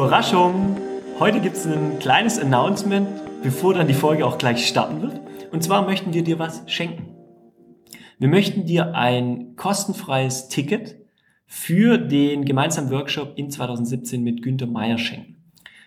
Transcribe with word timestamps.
Überraschung! 0.00 0.78
Heute 1.18 1.40
gibt 1.40 1.56
es 1.56 1.66
ein 1.66 1.98
kleines 1.98 2.38
Announcement, 2.38 3.06
bevor 3.42 3.74
dann 3.74 3.86
die 3.86 3.92
Folge 3.92 4.24
auch 4.24 4.38
gleich 4.38 4.66
starten 4.66 5.02
wird. 5.02 5.20
Und 5.52 5.62
zwar 5.62 5.84
möchten 5.84 6.14
wir 6.14 6.24
dir 6.24 6.38
was 6.38 6.62
schenken. 6.68 7.14
Wir 8.18 8.28
möchten 8.28 8.64
dir 8.64 8.94
ein 8.94 9.56
kostenfreies 9.56 10.48
Ticket 10.48 10.96
für 11.46 11.98
den 11.98 12.46
gemeinsamen 12.46 12.90
Workshop 12.90 13.34
in 13.36 13.50
2017 13.50 14.22
mit 14.22 14.40
Günter 14.40 14.66
Meier 14.66 14.96
schenken. 14.96 15.36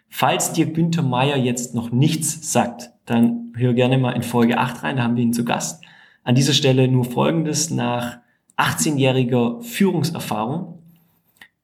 Falls 0.09 0.53
dir 0.53 0.67
Günter 0.67 1.01
Meier 1.01 1.37
jetzt 1.37 1.73
noch 1.73 1.89
nichts 1.89 2.53
sagt, 2.53 2.91
dann 3.07 3.51
hör 3.55 3.73
gerne 3.73 3.97
mal 3.97 4.11
in 4.11 4.21
Folge 4.21 4.59
8 4.59 4.83
rein, 4.83 4.97
da 4.97 5.03
haben 5.03 5.15
wir 5.15 5.23
ihn 5.23 5.33
zu 5.33 5.43
Gast. 5.43 5.83
An 6.23 6.35
dieser 6.35 6.53
Stelle 6.53 6.87
nur 6.87 7.05
Folgendes. 7.05 7.71
Nach 7.71 8.19
18-jähriger 8.57 9.63
Führungserfahrung 9.63 10.72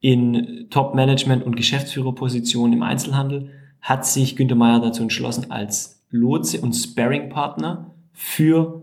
in 0.00 0.66
Top-Management 0.70 1.44
und 1.44 1.56
Geschäftsführerpositionen 1.56 2.72
im 2.72 2.82
Einzelhandel 2.82 3.50
hat 3.80 4.06
sich 4.06 4.36
Günter 4.36 4.54
Meier 4.54 4.80
dazu 4.80 5.02
entschlossen, 5.02 5.50
als 5.50 6.02
Lotse 6.10 6.60
und 6.60 6.72
Sparring-Partner 6.72 7.94
für 8.12 8.82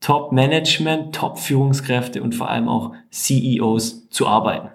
Top-Management, 0.00 1.14
Top-Führungskräfte 1.14 2.22
und 2.22 2.34
vor 2.34 2.48
allem 2.48 2.68
auch 2.68 2.92
CEOs 3.10 4.08
zu 4.08 4.26
arbeiten. 4.26 4.68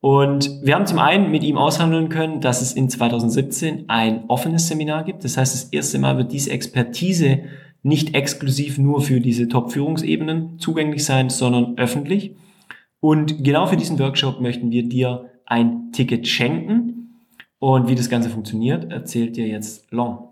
Und 0.00 0.62
wir 0.62 0.74
haben 0.74 0.86
zum 0.86 0.98
einen 0.98 1.30
mit 1.30 1.44
ihm 1.44 1.58
aushandeln 1.58 2.08
können, 2.08 2.40
dass 2.40 2.62
es 2.62 2.72
in 2.72 2.88
2017 2.88 3.84
ein 3.88 4.24
offenes 4.28 4.66
Seminar 4.66 5.04
gibt. 5.04 5.24
Das 5.24 5.36
heißt, 5.36 5.54
das 5.54 5.64
erste 5.64 5.98
Mal 5.98 6.16
wird 6.16 6.32
diese 6.32 6.50
Expertise 6.50 7.40
nicht 7.82 8.14
exklusiv 8.14 8.78
nur 8.78 9.02
für 9.02 9.20
diese 9.20 9.48
Top-Führungsebenen 9.48 10.58
zugänglich 10.58 11.04
sein, 11.04 11.28
sondern 11.28 11.76
öffentlich. 11.76 12.34
Und 13.00 13.42
genau 13.42 13.66
für 13.66 13.76
diesen 13.76 13.98
Workshop 13.98 14.40
möchten 14.40 14.70
wir 14.70 14.88
dir 14.88 15.30
ein 15.46 15.90
Ticket 15.92 16.28
schenken. 16.28 17.16
Und 17.58 17.88
wie 17.88 17.94
das 17.94 18.08
Ganze 18.08 18.30
funktioniert, 18.30 18.90
erzählt 18.92 19.36
dir 19.36 19.46
jetzt 19.46 19.90
Long. 19.90 20.30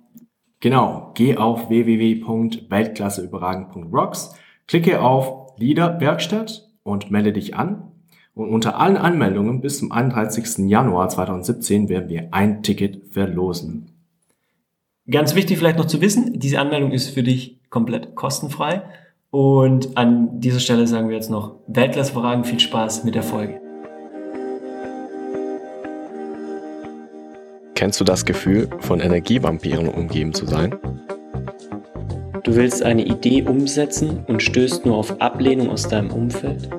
Genau, 0.61 1.13
geh 1.15 1.37
auf 1.37 1.69
www.weltklasseüberragend.rocks, 1.69 4.35
klicke 4.67 5.01
auf 5.01 5.57
Leader 5.59 6.01
Werkstatt 6.01 6.69
und 6.83 7.11
melde 7.11 7.33
dich 7.33 7.55
an. 7.55 7.93
Und 8.35 8.51
unter 8.51 8.79
allen 8.79 8.97
Anmeldungen 8.97 9.61
bis 9.61 9.79
zum 9.79 9.93
31. 9.93 10.69
Januar 10.69 11.09
2017 11.09 11.89
werden 11.89 12.09
wir 12.09 12.29
ein 12.33 12.63
Ticket 12.63 13.13
verlosen. 13.13 13.91
Ganz 15.11 15.35
wichtig 15.35 15.59
vielleicht 15.59 15.79
noch 15.79 15.87
zu 15.87 16.01
wissen, 16.01 16.39
diese 16.39 16.61
Anmeldung 16.61 16.93
ist 16.93 17.11
für 17.11 17.23
dich 17.23 17.61
komplett 17.71 18.15
kostenfrei. 18.15 18.83
Und 19.31 19.99
an 19.99 20.41
dieser 20.41 20.59
Stelle 20.59 20.87
sagen 20.87 21.11
wir 21.11 21.17
jetzt 21.17 21.31
noch 21.31 21.57
Weltklasse-Fragen, 21.67 22.45
viel 22.45 22.61
Spaß 22.61 23.05
mit 23.05 23.15
der 23.15 23.23
Folge. 23.23 23.61
Kennst 27.75 28.01
du 28.01 28.05
das 28.05 28.25
Gefühl, 28.25 28.71
von 28.81 29.01
Energievampiren 29.01 29.89
umgeben 29.89 30.33
zu 30.33 30.47
sein? 30.47 30.75
Du 32.43 32.57
willst 32.57 32.83
eine 32.83 33.05
Idee 33.05 33.43
umsetzen 33.43 34.25
und 34.29 34.43
stößt 34.43 34.87
nur 34.87 34.97
auf 34.97 35.21
Ablehnung 35.21 35.69
aus 35.69 35.87
deinem 35.87 36.11
Umfeld? 36.11 36.71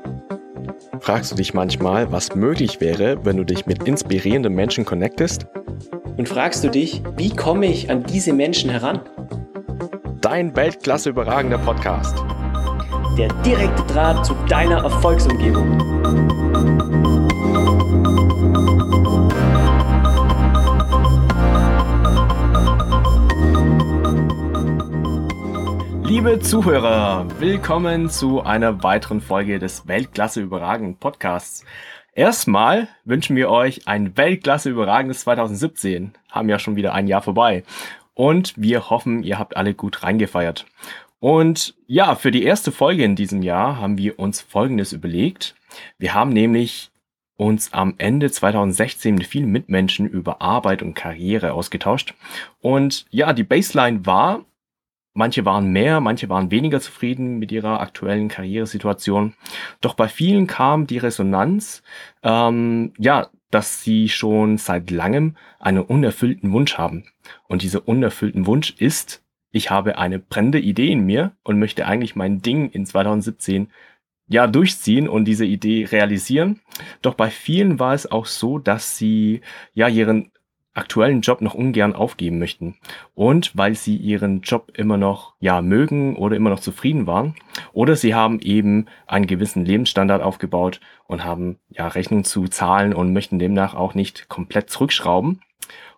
Fragst 0.99 1.31
du 1.31 1.35
dich 1.35 1.53
manchmal, 1.53 2.11
was 2.11 2.35
möglich 2.35 2.81
wäre, 2.81 3.23
wenn 3.23 3.37
du 3.37 3.43
dich 3.43 3.67
mit 3.67 3.83
inspirierenden 3.83 4.55
Menschen 4.55 4.85
connectest? 4.85 5.45
Und 6.17 6.27
fragst 6.27 6.63
du 6.63 6.69
dich, 6.69 7.03
wie 7.15 7.29
komme 7.29 7.67
ich 7.67 7.91
an 7.91 8.03
diese 8.03 8.33
Menschen 8.33 8.71
heran? 8.71 9.01
Dein 10.19 10.55
Weltklasse 10.55 11.11
überragender 11.11 11.59
Podcast. 11.59 12.17
Der 13.19 13.27
direkte 13.43 13.83
Draht 13.83 14.25
zu 14.25 14.33
deiner 14.47 14.81
Erfolgsumgebung. 14.81 15.77
Liebe 26.05 26.39
Zuhörer, 26.39 27.27
willkommen 27.39 28.09
zu 28.09 28.41
einer 28.41 28.83
weiteren 28.83 29.19
Folge 29.19 29.59
des 29.59 29.85
Weltklasse 29.85 30.39
überragend 30.39 31.01
Podcasts. 31.01 31.65
Erstmal 32.13 32.87
wünschen 33.03 33.35
wir 33.35 33.49
euch 33.49 33.85
ein 33.85 34.15
Weltklasse 34.15 34.69
überragendes 34.69 35.19
2017. 35.19 36.13
Haben 36.29 36.47
ja 36.47 36.57
schon 36.57 36.77
wieder 36.77 36.93
ein 36.93 37.07
Jahr 37.07 37.21
vorbei. 37.21 37.63
Und 38.13 38.53
wir 38.55 38.89
hoffen, 38.89 39.23
ihr 39.23 39.37
habt 39.37 39.57
alle 39.57 39.73
gut 39.73 40.03
reingefeiert. 40.03 40.65
Und 41.19 41.75
ja, 41.85 42.15
für 42.15 42.31
die 42.31 42.43
erste 42.43 42.71
Folge 42.71 43.03
in 43.03 43.15
diesem 43.15 43.41
Jahr 43.41 43.77
haben 43.77 43.97
wir 43.97 44.19
uns 44.19 44.41
Folgendes 44.41 44.93
überlegt. 44.93 45.55
Wir 45.97 46.13
haben 46.13 46.31
nämlich 46.31 46.91
uns 47.35 47.73
am 47.73 47.95
Ende 47.97 48.31
2016 48.31 49.15
mit 49.15 49.27
vielen 49.27 49.49
Mitmenschen 49.49 50.07
über 50.07 50.41
Arbeit 50.41 50.81
und 50.81 50.93
Karriere 50.93 51.53
ausgetauscht. 51.53 52.13
Und 52.61 53.05
ja, 53.09 53.33
die 53.33 53.43
Baseline 53.43 54.05
war, 54.05 54.45
Manche 55.13 55.43
waren 55.43 55.71
mehr, 55.71 55.99
manche 55.99 56.29
waren 56.29 56.49
weniger 56.49 56.79
zufrieden 56.79 57.39
mit 57.39 57.51
ihrer 57.51 57.81
aktuellen 57.81 58.29
Karrieresituation. 58.29 59.33
Doch 59.81 59.95
bei 59.95 60.07
vielen 60.07 60.47
kam 60.47 60.87
die 60.87 60.99
Resonanz, 60.99 61.83
ähm, 62.23 62.93
ja, 62.97 63.27
dass 63.51 63.83
sie 63.83 64.07
schon 64.07 64.57
seit 64.57 64.91
langem 64.91 65.35
einen 65.59 65.81
unerfüllten 65.81 66.53
Wunsch 66.53 66.77
haben. 66.77 67.05
Und 67.47 67.63
dieser 67.63 67.87
unerfüllten 67.87 68.45
Wunsch 68.45 68.75
ist, 68.77 69.23
ich 69.51 69.71
habe 69.71 69.97
eine 69.97 70.19
brennende 70.19 70.59
Idee 70.59 70.91
in 70.91 71.05
mir 71.05 71.31
und 71.43 71.59
möchte 71.59 71.85
eigentlich 71.85 72.15
mein 72.15 72.41
Ding 72.41 72.69
in 72.69 72.85
2017 72.85 73.69
ja 74.27 74.45
durchziehen 74.47 75.09
und 75.09 75.25
diese 75.25 75.45
Idee 75.45 75.85
realisieren. 75.85 76.61
Doch 77.01 77.15
bei 77.15 77.29
vielen 77.29 77.79
war 77.79 77.93
es 77.93 78.09
auch 78.09 78.27
so, 78.27 78.59
dass 78.59 78.97
sie 78.97 79.41
ja 79.73 79.87
ihren 79.87 80.31
aktuellen 80.73 81.21
Job 81.21 81.41
noch 81.41 81.55
ungern 81.55 81.93
aufgeben 81.93 82.39
möchten. 82.39 82.77
Und 83.15 83.57
weil 83.57 83.75
sie 83.75 83.97
ihren 83.97 84.41
Job 84.41 84.71
immer 84.75 84.97
noch, 84.97 85.33
ja, 85.39 85.61
mögen 85.61 86.15
oder 86.15 86.35
immer 86.35 86.51
noch 86.51 86.59
zufrieden 86.59 87.07
waren. 87.07 87.35
Oder 87.73 87.95
sie 87.95 88.13
haben 88.13 88.39
eben 88.39 88.85
einen 89.07 89.27
gewissen 89.27 89.65
Lebensstandard 89.65 90.21
aufgebaut 90.21 90.79
und 91.05 91.25
haben, 91.25 91.57
ja, 91.69 91.87
Rechnung 91.87 92.23
zu 92.23 92.47
zahlen 92.47 92.93
und 92.93 93.13
möchten 93.13 93.39
demnach 93.39 93.73
auch 93.73 93.95
nicht 93.95 94.29
komplett 94.29 94.69
zurückschrauben. 94.69 95.41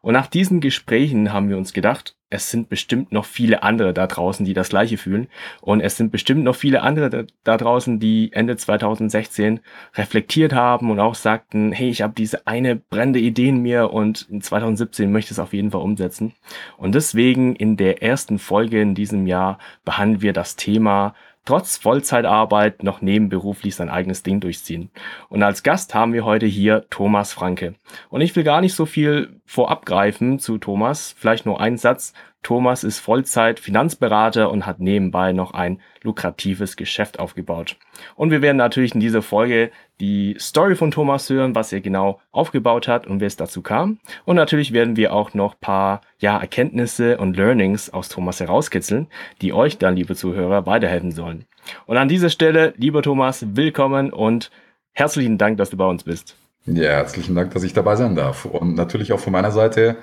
Und 0.01 0.13
nach 0.13 0.28
diesen 0.28 0.62
Gesprächen 0.62 1.31
haben 1.31 1.50
wir 1.50 1.57
uns 1.57 1.73
gedacht, 1.73 2.16
es 2.31 2.50
sind 2.50 2.69
bestimmt 2.69 3.12
noch 3.12 3.25
viele 3.25 3.62
andere 3.62 3.94
da 3.94 4.07
draußen, 4.07 4.45
die 4.45 4.53
das 4.53 4.69
gleiche 4.69 4.97
fühlen. 4.97 5.28
Und 5.59 5.81
es 5.81 5.97
sind 5.97 6.12
bestimmt 6.12 6.44
noch 6.44 6.56
viele 6.56 6.81
andere 6.81 7.28
da, 7.44 7.57
draußen, 7.57 8.00
die 8.00 8.31
Ende 8.31 8.56
2016 8.56 9.59
reflektiert 9.95 10.53
haben 10.53 10.89
und 10.89 11.00
auch 11.00 11.13
sagten, 11.13 11.73
hey, 11.73 11.89
ich 11.89 12.01
habe 12.01 12.13
diese 12.16 12.47
eine 12.47 12.78
brennende 12.78 13.19
Idee 13.19 13.50
in 13.50 13.62
mir 13.62 13.91
und 13.91 14.28
in 14.29 14.41
2017 14.41 15.12
möchte 15.12 15.28
ich 15.28 15.31
es 15.31 15.39
auf 15.39 15.53
jeden 15.53 15.72
Fall 15.72 15.81
umsetzen. 15.81 16.33
Und 16.78 16.95
deswegen 16.95 17.56
in 17.56 17.75
der 17.75 18.01
ersten 18.01 18.39
Folge 18.39 18.81
in 18.81 18.95
diesem 18.95 19.28
Jahr 19.28 19.59
behandeln 19.83 20.22
wir 20.22 20.33
das 20.33 20.56
Thema 20.56 21.13
trotz 21.46 21.78
Vollzeitarbeit 21.78 22.84
noch 22.84 23.02
nebenberuflich 23.02 23.75
sein 23.75 23.90
eigenes 23.90 24.24
Ding 24.24 24.40
durchziehen. 24.40 24.91
Und 25.29 25.44
als 25.44 25.63
Gast 25.63 25.94
haben 25.96 26.13
wir 26.13 26.25
heute 26.25 26.46
hier 26.46 26.85
Thomas 26.90 27.34
Franke. 27.34 27.75
Und 28.09 28.22
ich 28.22 28.35
will 28.35 28.44
gar 28.44 28.62
nicht 28.62 28.75
so 28.75 28.85
viel 28.85 29.41
vorab 29.46 29.85
greifen 29.85 30.40
zu 30.40 30.57
Thomas, 30.57 31.16
vielleicht 31.18 31.46
nur 31.46 31.59
ein 31.59 31.78
Satz. 31.78 32.13
Thomas 32.44 32.84
ist 32.84 33.00
Vollzeit 33.00 33.59
Finanzberater 33.59 34.50
und 34.50 34.66
hat 34.66 34.79
nebenbei 34.79 35.31
noch 35.31 35.53
ein 35.53 35.79
lukratives 36.02 36.75
Geschäft 36.75 37.19
aufgebaut. 37.19 37.78
Und 38.16 38.31
wir 38.31 38.41
werden 38.41 38.57
natürlich 38.57 38.96
in 38.96 39.00
dieser 39.00 39.22
Folge 39.22 39.72
die 40.00 40.35
Story 40.40 40.75
von 40.75 40.90
Thomas 40.90 41.30
hören, 41.30 41.53
was 41.53 41.72
er 41.72 41.81
genau 41.81 42.19
aufgebaut 42.31 42.88
hat 42.88 43.06
und 43.06 43.22
wie 43.22 43.25
es 43.25 43.35
dazu 43.35 43.62
kam. 43.62 44.00
Und 44.25 44.35
natürlich 44.35 44.74
werden 44.74 44.96
wir 44.96 45.13
auch 45.13 45.35
noch 45.35 45.59
paar 45.59 46.01
ja, 46.18 46.40
Erkenntnisse 46.40 47.18
und 47.18 47.38
Learnings 47.38 47.91
aus 47.91 48.09
Thomas 48.09 48.40
herauskitzeln, 48.40 49.07
die 49.41 49.53
euch 49.53 49.78
dann, 49.78 49.96
liebe 49.96 50.16
Zuhörer, 50.16 50.66
weiterhelfen 50.66 51.12
sollen. 51.12 51.46
Und 51.85 51.97
an 51.97 52.09
dieser 52.09 52.30
Stelle, 52.30 52.74
lieber 52.78 53.04
Thomas, 53.04 53.45
willkommen 53.56 54.12
und 54.12 54.50
herzlichen 54.94 55.38
Dank, 55.38 55.57
dass 55.57 55.69
du 55.69 55.77
bei 55.77 55.86
uns 55.86 56.04
bist. 56.04 56.36
Ja, 56.66 56.89
herzlichen 56.89 57.36
Dank, 57.36 57.54
dass 57.54 57.63
ich 57.63 57.74
dabei 57.74 57.95
sein 57.95 58.16
darf. 58.16 58.45
Und 58.45 58.75
natürlich 58.75 59.13
auch 59.13 59.19
von 59.19 59.33
meiner 59.33 59.51
Seite 59.51 59.98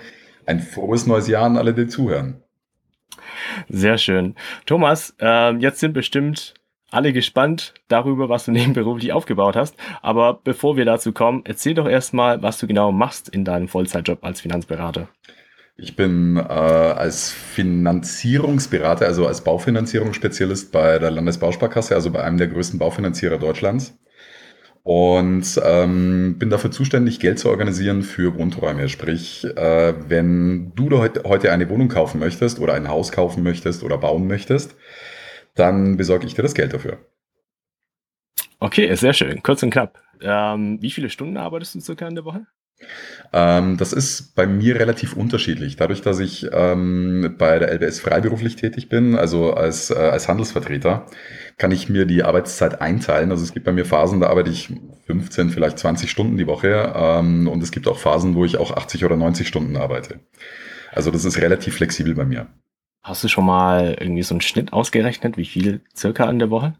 ein 0.49 0.61
frohes 0.61 1.07
neues 1.07 1.29
Jahr 1.29 1.45
an 1.45 1.57
alle, 1.57 1.75
die 1.75 1.87
zuhören. 1.87 2.43
Sehr 3.69 3.99
schön. 3.99 4.35
Thomas, 4.67 5.15
äh, 5.21 5.55
jetzt 5.57 5.81
sind 5.81 5.93
bestimmt 5.93 6.55
alle 6.91 7.13
gespannt 7.13 7.75
darüber, 7.89 8.29
was 8.29 8.47
du 8.47 8.51
nebenberuflich 8.53 9.13
aufgebaut 9.13 9.57
hast. 9.57 9.77
Aber 10.03 10.41
bevor 10.43 10.77
wir 10.77 10.85
dazu 10.85 11.13
kommen, 11.13 11.43
erzähl 11.45 11.75
doch 11.75 11.87
erstmal, 11.87 12.43
was 12.43 12.59
du 12.59 12.67
genau 12.67 12.93
machst 12.93 13.29
in 13.29 13.45
deinem 13.45 13.69
Vollzeitjob 13.69 14.25
als 14.25 14.41
Finanzberater. 14.41 15.09
Ich 15.77 15.95
bin 15.95 16.37
äh, 16.37 16.41
als 16.41 17.31
Finanzierungsberater, 17.31 19.07
also 19.07 19.27
als 19.27 19.45
Baufinanzierungsspezialist 19.45 20.73
bei 20.73 20.99
der 20.99 21.13
Landesbausparkasse, 21.13 21.95
also 21.95 22.11
bei 22.11 22.25
einem 22.25 22.39
der 22.39 22.49
größten 22.49 22.81
Baufinanzierer 22.81 23.39
Deutschlands 23.39 23.97
und 24.89 25.61
ähm, 25.67 26.39
bin 26.39 26.49
dafür 26.49 26.71
zuständig, 26.71 27.21
Geld 27.21 27.39
zu 27.39 27.51
organisieren 27.51 28.03
für 28.03 28.35
Wohnräume. 28.39 28.89
Sprich, 28.89 29.45
äh, 29.45 29.93
wenn 30.09 30.73
du 30.77 30.91
heute 30.99 31.53
eine 31.53 31.69
Wohnung 31.69 31.89
kaufen 31.89 32.19
möchtest 32.19 32.59
oder 32.59 32.73
ein 32.73 32.89
Haus 32.89 33.13
kaufen 33.13 33.43
möchtest 33.43 33.83
oder 33.83 33.99
bauen 33.99 34.27
möchtest, 34.27 34.77
dann 35.55 35.99
besorge 35.99 36.27
ich 36.27 36.33
dir 36.33 36.43
das 36.43 36.55
Geld 36.55 36.73
dafür. 36.73 36.97
Okay, 38.61 38.95
sehr 38.95 39.13
schön. 39.13 39.43
Kurz 39.43 39.63
und 39.63 39.69
knapp. 39.69 40.03
Ähm, 40.23 40.79
wie 40.81 40.91
viele 40.91 41.11
Stunden 41.11 41.37
arbeitest 41.37 41.75
du 41.75 41.81
circa 41.81 42.09
in 42.09 42.15
der 42.15 42.25
Woche? 42.25 42.47
Ähm, 43.33 43.77
das 43.77 43.93
ist 43.93 44.35
bei 44.35 44.47
mir 44.47 44.77
relativ 44.77 45.15
unterschiedlich. 45.15 45.77
Dadurch, 45.77 46.01
dass 46.01 46.19
ich 46.19 46.47
ähm, 46.51 47.35
bei 47.37 47.59
der 47.59 47.73
LBS 47.75 48.01
freiberuflich 48.01 48.57
tätig 48.57 48.89
bin, 48.89 49.17
also 49.17 49.53
als, 49.53 49.91
äh, 49.91 49.97
als 49.97 50.29
Handelsvertreter, 50.29 51.05
kann 51.59 51.73
ich 51.73 51.89
mir 51.89 52.07
die 52.07 52.23
Arbeitszeit 52.23 52.81
einteilen. 52.81 53.31
Also 53.33 53.43
es 53.43 53.53
gibt 53.53 53.67
bei 53.67 53.73
mir 53.73 53.85
Phasen, 53.85 54.21
da 54.21 54.29
arbeite 54.29 54.51
ich 54.51 54.73
15, 55.07 55.51
vielleicht 55.51 55.79
20 55.79 56.11
Stunden 56.11 56.37
die 56.37 56.47
Woche. 56.47 56.93
Ähm, 56.95 57.49
und 57.49 57.63
es 57.63 57.73
gibt 57.73 57.89
auch 57.89 57.99
Phasen, 57.99 58.37
wo 58.37 58.45
ich 58.45 58.57
auch 58.57 58.77
80 58.77 59.05
oder 59.05 59.17
90 59.17 59.47
Stunden 59.47 59.77
arbeite. 59.77 60.21
Also 60.93 61.11
das 61.11 61.25
ist 61.25 61.39
relativ 61.39 61.75
flexibel 61.75 62.15
bei 62.15 62.25
mir. 62.25 62.47
Hast 63.03 63.25
du 63.25 63.29
schon 63.29 63.45
mal 63.45 63.97
irgendwie 63.99 64.23
so 64.23 64.35
einen 64.35 64.41
Schnitt 64.41 64.73
ausgerechnet, 64.73 65.37
wie 65.37 65.45
viel 65.45 65.81
circa 65.97 66.25
an 66.25 66.39
der 66.39 66.51
Woche? 66.51 66.75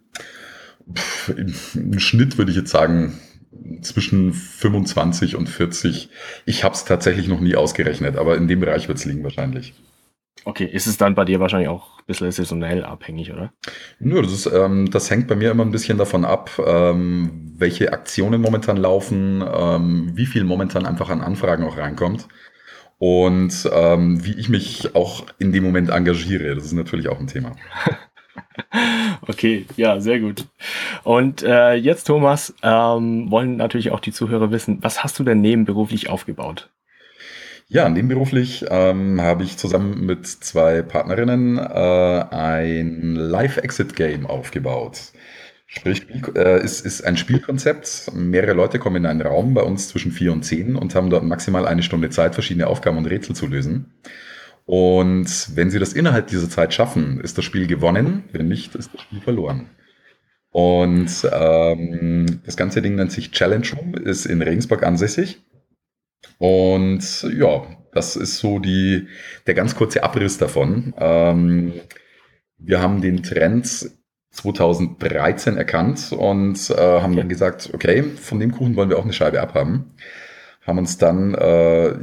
Pff, 0.95 1.35
Im 1.75 1.99
Schnitt 1.99 2.39
würde 2.39 2.51
ich 2.51 2.57
jetzt 2.57 2.71
sagen 2.71 3.19
zwischen 3.83 4.33
25 4.33 5.37
und 5.37 5.49
40. 5.49 6.09
Ich 6.47 6.65
habe 6.65 6.75
es 6.75 6.85
tatsächlich 6.85 7.29
noch 7.29 7.41
nie 7.41 7.57
ausgerechnet, 7.57 8.17
aber 8.17 8.37
in 8.37 8.47
dem 8.47 8.61
Bereich 8.61 8.89
wird 8.89 8.99
es 8.99 9.05
liegen 9.05 9.25
wahrscheinlich. 9.25 9.75
Okay, 10.45 10.65
ist 10.65 10.87
es 10.87 10.97
dann 10.97 11.15
bei 11.15 11.25
dir 11.25 11.41
wahrscheinlich 11.41 11.69
auch 11.69 11.98
bisschen 12.09 12.33
saisonell 12.33 12.85
abhängig, 12.85 13.33
oder? 13.33 13.53
Nö, 14.01 14.21
das, 14.23 14.33
ist, 14.33 14.47
ähm, 14.47 14.91
das 14.91 15.11
hängt 15.11 15.29
bei 15.29 15.37
mir 15.37 15.53
immer 15.53 15.65
ein 15.65 15.71
bisschen 15.71 15.99
davon 15.99 16.25
ab, 16.25 16.51
ähm, 16.67 17.55
welche 17.57 17.93
Aktionen 17.93 18.41
momentan 18.41 18.77
laufen, 18.77 19.45
ähm, 19.47 20.11
wie 20.15 20.27
viel 20.27 20.43
momentan 20.43 20.87
einfach 20.87 21.11
an 21.11 21.21
Anfragen 21.21 21.65
auch 21.65 21.77
reinkommt 21.77 22.27
und 22.99 23.71
ähm, 23.73 24.25
wie 24.25 24.33
ich 24.33 24.49
mich 24.49 24.97
auch 24.97 25.27
in 25.39 25.53
dem 25.53 25.63
Moment 25.63 25.91
engagiere. 25.91 26.55
Das 26.57 26.65
ist 26.65 26.73
natürlich 26.73 27.09
auch 27.09 27.21
ein 27.21 27.29
Thema. 27.29 27.55
Okay, 29.23 29.67
ja, 29.77 30.01
sehr 30.01 30.21
gut. 30.21 30.47
Und 31.03 31.43
äh, 31.43 31.75
jetzt, 31.75 32.05
Thomas, 32.05 32.55
ähm, 32.63 33.31
wollen 33.31 33.57
natürlich 33.57 33.91
auch 33.91 34.01
die 34.01 34.13
Zuhörer 34.13 34.51
wissen, 34.51 34.79
was 34.81 35.03
hast 35.03 35.19
du 35.19 35.25
denn 35.25 35.41
nebenberuflich 35.41 36.09
aufgebaut? 36.09 36.71
Ja, 37.71 37.91
nebenberuflich 37.91 38.65
ähm, 38.71 39.21
habe 39.21 39.45
ich 39.45 39.59
zusammen 39.59 40.07
mit 40.07 40.27
zwei 40.27 40.81
Partnerinnen 40.81 41.59
äh, 41.59 42.25
ein 42.31 43.15
Live-Exit-Game 43.15 44.25
aufgebaut. 44.25 45.13
Sprich, 45.67 46.07
äh, 46.35 46.65
ist, 46.65 46.87
ist 46.87 47.03
ein 47.03 47.19
Spielkonzept. 47.19 48.11
Mehrere 48.15 48.55
Leute 48.55 48.79
kommen 48.79 48.97
in 48.97 49.07
einen 49.07 49.21
Raum 49.21 49.53
bei 49.53 49.61
uns 49.61 49.89
zwischen 49.89 50.13
vier 50.13 50.33
und 50.33 50.45
zehn 50.45 50.77
und 50.77 50.95
haben 50.95 51.11
dort 51.11 51.25
maximal 51.25 51.67
eine 51.67 51.83
Stunde 51.83 52.09
Zeit, 52.09 52.33
verschiedene 52.33 52.69
Aufgaben 52.69 52.97
und 52.97 53.05
Rätsel 53.05 53.37
zu 53.37 53.47
lösen. 53.47 53.93
Und 54.65 55.55
wenn 55.55 55.71
sie 55.71 55.79
das 55.79 55.93
innerhalb 55.93 56.29
dieser 56.29 56.49
Zeit 56.49 56.73
schaffen, 56.73 57.21
ist 57.21 57.37
das 57.37 57.45
Spiel 57.45 57.67
gewonnen. 57.67 58.25
Wenn 58.33 58.49
nicht, 58.49 58.77
ist 58.77 58.95
das 58.95 59.03
Spiel 59.03 59.21
verloren. 59.21 59.69
Und 60.51 61.11
ähm, 61.31 62.41
das 62.47 62.57
ganze 62.57 62.81
Ding 62.81 62.95
nennt 62.95 63.13
sich 63.13 63.31
Challenge 63.31 63.67
Room, 63.77 63.93
ist 63.93 64.25
in 64.25 64.41
Regensburg 64.41 64.85
ansässig. 64.85 65.43
Und 66.39 67.27
ja, 67.37 67.63
das 67.93 68.17
ist 68.17 68.39
so 68.39 68.59
die, 68.59 69.09
der 69.47 69.55
ganz 69.55 69.75
kurze 69.75 70.03
Abriss 70.03 70.39
davon. 70.39 70.95
Ähm, 70.99 71.73
wir 72.59 72.81
haben 72.81 73.01
den 73.01 73.23
Trend 73.23 73.91
2013 74.31 75.57
erkannt 75.57 76.13
und 76.13 76.71
äh, 76.71 76.77
haben 76.77 77.17
dann 77.17 77.29
gesagt, 77.29 77.71
okay, 77.73 78.03
von 78.03 78.39
dem 78.39 78.53
Kuchen 78.53 78.77
wollen 78.77 78.91
wir 78.91 78.99
auch 78.99 79.05
eine 79.05 79.13
Scheibe 79.13 79.41
abhaben 79.41 79.95
haben 80.69 80.79
uns 80.79 80.99
dann 80.99 81.35
äh, 81.35 81.95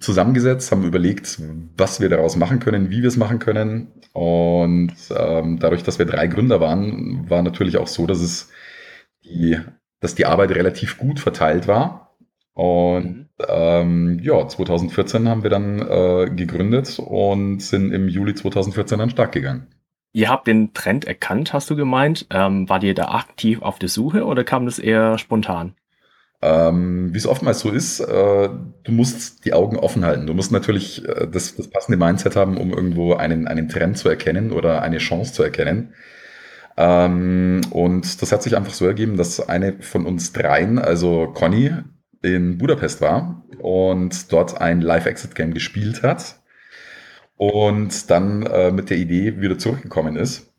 zusammengesetzt, 0.00 0.72
haben 0.72 0.84
überlegt, 0.84 1.40
was 1.76 2.00
wir 2.00 2.08
daraus 2.08 2.34
machen 2.34 2.58
können, 2.58 2.90
wie 2.90 3.02
wir 3.02 3.08
es 3.08 3.16
machen 3.16 3.38
können. 3.38 3.92
Und 4.12 4.92
ähm, 5.16 5.60
dadurch, 5.60 5.84
dass 5.84 5.98
wir 6.00 6.06
drei 6.06 6.26
Gründer 6.26 6.60
waren, 6.60 7.30
war 7.30 7.42
natürlich 7.42 7.78
auch 7.78 7.86
so, 7.86 8.04
dass 8.06 8.20
es 8.20 8.50
die, 9.24 9.58
dass 10.00 10.16
die 10.16 10.26
Arbeit 10.26 10.50
relativ 10.50 10.98
gut 10.98 11.20
verteilt 11.20 11.68
war. 11.68 12.01
Und 12.54 13.04
mhm. 13.04 13.28
ähm, 13.48 14.20
ja, 14.22 14.46
2014 14.46 15.28
haben 15.28 15.42
wir 15.42 15.50
dann 15.50 15.80
äh, 15.80 16.30
gegründet 16.30 16.98
und 16.98 17.60
sind 17.60 17.92
im 17.92 18.08
Juli 18.08 18.34
2014 18.34 18.98
dann 18.98 19.10
stark 19.10 19.32
gegangen. 19.32 19.68
Ihr 20.12 20.28
habt 20.28 20.46
den 20.46 20.74
Trend 20.74 21.06
erkannt, 21.06 21.54
hast 21.54 21.70
du 21.70 21.76
gemeint. 21.76 22.26
Ähm, 22.30 22.68
war 22.68 22.82
ihr 22.82 22.94
da 22.94 23.08
aktiv 23.08 23.62
auf 23.62 23.78
der 23.78 23.88
Suche 23.88 24.26
oder 24.26 24.44
kam 24.44 24.66
das 24.66 24.78
eher 24.78 25.16
spontan? 25.16 25.74
Ähm, 26.42 27.14
wie 27.14 27.18
es 27.18 27.26
oftmals 27.26 27.60
so 27.60 27.70
ist, 27.70 28.00
äh, 28.00 28.48
du 28.82 28.92
musst 28.92 29.44
die 29.44 29.54
Augen 29.54 29.78
offen 29.78 30.04
halten. 30.04 30.26
Du 30.26 30.34
musst 30.34 30.50
natürlich 30.50 31.08
äh, 31.08 31.28
das, 31.28 31.54
das 31.54 31.70
passende 31.70 32.04
Mindset 32.04 32.36
haben, 32.36 32.58
um 32.58 32.72
irgendwo 32.72 33.14
einen, 33.14 33.46
einen 33.46 33.68
Trend 33.68 33.96
zu 33.96 34.08
erkennen 34.08 34.50
oder 34.52 34.82
eine 34.82 34.98
Chance 34.98 35.32
zu 35.32 35.44
erkennen. 35.44 35.94
Ähm, 36.76 37.60
und 37.70 38.20
das 38.20 38.32
hat 38.32 38.42
sich 38.42 38.56
einfach 38.56 38.74
so 38.74 38.86
ergeben, 38.86 39.16
dass 39.16 39.46
eine 39.48 39.74
von 39.80 40.04
uns 40.04 40.32
dreien, 40.32 40.78
also 40.78 41.28
Conny, 41.32 41.70
in 42.22 42.58
Budapest 42.58 43.00
war 43.00 43.44
und 43.58 44.32
dort 44.32 44.60
ein 44.60 44.80
Live-Exit-Game 44.80 45.54
gespielt 45.54 46.02
hat 46.02 46.40
und 47.36 48.10
dann 48.10 48.42
äh, 48.42 48.70
mit 48.70 48.90
der 48.90 48.96
Idee 48.96 49.40
wieder 49.40 49.58
zurückgekommen 49.58 50.16
ist 50.16 50.52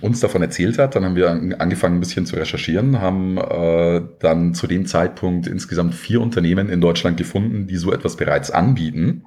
uns 0.00 0.20
davon 0.20 0.42
erzählt 0.42 0.78
hat. 0.78 0.94
Dann 0.94 1.04
haben 1.04 1.16
wir 1.16 1.30
angefangen, 1.30 1.96
ein 1.96 2.00
bisschen 2.00 2.26
zu 2.26 2.36
recherchieren, 2.36 3.00
haben 3.00 3.38
äh, 3.38 4.02
dann 4.20 4.54
zu 4.54 4.66
dem 4.66 4.86
Zeitpunkt 4.86 5.46
insgesamt 5.46 5.94
vier 5.94 6.20
Unternehmen 6.20 6.68
in 6.68 6.80
Deutschland 6.80 7.16
gefunden, 7.16 7.66
die 7.66 7.76
so 7.76 7.92
etwas 7.92 8.16
bereits 8.16 8.50
anbieten. 8.50 9.24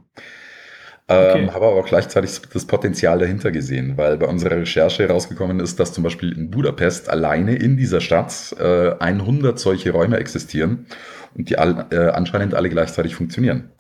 Ähm, 1.08 1.46
okay. 1.46 1.48
habe 1.48 1.66
aber 1.66 1.76
auch 1.76 1.88
gleichzeitig 1.88 2.40
das 2.54 2.66
Potenzial 2.66 3.18
dahinter 3.18 3.52
gesehen, 3.52 3.98
weil 3.98 4.18
bei 4.18 4.28
unserer 4.28 4.58
Recherche 4.58 5.08
herausgekommen 5.08 5.60
ist, 5.60 5.80
dass 5.80 5.94
zum 5.94 6.04
Beispiel 6.04 6.32
in 6.32 6.52
Budapest 6.52 7.10
alleine 7.10 7.56
in 7.56 7.76
dieser 7.76 8.02
Stadt 8.02 8.56
äh, 8.60 8.92
100 9.00 9.60
solche 9.60 9.92
Räume 9.92 10.18
existieren 10.18 10.86
und 11.36 11.50
die 11.50 11.58
all, 11.58 11.88
äh, 11.92 12.10
anscheinend 12.10 12.54
alle 12.54 12.70
gleichzeitig 12.70 13.16
funktionieren. 13.16 13.72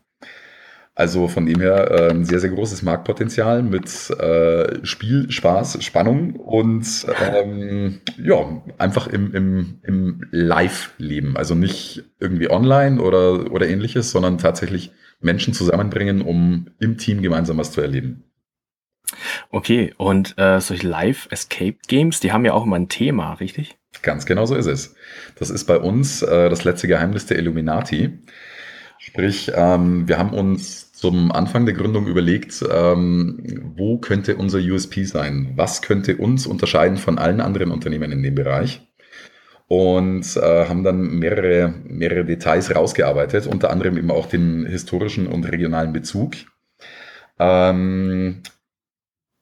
Also 0.93 1.29
von 1.29 1.45
dem 1.45 1.61
her 1.61 1.89
äh, 1.89 2.09
ein 2.11 2.25
sehr, 2.25 2.39
sehr 2.39 2.49
großes 2.49 2.81
Marktpotenzial 2.81 3.63
mit 3.63 4.09
äh, 4.11 4.85
Spiel, 4.85 5.31
Spaß, 5.31 5.83
Spannung 5.83 6.35
und 6.35 7.07
ähm, 7.33 8.01
ja, 8.21 8.61
einfach 8.77 9.07
im, 9.07 9.33
im, 9.33 9.79
im 9.83 10.21
Live-Leben. 10.31 11.37
Also 11.37 11.55
nicht 11.55 12.03
irgendwie 12.19 12.51
online 12.51 13.01
oder, 13.01 13.51
oder 13.51 13.69
ähnliches, 13.69 14.11
sondern 14.11 14.37
tatsächlich 14.37 14.91
Menschen 15.21 15.53
zusammenbringen, 15.53 16.21
um 16.21 16.67
im 16.79 16.97
Team 16.97 17.21
gemeinsam 17.21 17.57
was 17.57 17.71
zu 17.71 17.79
erleben. 17.79 18.25
Okay, 19.49 19.93
und 19.97 20.37
äh, 20.37 20.59
solche 20.59 20.87
Live-Escape-Games, 20.87 22.19
die 22.19 22.31
haben 22.31 22.45
ja 22.45 22.53
auch 22.53 22.65
immer 22.65 22.77
ein 22.77 22.89
Thema, 22.89 23.33
richtig? 23.33 23.77
Ganz 24.01 24.25
genau 24.25 24.45
so 24.45 24.55
ist 24.55 24.67
es. 24.67 24.95
Das 25.35 25.49
ist 25.49 25.65
bei 25.65 25.77
uns 25.77 26.21
äh, 26.21 26.49
das 26.49 26.63
letzte 26.63 26.87
Geheimnis 26.87 27.25
der 27.25 27.37
Illuminati. 27.37 28.19
Sprich, 28.97 29.51
ähm, 29.55 30.07
wir 30.07 30.17
haben 30.17 30.33
uns 30.33 30.91
zum 30.93 31.31
Anfang 31.31 31.65
der 31.65 31.73
Gründung 31.73 32.07
überlegt, 32.07 32.63
ähm, 32.71 33.73
wo 33.75 33.97
könnte 33.97 34.35
unser 34.35 34.59
USP 34.59 35.03
sein? 35.03 35.53
Was 35.55 35.81
könnte 35.81 36.17
uns 36.17 36.45
unterscheiden 36.45 36.97
von 36.97 37.17
allen 37.17 37.41
anderen 37.41 37.71
Unternehmen 37.71 38.11
in 38.11 38.21
dem 38.21 38.35
Bereich? 38.35 38.87
Und 39.67 40.35
äh, 40.37 40.65
haben 40.67 40.83
dann 40.83 41.17
mehrere, 41.17 41.73
mehrere 41.85 42.25
Details 42.25 42.75
rausgearbeitet, 42.75 43.47
unter 43.47 43.71
anderem 43.71 43.97
eben 43.97 44.11
auch 44.11 44.27
den 44.27 44.65
historischen 44.65 45.27
und 45.27 45.45
regionalen 45.45 45.93
Bezug. 45.93 46.33
Ähm, 47.39 48.43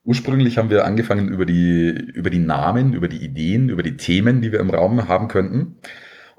ursprünglich 0.10 0.58
haben 0.58 0.72
wir 0.72 0.86
angefangen 0.86 1.30
über 1.30 1.46
die, 1.46 1.90
über 1.90 2.32
die 2.32 2.40
Namen, 2.40 2.94
über 2.94 3.08
die 3.08 3.24
Ideen, 3.24 3.70
über 3.70 3.84
die 3.84 3.96
Themen, 3.96 4.42
die 4.42 4.52
wir 4.52 4.60
im 4.60 4.72
Raum 4.72 5.08
haben 5.08 5.28
könnten 5.28 5.78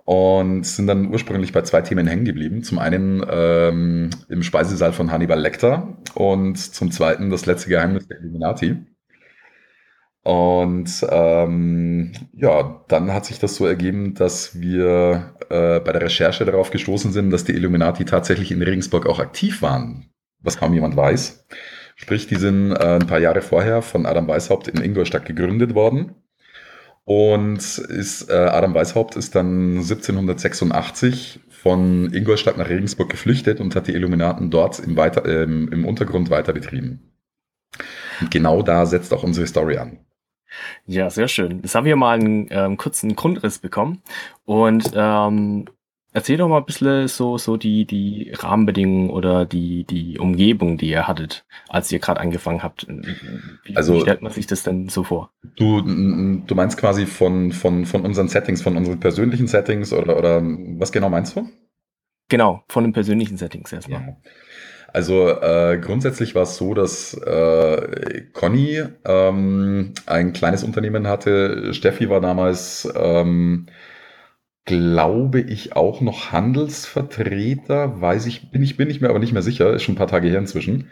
und 0.04 0.66
sind 0.66 0.88
dann 0.88 1.06
ursprünglich 1.12 1.52
bei 1.52 1.62
zwei 1.62 1.80
Themen 1.80 2.08
hängen 2.08 2.24
geblieben. 2.24 2.64
Zum 2.64 2.80
einen 2.80 3.24
ähm, 3.30 4.10
im 4.28 4.42
Speisesaal 4.42 4.92
von 4.92 5.12
Hannibal 5.12 5.40
Lecter 5.40 5.98
und 6.16 6.56
zum 6.56 6.90
zweiten 6.90 7.30
das 7.30 7.46
letzte 7.46 7.68
Geheimnis 7.68 8.08
der 8.08 8.18
Illuminati. 8.18 8.76
Und 10.24 11.06
ähm, 11.08 12.12
ja, 12.32 12.84
dann 12.88 13.14
hat 13.14 13.24
sich 13.24 13.38
das 13.38 13.54
so 13.54 13.66
ergeben, 13.66 14.14
dass 14.14 14.60
wir 14.60 15.36
äh, 15.48 15.78
bei 15.78 15.92
der 15.92 16.02
Recherche 16.02 16.44
darauf 16.44 16.72
gestoßen 16.72 17.12
sind, 17.12 17.30
dass 17.30 17.44
die 17.44 17.54
Illuminati 17.54 18.04
tatsächlich 18.04 18.50
in 18.50 18.62
Regensburg 18.62 19.06
auch 19.06 19.20
aktiv 19.20 19.62
waren, 19.62 20.10
was 20.40 20.58
kaum 20.58 20.74
jemand 20.74 20.96
weiß. 20.96 21.46
Sprich, 22.00 22.26
die 22.26 22.36
sind 22.36 22.72
äh, 22.72 22.96
ein 22.96 23.06
paar 23.06 23.18
Jahre 23.18 23.42
vorher 23.42 23.82
von 23.82 24.06
Adam 24.06 24.26
Weishaupt 24.26 24.68
in 24.68 24.82
Ingolstadt 24.82 25.26
gegründet 25.26 25.74
worden 25.74 26.14
und 27.04 27.58
ist, 27.58 28.30
äh, 28.30 28.32
Adam 28.32 28.72
Weishaupt 28.72 29.16
ist 29.16 29.34
dann 29.34 29.80
1786 29.80 31.40
von 31.50 32.10
Ingolstadt 32.10 32.56
nach 32.56 32.70
Regensburg 32.70 33.10
geflüchtet 33.10 33.60
und 33.60 33.76
hat 33.76 33.86
die 33.86 33.92
Illuminaten 33.92 34.50
dort 34.50 34.78
im, 34.78 34.96
weiter, 34.96 35.26
äh, 35.26 35.42
im 35.42 35.84
Untergrund 35.84 36.30
weiter 36.30 36.54
betrieben. 36.54 37.12
Und 38.22 38.30
genau 38.30 38.62
da 38.62 38.86
setzt 38.86 39.12
auch 39.12 39.22
unsere 39.22 39.46
Story 39.46 39.76
an. 39.76 39.98
Ja, 40.86 41.10
sehr 41.10 41.28
schön. 41.28 41.60
Jetzt 41.60 41.74
haben 41.74 41.84
wir 41.84 41.96
mal 41.96 42.18
einen 42.18 42.46
ähm, 42.48 42.78
kurzen 42.78 43.14
Grundriss 43.14 43.58
bekommen. 43.58 44.00
Und 44.46 44.90
ähm, 44.94 45.66
Erzähl 46.12 46.36
doch 46.36 46.48
mal 46.48 46.58
ein 46.58 46.64
bisschen 46.64 47.06
so, 47.06 47.38
so 47.38 47.56
die, 47.56 47.84
die 47.84 48.32
Rahmenbedingungen 48.34 49.10
oder 49.10 49.46
die, 49.46 49.84
die 49.84 50.18
Umgebung, 50.18 50.76
die 50.76 50.90
ihr 50.90 51.06
hattet, 51.06 51.44
als 51.68 51.92
ihr 51.92 52.00
gerade 52.00 52.20
angefangen 52.20 52.64
habt. 52.64 52.86
Wie, 53.64 53.76
also, 53.76 53.94
wie 53.94 54.00
stellt 54.00 54.20
man 54.20 54.32
sich 54.32 54.48
das 54.48 54.64
denn 54.64 54.88
so 54.88 55.04
vor? 55.04 55.30
Du, 55.56 55.80
du 55.82 56.54
meinst 56.56 56.78
quasi 56.78 57.06
von, 57.06 57.52
von, 57.52 57.86
von 57.86 58.04
unseren 58.04 58.26
Settings, 58.26 58.60
von 58.60 58.76
unseren 58.76 58.98
persönlichen 58.98 59.46
Settings 59.46 59.92
oder, 59.92 60.18
oder 60.18 60.42
was 60.42 60.90
genau 60.90 61.10
meinst 61.10 61.36
du? 61.36 61.48
Genau, 62.28 62.64
von 62.68 62.84
den 62.84 62.92
persönlichen 62.92 63.36
Settings 63.36 63.72
erstmal. 63.72 64.00
Ja. 64.00 64.16
Also 64.92 65.28
äh, 65.28 65.78
grundsätzlich 65.80 66.34
war 66.34 66.42
es 66.42 66.56
so, 66.56 66.74
dass 66.74 67.14
äh, 67.14 68.22
Conny 68.32 68.82
ähm, 69.04 69.92
ein 70.06 70.32
kleines 70.32 70.64
Unternehmen 70.64 71.06
hatte. 71.06 71.72
Steffi 71.72 72.08
war 72.08 72.20
damals, 72.20 72.92
ähm, 72.96 73.66
glaube 74.70 75.40
ich, 75.40 75.74
auch 75.74 76.00
noch 76.00 76.30
Handelsvertreter. 76.30 78.00
Weiß 78.00 78.26
ich, 78.26 78.52
bin 78.52 78.62
ich, 78.62 78.76
bin 78.76 78.88
ich 78.88 79.00
mir 79.00 79.08
aber 79.10 79.18
nicht 79.18 79.32
mehr 79.32 79.42
sicher. 79.42 79.74
Ist 79.74 79.82
schon 79.82 79.96
ein 79.96 79.98
paar 79.98 80.06
Tage 80.06 80.28
her 80.28 80.38
inzwischen. 80.38 80.90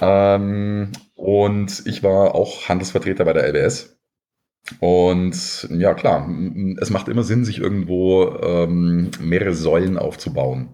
Ähm, 0.00 0.92
und 1.14 1.82
ich 1.84 2.02
war 2.02 2.34
auch 2.34 2.70
Handelsvertreter 2.70 3.26
bei 3.26 3.34
der 3.34 3.46
LBS. 3.48 3.98
Und 4.80 5.68
ja, 5.70 5.92
klar, 5.92 6.26
es 6.80 6.88
macht 6.88 7.08
immer 7.08 7.22
Sinn, 7.22 7.44
sich 7.44 7.58
irgendwo 7.58 8.34
ähm, 8.42 9.10
mehrere 9.20 9.52
Säulen 9.52 9.98
aufzubauen. 9.98 10.70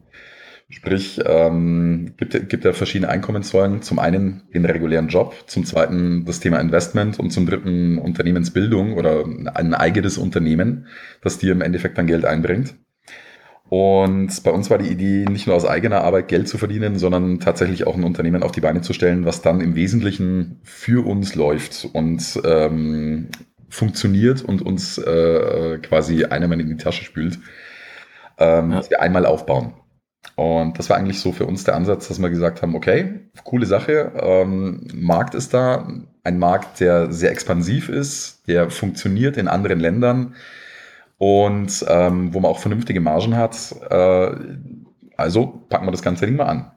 Sprich, 0.72 1.20
ähm, 1.26 2.14
gibt, 2.16 2.48
gibt 2.48 2.64
ja 2.64 2.72
verschiedene 2.72 3.10
Einkommenssäulen. 3.10 3.82
Zum 3.82 3.98
einen 3.98 4.42
den 4.54 4.64
regulären 4.64 5.08
Job, 5.08 5.34
zum 5.46 5.66
zweiten 5.66 6.24
das 6.24 6.40
Thema 6.40 6.60
Investment 6.60 7.20
und 7.20 7.30
zum 7.30 7.44
dritten 7.44 7.98
Unternehmensbildung 7.98 8.94
oder 8.94 9.24
ein 9.54 9.74
eigenes 9.74 10.16
Unternehmen, 10.16 10.86
das 11.20 11.36
dir 11.36 11.52
im 11.52 11.60
Endeffekt 11.60 11.98
dann 11.98 12.06
Geld 12.06 12.24
einbringt. 12.24 12.74
Und 13.68 14.42
bei 14.44 14.50
uns 14.50 14.70
war 14.70 14.78
die 14.78 14.90
Idee, 14.90 15.26
nicht 15.30 15.46
nur 15.46 15.56
aus 15.56 15.66
eigener 15.66 16.04
Arbeit 16.04 16.28
Geld 16.28 16.48
zu 16.48 16.56
verdienen, 16.56 16.98
sondern 16.98 17.38
tatsächlich 17.38 17.86
auch 17.86 17.94
ein 17.94 18.04
Unternehmen 18.04 18.42
auf 18.42 18.52
die 18.52 18.60
Beine 18.60 18.80
zu 18.80 18.94
stellen, 18.94 19.26
was 19.26 19.42
dann 19.42 19.60
im 19.60 19.76
Wesentlichen 19.76 20.60
für 20.62 21.06
uns 21.06 21.34
läuft 21.34 21.86
und 21.92 22.40
ähm, 22.44 23.28
funktioniert 23.68 24.42
und 24.42 24.62
uns 24.62 24.96
äh, 24.96 25.78
quasi 25.82 26.24
einer 26.24 26.50
in 26.52 26.68
die 26.68 26.76
Tasche 26.76 27.04
spült, 27.04 27.38
ähm, 28.38 28.70
ja. 28.70 28.76
dass 28.76 28.90
wir 28.90 29.02
einmal 29.02 29.26
aufbauen. 29.26 29.74
Und 30.36 30.78
das 30.78 30.88
war 30.88 30.96
eigentlich 30.96 31.20
so 31.20 31.32
für 31.32 31.46
uns 31.46 31.64
der 31.64 31.76
Ansatz, 31.76 32.08
dass 32.08 32.20
wir 32.20 32.30
gesagt 32.30 32.62
haben, 32.62 32.74
okay, 32.74 33.20
coole 33.44 33.66
Sache, 33.66 34.12
ähm, 34.16 34.86
Markt 34.94 35.34
ist 35.34 35.52
da, 35.52 35.88
ein 36.24 36.38
Markt, 36.38 36.80
der 36.80 37.12
sehr 37.12 37.30
expansiv 37.30 37.88
ist, 37.88 38.46
der 38.46 38.70
funktioniert 38.70 39.36
in 39.36 39.48
anderen 39.48 39.80
Ländern 39.80 40.34
und 41.18 41.84
ähm, 41.88 42.32
wo 42.32 42.40
man 42.40 42.50
auch 42.50 42.58
vernünftige 42.58 43.00
Margen 43.00 43.36
hat. 43.36 43.74
Äh, 43.90 44.30
also 45.16 45.64
packen 45.68 45.86
wir 45.86 45.92
das 45.92 46.02
ganze 46.02 46.26
Ding 46.26 46.36
mal 46.36 46.46
an. 46.46 46.72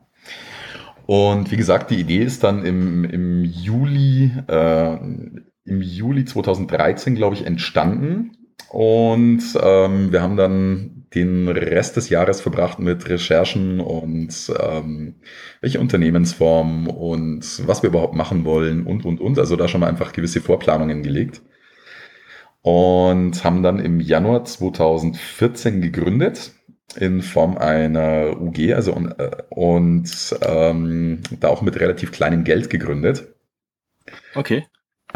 Und 1.06 1.52
wie 1.52 1.58
gesagt, 1.58 1.92
die 1.92 2.00
Idee 2.00 2.24
ist 2.24 2.44
dann 2.44 2.66
im, 2.66 3.04
im 3.06 3.44
Juli, 3.44 4.32
äh, 4.48 4.96
im 4.96 5.82
Juli 5.82 6.26
2013, 6.26 7.16
glaube 7.16 7.36
ich, 7.36 7.46
entstanden. 7.46 8.32
Und 8.70 9.44
ähm, 9.62 10.12
wir 10.12 10.22
haben 10.22 10.38
dann 10.38 10.95
den 11.16 11.48
Rest 11.48 11.96
des 11.96 12.10
Jahres 12.10 12.42
verbracht 12.42 12.80
mit 12.80 13.08
Recherchen 13.10 13.80
und 13.80 14.52
ähm, 14.60 15.16
welche 15.62 15.80
Unternehmensform 15.80 16.88
und 16.88 17.68
was 17.68 17.82
wir 17.82 17.90
überhaupt 17.90 18.16
machen 18.16 18.46
wollen 18.46 18.86
und, 18.86 19.06
und, 19.06 19.22
und. 19.22 19.40
Also 19.40 19.56
da 19.56 19.68
schon 19.68 19.82
mal 19.82 19.88
einfach 19.88 20.12
gewisse 20.12 20.42
Vorplanungen 20.42 21.02
gelegt. 21.02 21.42
Und 22.62 23.44
haben 23.44 23.64
dann 23.64 23.80
im 23.80 24.00
Januar 24.00 24.44
2014 24.44 25.82
gegründet 25.82 26.52
in 26.98 27.22
Form 27.22 27.58
einer 27.58 28.42
UG, 28.42 28.74
also 28.74 28.94
und, 28.94 29.20
äh, 29.20 29.32
und 29.50 30.36
ähm, 30.42 31.22
da 31.40 31.50
auch 31.50 31.62
mit 31.62 31.80
relativ 31.80 32.12
kleinem 32.12 32.44
Geld 32.44 32.70
gegründet. 32.70 33.28
Okay. 34.34 34.66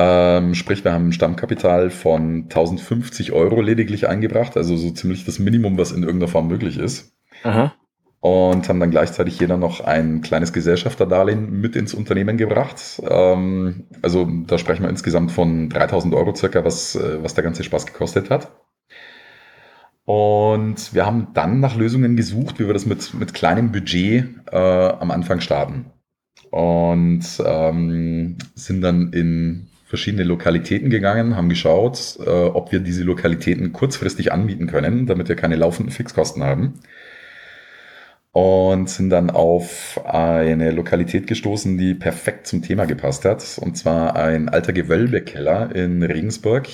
Ähm, 0.02 0.56
sprich, 0.56 0.86
wir 0.86 0.94
haben 0.94 1.10
ein 1.10 1.14
Stammkapital 1.14 1.90
von 1.90 2.44
1050 2.44 3.34
Euro 3.34 3.60
lediglich 3.60 4.08
eingebracht, 4.08 4.56
also 4.56 4.78
so 4.78 4.92
ziemlich 4.92 5.26
das 5.26 5.40
Minimum, 5.40 5.78
was 5.78 5.92
in 5.92 6.04
irgendeiner 6.04 6.32
Form 6.32 6.48
möglich 6.48 6.78
ist. 6.78 7.12
Aha. 7.44 7.74
Und 8.22 8.70
haben 8.70 8.80
dann 8.80 8.92
gleichzeitig 8.92 9.38
jeder 9.42 9.58
noch 9.58 9.82
ein 9.82 10.22
kleines 10.22 10.54
Gesellschafterdarlehen 10.54 11.60
mit 11.60 11.76
ins 11.76 11.94
Unternehmen 11.94 12.38
gebracht. 12.38 13.02
Ähm, 13.10 13.88
also 14.02 14.26
da 14.48 14.58
sprechen 14.58 14.84
wir 14.84 14.90
insgesamt 14.90 15.34
von 15.34 15.68
3000 15.68 16.16
Euro 16.16 16.34
circa, 16.34 16.64
was, 16.64 16.96
äh, 16.96 17.22
was 17.22 17.34
der 17.34 17.44
ganze 17.44 17.66
Spaß 17.66 17.86
gekostet 17.86 18.30
hat. 18.30 18.54
Und 20.06 20.94
wir 20.94 21.06
haben 21.06 21.28
dann 21.34 21.60
nach 21.60 21.76
Lösungen 21.76 22.16
gesucht, 22.16 22.58
wie 22.60 22.68
wir 22.68 22.74
das 22.74 22.86
mit, 22.86 23.14
mit 23.16 23.34
kleinem 23.34 23.74
Budget 23.74 24.30
äh, 24.50 24.56
am 24.56 25.12
Anfang 25.12 25.42
starten. 25.42 25.88
Und 26.52 27.26
ähm, 27.46 28.38
sind 28.56 28.82
dann 28.82 29.12
in 29.12 29.69
verschiedene 29.90 30.24
Lokalitäten 30.24 30.92
gegangen, 30.92 31.36
haben 31.36 31.50
geschaut, 31.50 32.20
äh, 32.24 32.30
ob 32.30 32.72
wir 32.72 32.80
diese 32.80 33.04
Lokalitäten 33.04 33.74
kurzfristig 33.74 34.32
anbieten 34.32 34.68
können, 34.68 35.08
damit 35.08 35.30
wir 35.30 35.36
keine 35.36 35.56
laufenden 35.56 35.92
Fixkosten 35.92 36.44
haben. 36.44 36.76
Und 38.32 38.88
sind 38.88 39.10
dann 39.10 39.32
auf 39.32 40.00
eine 40.06 40.70
Lokalität 40.70 41.26
gestoßen, 41.26 41.76
die 41.80 41.96
perfekt 41.96 42.46
zum 42.46 42.62
Thema 42.62 42.86
gepasst 42.86 43.26
hat. 43.26 43.58
Und 43.60 43.78
zwar 43.78 44.16
ein 44.16 44.48
alter 44.48 44.74
Gewölbekeller 44.74 45.76
in 45.76 46.04
Regensburg 46.04 46.68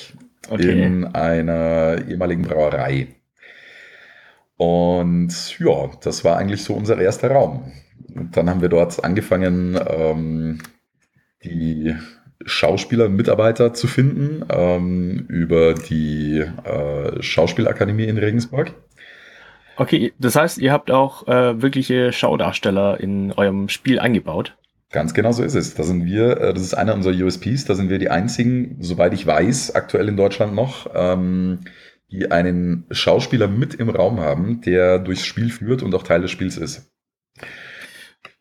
okay. 0.49 0.83
in 0.83 1.05
einer 1.05 2.05
ehemaligen 2.09 2.41
Brauerei. 2.41 3.07
Und 4.57 5.57
ja, 5.57 5.89
das 6.01 6.25
war 6.25 6.35
eigentlich 6.35 6.63
so 6.65 6.73
unser 6.73 6.99
erster 6.99 7.31
Raum. 7.31 7.71
Und 8.13 8.35
dann 8.35 8.49
haben 8.49 8.61
wir 8.61 8.69
dort 8.69 9.01
angefangen, 9.05 9.79
ähm, 9.87 10.59
die 11.45 11.95
Schauspieler, 12.45 13.09
Mitarbeiter 13.09 13.73
zu 13.73 13.87
finden 13.87 14.45
ähm, 14.49 15.25
über 15.27 15.73
die 15.73 16.43
äh, 16.63 17.21
Schauspielakademie 17.21 18.05
in 18.05 18.17
Regensburg. 18.17 18.73
Okay, 19.77 20.13
das 20.19 20.35
heißt, 20.35 20.57
ihr 20.57 20.71
habt 20.71 20.91
auch 20.91 21.27
äh, 21.27 21.61
wirkliche 21.61 22.13
Schaudarsteller 22.13 22.99
in 22.99 23.31
eurem 23.33 23.69
Spiel 23.69 23.99
eingebaut. 23.99 24.55
Ganz 24.91 25.13
genau 25.13 25.31
so 25.33 25.43
ist 25.43 25.55
es. 25.55 25.73
Da 25.73 25.83
sind 25.83 26.05
wir, 26.05 26.39
äh, 26.39 26.53
das 26.53 26.63
ist 26.63 26.73
einer 26.73 26.93
unserer 26.93 27.13
USPs, 27.13 27.65
da 27.65 27.75
sind 27.75 27.89
wir 27.89 27.99
die 27.99 28.09
einzigen, 28.09 28.77
soweit 28.79 29.13
ich 29.13 29.25
weiß, 29.25 29.75
aktuell 29.75 30.07
in 30.07 30.15
Deutschland 30.15 30.55
noch, 30.55 30.89
ähm, 30.93 31.59
die 32.11 32.31
einen 32.31 32.85
Schauspieler 32.91 33.47
mit 33.47 33.73
im 33.73 33.89
Raum 33.89 34.19
haben, 34.19 34.61
der 34.61 34.99
durchs 34.99 35.25
Spiel 35.25 35.49
führt 35.49 35.83
und 35.83 35.93
auch 35.93 36.03
Teil 36.03 36.21
des 36.21 36.31
Spiels 36.31 36.57
ist. 36.57 36.94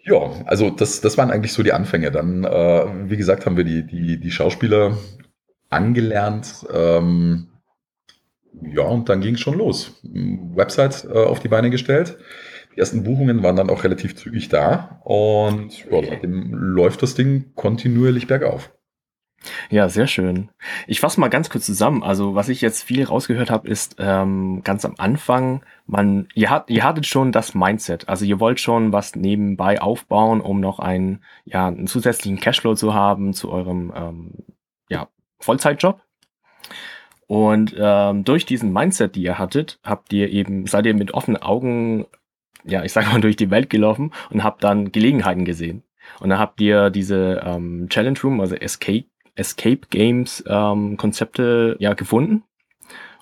Ja, 0.06 0.30
also 0.44 0.70
das, 0.70 1.00
das 1.00 1.16
waren 1.16 1.30
eigentlich 1.30 1.52
so 1.52 1.62
die 1.62 1.72
Anfänge. 1.72 2.10
Dann, 2.10 2.44
äh, 2.44 3.10
wie 3.10 3.16
gesagt, 3.16 3.46
haben 3.46 3.56
wir 3.56 3.64
die, 3.64 3.86
die, 3.86 4.20
die 4.20 4.30
Schauspieler 4.30 4.98
angelernt. 5.70 6.66
Ähm, 6.72 7.48
ja, 8.62 8.82
und 8.82 9.08
dann 9.08 9.20
ging 9.20 9.34
es 9.34 9.40
schon 9.40 9.58
los. 9.58 10.00
Website 10.02 11.06
äh, 11.06 11.12
auf 11.12 11.40
die 11.40 11.48
Beine 11.48 11.70
gestellt. 11.70 12.18
Die 12.74 12.80
ersten 12.80 13.04
Buchungen 13.04 13.42
waren 13.42 13.56
dann 13.56 13.70
auch 13.70 13.84
relativ 13.84 14.14
zügig 14.16 14.48
da. 14.48 15.00
Und 15.04 15.84
ja, 15.90 16.02
seitdem 16.02 16.52
läuft 16.52 17.02
das 17.02 17.14
Ding 17.14 17.54
kontinuierlich 17.54 18.26
bergauf. 18.26 18.72
Ja, 19.70 19.88
sehr 19.88 20.06
schön. 20.06 20.50
Ich 20.86 21.00
fasse 21.00 21.20
mal 21.20 21.28
ganz 21.28 21.50
kurz 21.50 21.66
zusammen. 21.66 22.02
Also, 22.02 22.34
was 22.34 22.48
ich 22.48 22.60
jetzt 22.60 22.82
viel 22.82 23.04
rausgehört 23.04 23.50
habe, 23.50 23.68
ist 23.68 23.96
ähm, 23.98 24.62
ganz 24.64 24.84
am 24.84 24.94
Anfang, 24.98 25.62
man, 25.86 26.28
ihr, 26.34 26.50
hat, 26.50 26.70
ihr 26.70 26.84
hattet 26.84 27.06
schon 27.06 27.32
das 27.32 27.54
Mindset. 27.54 28.08
Also 28.08 28.24
ihr 28.24 28.40
wollt 28.40 28.60
schon 28.60 28.92
was 28.92 29.16
nebenbei 29.16 29.80
aufbauen, 29.80 30.40
um 30.40 30.60
noch 30.60 30.78
einen, 30.78 31.22
ja, 31.44 31.66
einen 31.66 31.86
zusätzlichen 31.86 32.40
Cashflow 32.40 32.74
zu 32.74 32.94
haben 32.94 33.34
zu 33.34 33.50
eurem 33.50 33.92
ähm, 33.94 34.32
ja, 34.88 35.08
Vollzeitjob. 35.40 36.00
Und 37.26 37.74
ähm, 37.78 38.24
durch 38.24 38.46
diesen 38.46 38.72
Mindset, 38.72 39.14
die 39.14 39.22
ihr 39.22 39.38
hattet, 39.38 39.78
habt 39.82 40.12
ihr 40.12 40.30
eben, 40.30 40.66
seid 40.66 40.86
ihr 40.86 40.94
mit 40.94 41.14
offenen 41.14 41.40
Augen, 41.40 42.06
ja, 42.64 42.84
ich 42.84 42.92
sag 42.92 43.10
mal, 43.10 43.20
durch 43.22 43.36
die 43.36 43.50
Welt 43.50 43.70
gelaufen 43.70 44.12
und 44.30 44.44
habt 44.44 44.64
dann 44.64 44.92
Gelegenheiten 44.92 45.44
gesehen. 45.44 45.82
Und 46.20 46.28
dann 46.28 46.38
habt 46.38 46.60
ihr 46.60 46.90
diese 46.90 47.42
ähm, 47.44 47.88
Challenge 47.88 48.18
Room, 48.22 48.40
also 48.40 48.54
Escape 48.54 49.06
Escape 49.36 49.80
Games 49.90 50.44
ähm, 50.46 50.96
Konzepte 50.96 51.76
ja 51.78 51.94
gefunden. 51.94 52.42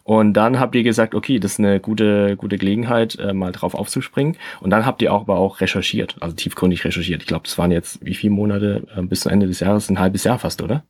Und 0.05 0.33
dann 0.33 0.59
habt 0.59 0.75
ihr 0.75 0.83
gesagt, 0.83 1.15
okay, 1.15 1.39
das 1.39 1.53
ist 1.53 1.59
eine 1.61 1.79
gute, 1.79 2.37
gute 2.37 2.59
Gelegenheit, 2.59 3.17
äh, 3.21 3.33
mal 3.33 3.53
drauf 3.53 3.75
aufzuspringen. 3.75 4.37
Und 4.61 4.71
dann 4.71 4.85
habt 4.85 5.01
ihr 5.01 5.13
auch 5.13 5.23
aber 5.23 5.37
auch 5.37 5.61
recherchiert, 5.61 6.17
also 6.21 6.35
tiefgründig 6.35 6.85
recherchiert. 6.85 7.23
Ich 7.23 7.29
glaube, 7.29 7.45
das 7.45 7.57
waren 7.57 7.71
jetzt 7.71 8.05
wie 8.05 8.15
viele 8.15 8.33
Monate 8.33 8.87
äh, 8.97 9.03
bis 9.03 9.21
zum 9.21 9.33
Ende 9.33 9.47
des 9.47 9.61
Jahres? 9.61 9.89
Ein 9.89 10.01
halbes 10.01 10.25
Jahr 10.25 10.39
fast, 10.39 10.61
oder? 10.61 10.85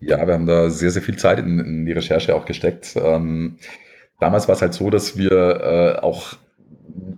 Ja, 0.00 0.26
wir 0.26 0.34
haben 0.34 0.46
da 0.46 0.70
sehr, 0.70 0.90
sehr 0.90 1.02
viel 1.02 1.16
Zeit 1.16 1.38
in, 1.38 1.58
in 1.58 1.86
die 1.86 1.92
Recherche 1.92 2.34
auch 2.34 2.46
gesteckt. 2.46 2.94
Ähm, 2.96 3.58
damals 4.20 4.48
war 4.48 4.54
es 4.54 4.62
halt 4.62 4.72
so, 4.72 4.88
dass 4.88 5.18
wir 5.18 5.32
äh, 5.32 5.98
auch 6.00 6.36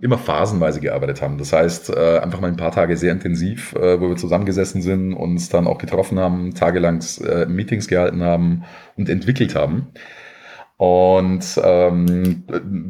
immer 0.01 0.17
phasenweise 0.17 0.79
gearbeitet 0.79 1.21
haben. 1.21 1.37
Das 1.37 1.53
heißt, 1.53 1.89
äh, 1.89 2.19
einfach 2.19 2.39
mal 2.39 2.47
ein 2.47 2.57
paar 2.57 2.71
Tage 2.71 2.97
sehr 2.97 3.11
intensiv, 3.11 3.73
äh, 3.75 3.99
wo 3.99 4.09
wir 4.09 4.15
zusammengesessen 4.15 4.81
sind, 4.81 5.13
uns 5.13 5.49
dann 5.49 5.67
auch 5.67 5.77
getroffen 5.77 6.19
haben, 6.19 6.53
tagelang 6.53 7.03
äh, 7.23 7.45
Meetings 7.45 7.87
gehalten 7.87 8.23
haben 8.23 8.63
und 8.97 9.09
entwickelt 9.09 9.55
haben. 9.55 9.87
Und 10.77 11.59
ähm, 11.61 12.45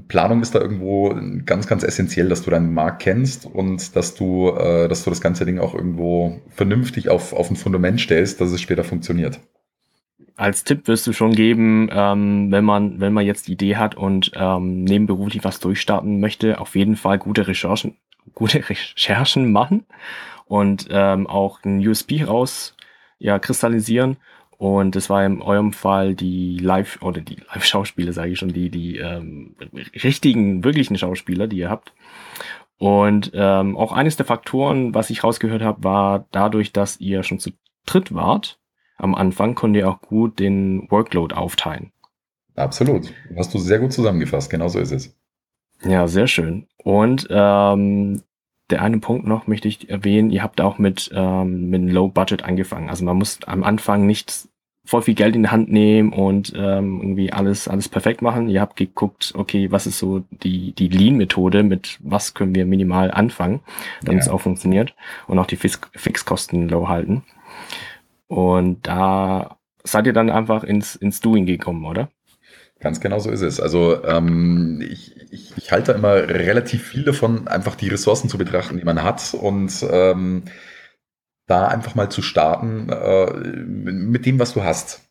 Planung 0.08 0.44
ist 0.44 0.54
da 0.54 0.60
irgendwo 0.60 1.16
ganz, 1.46 1.66
ganz 1.66 1.82
essentiell, 1.84 2.30
dass 2.30 2.44
du 2.44 2.52
deinen 2.52 2.72
Markt 2.72 3.02
kennst 3.02 3.48
und 3.48 3.96
dass 3.96 4.14
du, 4.14 4.52
äh, 4.52 4.88
dass 4.88 5.04
du 5.04 5.10
das 5.10 5.22
ganze 5.22 5.44
Ding 5.44 5.58
auch 5.58 5.74
irgendwo 5.74 6.40
vernünftig 6.50 7.10
auf, 7.10 7.34
auf 7.34 7.50
ein 7.50 7.56
Fundament 7.56 8.00
stellst, 8.00 8.42
dass 8.42 8.52
es 8.52 8.62
später 8.62 8.84
funktioniert. 8.84 9.40
Als 10.36 10.64
Tipp 10.64 10.88
wirst 10.88 11.06
du 11.06 11.14
schon 11.14 11.34
geben, 11.34 11.90
ähm, 11.92 12.52
wenn 12.52 12.64
man, 12.64 13.00
wenn 13.02 13.14
man 13.14 13.26
jetzt 13.26 13.48
die 13.48 13.54
Idee 13.54 13.76
hat 13.76 13.96
und 13.96 14.32
ähm, 14.36 14.84
nebenberuflich 14.84 15.44
was 15.44 15.60
durchstarten 15.60 16.20
möchte, 16.20 16.60
auf 16.60 16.76
jeden 16.76 16.96
Fall 16.96 17.18
gute 17.18 17.48
Recherchen, 17.48 17.98
gute 18.34 18.70
Recherchen 18.70 19.52
machen 19.52 19.86
und 20.46 20.88
ähm, 20.90 21.28
auch 21.28 21.64
ein 21.64 21.86
USP 21.86 22.24
raus 22.24 22.76
ja, 23.20 23.38
kristallisieren. 23.38 24.18
Und 24.58 24.96
das 24.96 25.10
war 25.10 25.26
in 25.26 25.42
eurem 25.42 25.72
Fall 25.72 26.16
die 26.16 26.58
Live- 26.58 27.02
oder 27.02 27.22
die 27.22 27.38
Live-Schauspieler, 27.54 28.12
sage 28.12 28.32
ich 28.32 28.40
schon, 28.40 28.52
die, 28.52 28.70
die 28.70 28.98
ähm, 28.98 29.56
richtigen, 30.04 30.66
wirklichen 30.66 30.98
Schauspieler, 30.98 31.48
die 31.48 31.58
ihr 31.58 31.70
habt. 31.70 31.94
Und 32.78 33.32
ähm, 33.34 33.78
auch 33.78 33.94
eines 33.94 34.18
der 34.18 34.26
Faktoren, 34.26 34.94
was 34.94 35.10
ich 35.10 35.24
rausgehört 35.24 35.62
habe, 35.62 35.84
war 35.84 36.26
dadurch, 36.32 36.74
dass 36.74 37.00
ihr 37.00 37.24
schon 37.24 37.40
zu 37.40 37.52
dritt 37.86 38.14
wart, 38.14 38.59
am 39.00 39.16
Anfang 39.16 39.56
konnte 39.56 39.80
ihr 39.80 39.90
auch 39.90 40.02
gut 40.02 40.40
den 40.40 40.90
Workload 40.92 41.34
aufteilen. 41.34 41.92
Absolut. 42.56 43.14
Hast 43.36 43.54
du 43.54 43.58
sehr 43.58 43.80
gut 43.80 43.94
zusammengefasst, 43.94 44.50
genau 44.50 44.68
so 44.68 44.80
ist 44.80 44.92
es. 44.92 45.16
Ja, 45.84 46.08
sehr 46.08 46.28
schön. 46.28 46.68
Und 46.84 47.28
ähm, 47.30 48.22
der 48.70 48.82
eine 48.82 49.00
Punkt 49.00 49.26
noch 49.26 49.48
möchte 49.48 49.68
ich 49.68 49.90
erwähnen, 49.90 50.30
ihr 50.30 50.44
habt 50.44 50.62
auch 50.62 50.78
mit, 50.78 51.10
ähm, 51.14 51.70
mit 51.70 51.90
Low 51.92 52.10
Budget 52.10 52.44
angefangen. 52.44 52.90
Also 52.90 53.06
man 53.06 53.18
muss 53.18 53.40
am 53.46 53.64
Anfang 53.64 54.06
nicht 54.06 54.50
voll 54.86 55.02
viel 55.04 55.14
Geld 55.14 55.36
in 55.36 55.44
die 55.44 55.50
Hand 55.50 55.72
nehmen 55.72 56.12
und 56.12 56.54
ähm, 56.56 57.00
irgendwie 57.02 57.32
alles, 57.32 57.68
alles 57.68 57.88
perfekt 57.90 58.22
machen. 58.22 58.50
Ihr 58.50 58.60
habt 58.60 58.76
geguckt, 58.76 59.34
okay, 59.36 59.72
was 59.72 59.86
ist 59.86 60.00
so 60.00 60.24
die, 60.44 60.74
die 60.74 60.88
Lean-Methode, 60.88 61.64
mit 61.64 62.00
was 62.02 62.34
können 62.34 62.56
wir 62.56 62.66
minimal 62.66 63.12
anfangen, 63.12 63.60
damit 64.02 64.22
ja. 64.22 64.26
es 64.26 64.30
auch 64.30 64.42
funktioniert 64.42 64.96
und 65.28 65.38
auch 65.38 65.46
die 65.46 65.58
Fix 65.58 65.80
Fixkosten 65.94 66.68
low 66.70 66.88
halten. 66.88 67.24
Und 68.30 68.88
da 68.88 69.58
seid 69.84 70.06
ihr 70.06 70.14
dann 70.14 70.30
einfach 70.30 70.64
ins, 70.64 70.96
ins 70.96 71.20
Doing 71.20 71.48
gekommen, 71.48 71.84
oder? 71.84 72.10
Ganz 72.80 73.02
genau 73.02 73.18
so 73.20 73.32
ist 73.32 73.42
es. 73.42 73.60
Also 73.60 74.04
ähm, 74.06 74.82
ich, 74.88 75.20
ich, 75.32 75.58
ich 75.58 75.72
halte 75.72 75.94
immer 75.94 76.14
relativ 76.14 76.84
viel 76.84 77.04
davon, 77.04 77.48
einfach 77.48 77.76
die 77.76 77.90
Ressourcen 77.90 78.30
zu 78.30 78.38
betrachten, 78.38 78.78
die 78.78 78.86
man 78.86 79.04
hat 79.04 79.34
und 79.34 79.86
ähm, 79.92 80.44
da 81.48 81.68
einfach 81.68 81.96
mal 81.96 82.10
zu 82.10 82.22
starten 82.22 82.90
äh, 82.90 83.32
mit 83.34 84.28
dem, 84.28 84.40
was 84.40 84.54
du 84.54 84.64
hast. 84.64 85.10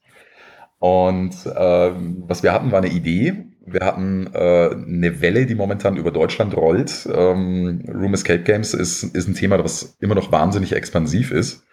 Und 0.79 1.35
äh, 1.45 1.93
was 2.29 2.45
wir 2.45 2.53
hatten, 2.53 2.71
war 2.71 2.79
eine 2.79 2.93
Idee. 2.93 3.47
Wir 3.67 3.81
hatten 3.81 4.31
äh, 4.33 4.71
eine 4.71 5.21
Welle, 5.21 5.45
die 5.45 5.57
momentan 5.57 5.97
über 5.97 6.13
Deutschland 6.13 6.57
rollt. 6.57 7.09
Ähm, 7.13 7.85
Room 7.93 8.15
Escape 8.15 8.45
Games 8.45 8.75
ist, 8.75 9.03
ist 9.03 9.27
ein 9.27 9.35
Thema, 9.35 9.59
das 9.59 9.97
immer 9.99 10.15
noch 10.15 10.31
wahnsinnig 10.31 10.73
expansiv 10.73 11.33
ist. 11.33 11.65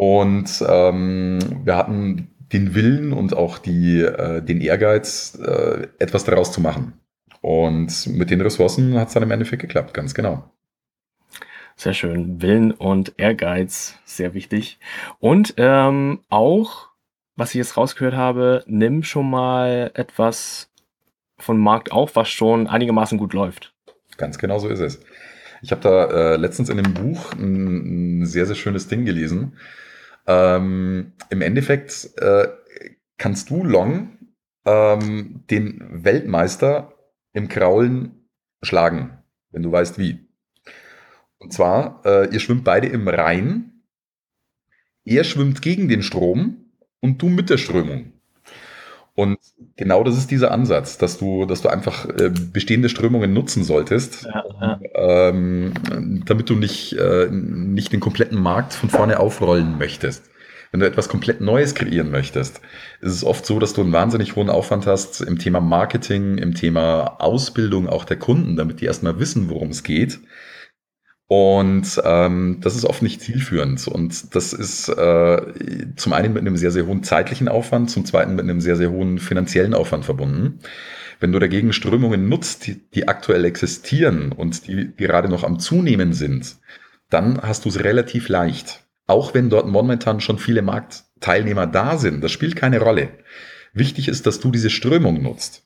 Und 0.00 0.64
ähm, 0.66 1.60
wir 1.62 1.76
hatten 1.76 2.30
den 2.54 2.74
Willen 2.74 3.12
und 3.12 3.36
auch 3.36 3.58
die, 3.58 4.00
äh, 4.00 4.40
den 4.40 4.62
Ehrgeiz, 4.62 5.38
äh, 5.38 5.88
etwas 5.98 6.24
daraus 6.24 6.52
zu 6.52 6.62
machen. 6.62 6.94
Und 7.42 8.06
mit 8.06 8.30
den 8.30 8.40
Ressourcen 8.40 8.98
hat 8.98 9.08
es 9.08 9.14
dann 9.14 9.24
im 9.24 9.30
Endeffekt 9.30 9.60
geklappt, 9.60 9.92
ganz 9.92 10.14
genau. 10.14 10.50
Sehr 11.76 11.92
schön. 11.92 12.40
Willen 12.40 12.72
und 12.72 13.12
Ehrgeiz, 13.18 13.98
sehr 14.06 14.32
wichtig. 14.32 14.78
Und 15.18 15.52
ähm, 15.58 16.20
auch, 16.30 16.88
was 17.36 17.50
ich 17.50 17.56
jetzt 17.56 17.76
rausgehört 17.76 18.14
habe, 18.14 18.64
nimm 18.66 19.02
schon 19.02 19.28
mal 19.28 19.90
etwas 19.92 20.70
von 21.36 21.58
Markt 21.58 21.92
auf, 21.92 22.16
was 22.16 22.30
schon 22.30 22.68
einigermaßen 22.68 23.18
gut 23.18 23.34
läuft. 23.34 23.74
Ganz 24.16 24.38
genau 24.38 24.58
so 24.60 24.68
ist 24.68 24.80
es. 24.80 25.02
Ich 25.60 25.72
habe 25.72 25.82
da 25.82 26.04
äh, 26.06 26.36
letztens 26.36 26.70
in 26.70 26.78
dem 26.78 26.94
Buch 26.94 27.34
ein, 27.34 28.20
ein 28.22 28.24
sehr, 28.24 28.46
sehr 28.46 28.56
schönes 28.56 28.88
Ding 28.88 29.04
gelesen. 29.04 29.58
Ähm, 30.30 31.12
Im 31.30 31.42
Endeffekt 31.42 32.10
äh, 32.18 32.46
kannst 33.18 33.50
du 33.50 33.64
Long 33.64 34.16
ähm, 34.64 35.44
den 35.50 36.04
Weltmeister 36.04 36.94
im 37.32 37.48
Kraulen 37.48 38.28
schlagen, 38.62 39.18
wenn 39.50 39.64
du 39.64 39.72
weißt 39.72 39.98
wie. 39.98 40.28
Und 41.38 41.52
zwar, 41.52 42.02
äh, 42.04 42.32
ihr 42.32 42.38
schwimmt 42.38 42.62
beide 42.62 42.86
im 42.86 43.08
Rhein. 43.08 43.82
Er 45.04 45.24
schwimmt 45.24 45.62
gegen 45.62 45.88
den 45.88 46.04
Strom 46.04 46.70
und 47.00 47.20
du 47.20 47.28
mit 47.28 47.50
der 47.50 47.58
Strömung. 47.58 48.12
Und 49.14 49.38
genau 49.76 50.04
das 50.04 50.16
ist 50.16 50.30
dieser 50.30 50.50
Ansatz, 50.50 50.96
dass 50.98 51.18
du, 51.18 51.44
dass 51.44 51.62
du 51.62 51.68
einfach 51.68 52.08
äh, 52.08 52.30
bestehende 52.30 52.88
Strömungen 52.88 53.32
nutzen 53.32 53.64
solltest, 53.64 54.24
ja, 54.24 54.44
ja. 54.60 54.80
Ähm, 55.28 55.72
damit 56.26 56.48
du 56.48 56.54
nicht, 56.54 56.92
äh, 56.94 57.28
nicht 57.30 57.92
den 57.92 58.00
kompletten 58.00 58.40
Markt 58.40 58.72
von 58.72 58.88
vorne 58.88 59.18
aufrollen 59.18 59.78
möchtest. 59.78 60.30
Wenn 60.70 60.80
du 60.80 60.86
etwas 60.86 61.08
komplett 61.08 61.40
Neues 61.40 61.74
kreieren 61.74 62.12
möchtest, 62.12 62.60
ist 63.00 63.12
es 63.12 63.24
oft 63.24 63.44
so, 63.44 63.58
dass 63.58 63.72
du 63.72 63.80
einen 63.80 63.92
wahnsinnig 63.92 64.36
hohen 64.36 64.48
Aufwand 64.48 64.86
hast 64.86 65.20
im 65.20 65.38
Thema 65.38 65.60
Marketing, 65.60 66.38
im 66.38 66.54
Thema 66.54 67.16
Ausbildung 67.20 67.88
auch 67.88 68.04
der 68.04 68.18
Kunden, 68.18 68.54
damit 68.54 68.80
die 68.80 68.84
erstmal 68.84 69.18
wissen, 69.18 69.50
worum 69.50 69.70
es 69.70 69.82
geht. 69.82 70.20
Und 71.32 72.02
ähm, 72.04 72.56
das 72.60 72.74
ist 72.74 72.84
oft 72.84 73.02
nicht 73.02 73.20
zielführend. 73.20 73.86
Und 73.86 74.34
das 74.34 74.52
ist 74.52 74.88
äh, 74.88 75.40
zum 75.94 76.12
einen 76.12 76.32
mit 76.32 76.40
einem 76.40 76.56
sehr, 76.56 76.72
sehr 76.72 76.86
hohen 76.86 77.04
zeitlichen 77.04 77.46
Aufwand, 77.46 77.88
zum 77.88 78.04
zweiten 78.04 78.34
mit 78.34 78.42
einem 78.42 78.60
sehr, 78.60 78.74
sehr 78.74 78.90
hohen 78.90 79.20
finanziellen 79.20 79.72
Aufwand 79.72 80.04
verbunden. 80.04 80.58
Wenn 81.20 81.30
du 81.30 81.38
dagegen 81.38 81.72
Strömungen 81.72 82.28
nutzt, 82.28 82.66
die, 82.66 82.80
die 82.90 83.06
aktuell 83.06 83.44
existieren 83.44 84.32
und 84.32 84.66
die 84.66 84.90
gerade 84.96 85.28
noch 85.28 85.44
am 85.44 85.60
Zunehmen 85.60 86.14
sind, 86.14 86.56
dann 87.10 87.40
hast 87.40 87.64
du 87.64 87.68
es 87.68 87.78
relativ 87.78 88.28
leicht. 88.28 88.82
Auch 89.06 89.32
wenn 89.32 89.50
dort 89.50 89.68
momentan 89.68 90.20
schon 90.20 90.40
viele 90.40 90.62
Marktteilnehmer 90.62 91.68
da 91.68 91.96
sind, 91.96 92.24
das 92.24 92.32
spielt 92.32 92.56
keine 92.56 92.80
Rolle. 92.80 93.08
Wichtig 93.72 94.08
ist, 94.08 94.26
dass 94.26 94.40
du 94.40 94.50
diese 94.50 94.68
Strömung 94.68 95.22
nutzt. 95.22 95.64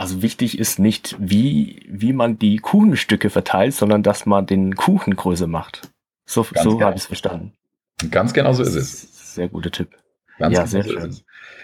Also 0.00 0.22
wichtig 0.22 0.58
ist 0.58 0.78
nicht, 0.78 1.14
wie, 1.18 1.86
wie 1.90 2.14
man 2.14 2.38
die 2.38 2.56
Kuchenstücke 2.56 3.28
verteilt, 3.28 3.74
sondern 3.74 4.02
dass 4.02 4.24
man 4.24 4.46
den 4.46 4.74
Kuchen 4.74 5.14
größer 5.14 5.46
macht. 5.46 5.90
So, 6.24 6.42
so 6.42 6.54
genau. 6.54 6.80
habe 6.80 6.96
ich 6.96 7.02
es 7.02 7.06
verstanden. 7.06 7.52
Ganz 8.10 8.32
genau 8.32 8.54
so 8.54 8.62
ist 8.62 8.76
es. 8.76 9.34
Sehr 9.34 9.48
guter 9.48 9.70
Tipp. 9.70 9.90
Ganz 10.38 10.56
ja, 10.56 10.60
genau 10.60 10.70
sehr 10.70 10.84
so 10.84 10.90
schön. 10.90 11.16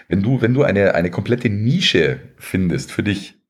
Wenn 0.07 0.21
du, 0.21 0.39
wenn 0.39 0.53
du 0.53 0.61
eine, 0.61 0.93
eine 0.93 1.09
komplette 1.09 1.49
Nische 1.49 2.19
findest 2.37 2.91
für 2.91 3.01
dich, 3.01 3.41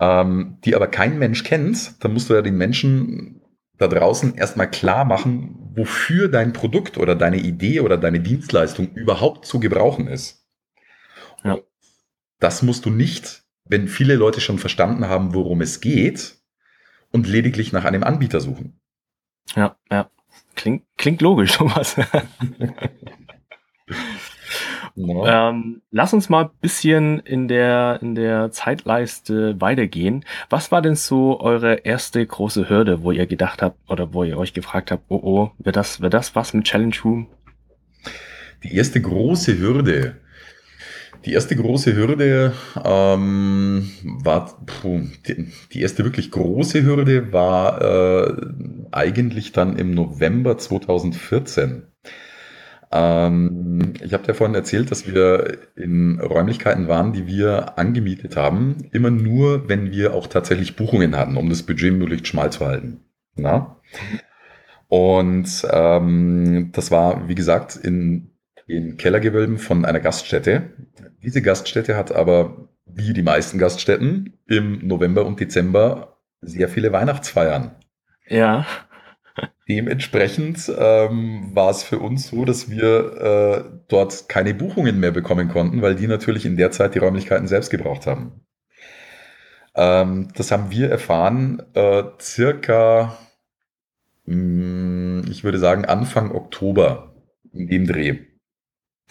ähm, 0.00 0.58
die 0.64 0.74
aber 0.74 0.88
kein 0.88 1.20
Mensch 1.20 1.44
kennt, 1.44 2.02
dann 2.02 2.12
musst 2.12 2.30
du 2.30 2.34
ja 2.34 2.42
den 2.42 2.56
Menschen 2.56 3.42
da 3.78 3.86
draußen 3.86 4.34
erstmal 4.34 4.68
klar 4.68 5.04
machen, 5.04 5.54
wofür 5.76 6.26
dein 6.26 6.52
Produkt 6.52 6.98
oder 6.98 7.14
deine 7.14 7.38
Idee 7.38 7.78
oder 7.78 7.96
deine 7.96 8.18
Dienstleistung 8.18 8.88
überhaupt 8.92 9.46
zu 9.46 9.60
gebrauchen 9.60 10.08
ist. 10.08 10.48
Ja. 11.44 11.58
Das 12.40 12.64
musst 12.64 12.86
du 12.86 12.90
nicht 12.90 13.44
wenn 13.70 13.88
viele 13.88 14.16
Leute 14.16 14.40
schon 14.40 14.58
verstanden 14.58 15.06
haben, 15.06 15.32
worum 15.32 15.60
es 15.60 15.80
geht 15.80 16.36
und 17.12 17.26
lediglich 17.26 17.72
nach 17.72 17.84
einem 17.84 18.02
Anbieter 18.02 18.40
suchen. 18.40 18.80
Ja, 19.54 19.76
ja. 19.90 20.10
Klingt, 20.56 20.84
klingt 20.98 21.22
logisch, 21.22 21.52
Thomas. 21.56 21.96
no. 24.96 25.24
ähm, 25.26 25.82
lass 25.90 26.12
uns 26.12 26.28
mal 26.28 26.46
ein 26.46 26.50
bisschen 26.60 27.20
in 27.20 27.46
der, 27.46 28.00
in 28.02 28.16
der 28.16 28.50
Zeitleiste 28.50 29.60
weitergehen. 29.60 30.24
Was 30.50 30.72
war 30.72 30.82
denn 30.82 30.96
so 30.96 31.40
eure 31.40 31.76
erste 31.76 32.26
große 32.26 32.68
Hürde, 32.68 33.02
wo 33.02 33.12
ihr 33.12 33.26
gedacht 33.26 33.62
habt 33.62 33.78
oder 33.88 34.12
wo 34.12 34.24
ihr 34.24 34.36
euch 34.36 34.52
gefragt 34.52 34.90
habt, 34.90 35.04
oh 35.08 35.20
oh, 35.22 35.50
wird 35.58 35.76
das, 35.76 36.00
wird 36.00 36.14
das 36.14 36.34
was 36.34 36.54
mit 36.54 36.64
Challenge 36.64 36.96
Room? 37.04 37.28
Die 38.64 38.74
erste 38.74 39.00
große 39.00 39.58
Hürde. 39.58 40.16
Die 41.24 41.32
erste 41.32 41.54
große 41.54 41.94
Hürde 41.94 42.54
ähm, 42.82 43.90
war, 44.02 44.64
puh, 44.64 45.02
die, 45.26 45.48
die, 45.72 45.82
erste 45.82 46.04
wirklich 46.04 46.30
große 46.30 46.82
Hürde 46.82 47.32
war 47.32 47.82
äh, 47.82 48.36
eigentlich 48.90 49.52
dann 49.52 49.76
im 49.76 49.92
November 49.92 50.56
2014. 50.56 51.82
Ähm, 52.92 53.92
ich 54.02 54.12
habe 54.14 54.26
dir 54.26 54.34
vorhin 54.34 54.54
erzählt, 54.54 54.90
dass 54.90 55.06
wir 55.06 55.58
in 55.76 56.18
Räumlichkeiten 56.20 56.88
waren, 56.88 57.12
die 57.12 57.26
wir 57.26 57.78
angemietet 57.78 58.36
haben, 58.36 58.88
immer 58.92 59.10
nur, 59.10 59.68
wenn 59.68 59.92
wir 59.92 60.14
auch 60.14 60.26
tatsächlich 60.26 60.74
Buchungen 60.74 61.16
hatten, 61.16 61.36
um 61.36 61.50
das 61.50 61.62
Budget 61.62 61.92
möglichst 61.92 62.28
schmal 62.28 62.50
zu 62.50 62.66
halten. 62.66 63.00
Na? 63.36 63.76
Und 64.88 65.66
ähm, 65.70 66.70
das 66.72 66.90
war, 66.90 67.28
wie 67.28 67.36
gesagt, 67.36 67.76
in 67.76 68.30
in 68.70 68.96
Kellergewölben 68.96 69.58
von 69.58 69.84
einer 69.84 70.00
Gaststätte. 70.00 70.70
Diese 71.22 71.42
Gaststätte 71.42 71.96
hat 71.96 72.12
aber, 72.12 72.68
wie 72.86 73.12
die 73.12 73.22
meisten 73.22 73.58
Gaststätten, 73.58 74.38
im 74.46 74.86
November 74.86 75.26
und 75.26 75.40
Dezember 75.40 76.18
sehr 76.40 76.68
viele 76.68 76.92
Weihnachtsfeiern. 76.92 77.76
Ja. 78.28 78.66
Dementsprechend 79.68 80.70
ähm, 80.76 81.50
war 81.54 81.70
es 81.70 81.82
für 81.82 81.98
uns 81.98 82.28
so, 82.28 82.44
dass 82.44 82.70
wir 82.70 83.16
äh, 83.16 83.78
dort 83.88 84.28
keine 84.28 84.54
Buchungen 84.54 84.98
mehr 84.98 85.12
bekommen 85.12 85.48
konnten, 85.48 85.82
weil 85.82 85.94
die 85.94 86.08
natürlich 86.08 86.44
in 86.44 86.56
der 86.56 86.70
Zeit 86.70 86.94
die 86.94 86.98
Räumlichkeiten 86.98 87.46
selbst 87.46 87.70
gebraucht 87.70 88.06
haben. 88.06 88.44
Ähm, 89.74 90.28
das 90.34 90.50
haben 90.50 90.70
wir 90.70 90.90
erfahren 90.90 91.62
äh, 91.74 92.02
circa, 92.20 93.16
mh, 94.26 94.34
hm, 94.34 95.24
ich 95.30 95.44
würde 95.44 95.58
sagen, 95.58 95.84
Anfang 95.84 96.32
Oktober 96.32 97.14
in 97.52 97.68
dem 97.68 97.86
Dreh. 97.86 98.29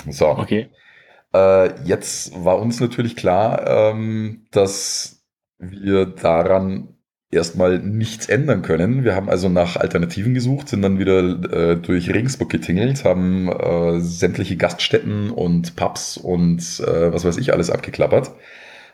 So. 0.08 0.30
Okay. 0.30 0.70
Äh, 1.34 1.82
jetzt 1.84 2.44
war 2.44 2.60
uns 2.60 2.80
natürlich 2.80 3.16
klar, 3.16 3.66
ähm, 3.68 4.46
dass 4.52 5.26
wir 5.58 6.06
daran 6.06 6.96
erstmal 7.32 7.80
nichts 7.80 8.28
ändern 8.28 8.62
können. 8.62 9.04
Wir 9.04 9.16
haben 9.16 9.30
also 9.30 9.50
nach 9.50 9.76
Alternativen 9.76 10.34
gesucht, 10.34 10.70
sind 10.70 10.82
dann 10.82 10.98
wieder 10.98 11.20
äh, 11.52 11.76
durch 11.76 12.12
Regensburg 12.12 12.50
getingelt, 12.50 13.06
haben 13.06 13.50
äh, 13.50 14.00
sämtliche 14.00 14.58
Gaststätten 14.58 15.30
und 15.30 15.76
Pubs 15.76 16.18
und 16.18 16.60
äh, 16.80 17.14
was 17.14 17.26
weiß 17.26 17.38
ich 17.38 17.54
alles 17.54 17.70
abgeklappert, 17.70 18.32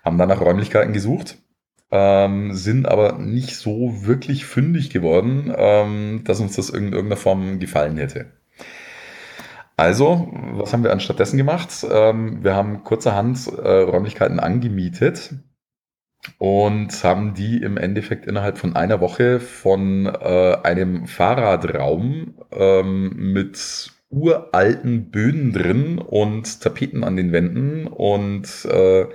haben 0.03 0.17
dann 0.17 0.29
nach 0.29 0.41
Räumlichkeiten 0.41 0.91
gesucht, 0.91 1.37
ähm, 1.91 2.53
sind 2.53 2.87
aber 2.87 3.13
nicht 3.13 3.55
so 3.55 4.05
wirklich 4.05 4.45
fündig 4.45 4.89
geworden, 4.89 5.53
ähm, 5.55 6.23
dass 6.25 6.41
uns 6.41 6.57
das 6.57 6.69
in 6.69 6.91
irgendeiner 6.91 7.17
Form 7.17 7.59
gefallen 7.59 7.95
hätte. 7.97 8.25
Also, 9.77 10.29
was 10.53 10.71
haben 10.71 10.83
wir 10.83 10.93
anstattdessen 10.93 11.37
gemacht? 11.37 11.85
Ähm, 11.89 12.43
wir 12.43 12.55
haben 12.55 12.83
kurzerhand 12.83 13.47
äh, 13.47 13.81
Räumlichkeiten 13.81 14.39
angemietet 14.39 15.33
und 16.37 17.03
haben 17.03 17.33
die 17.33 17.57
im 17.61 17.77
Endeffekt 17.77 18.25
innerhalb 18.25 18.57
von 18.57 18.75
einer 18.75 19.01
Woche 19.01 19.39
von 19.39 20.05
äh, 20.05 20.57
einem 20.63 21.07
Fahrradraum 21.07 22.35
ähm, 22.51 23.33
mit 23.33 23.91
uralten 24.09 25.11
Böden 25.11 25.51
drin 25.51 25.97
und 25.97 26.61
Tapeten 26.61 27.03
an 27.03 27.17
den 27.17 27.33
Wänden 27.33 27.87
und 27.87 28.47
äh, 28.65 29.07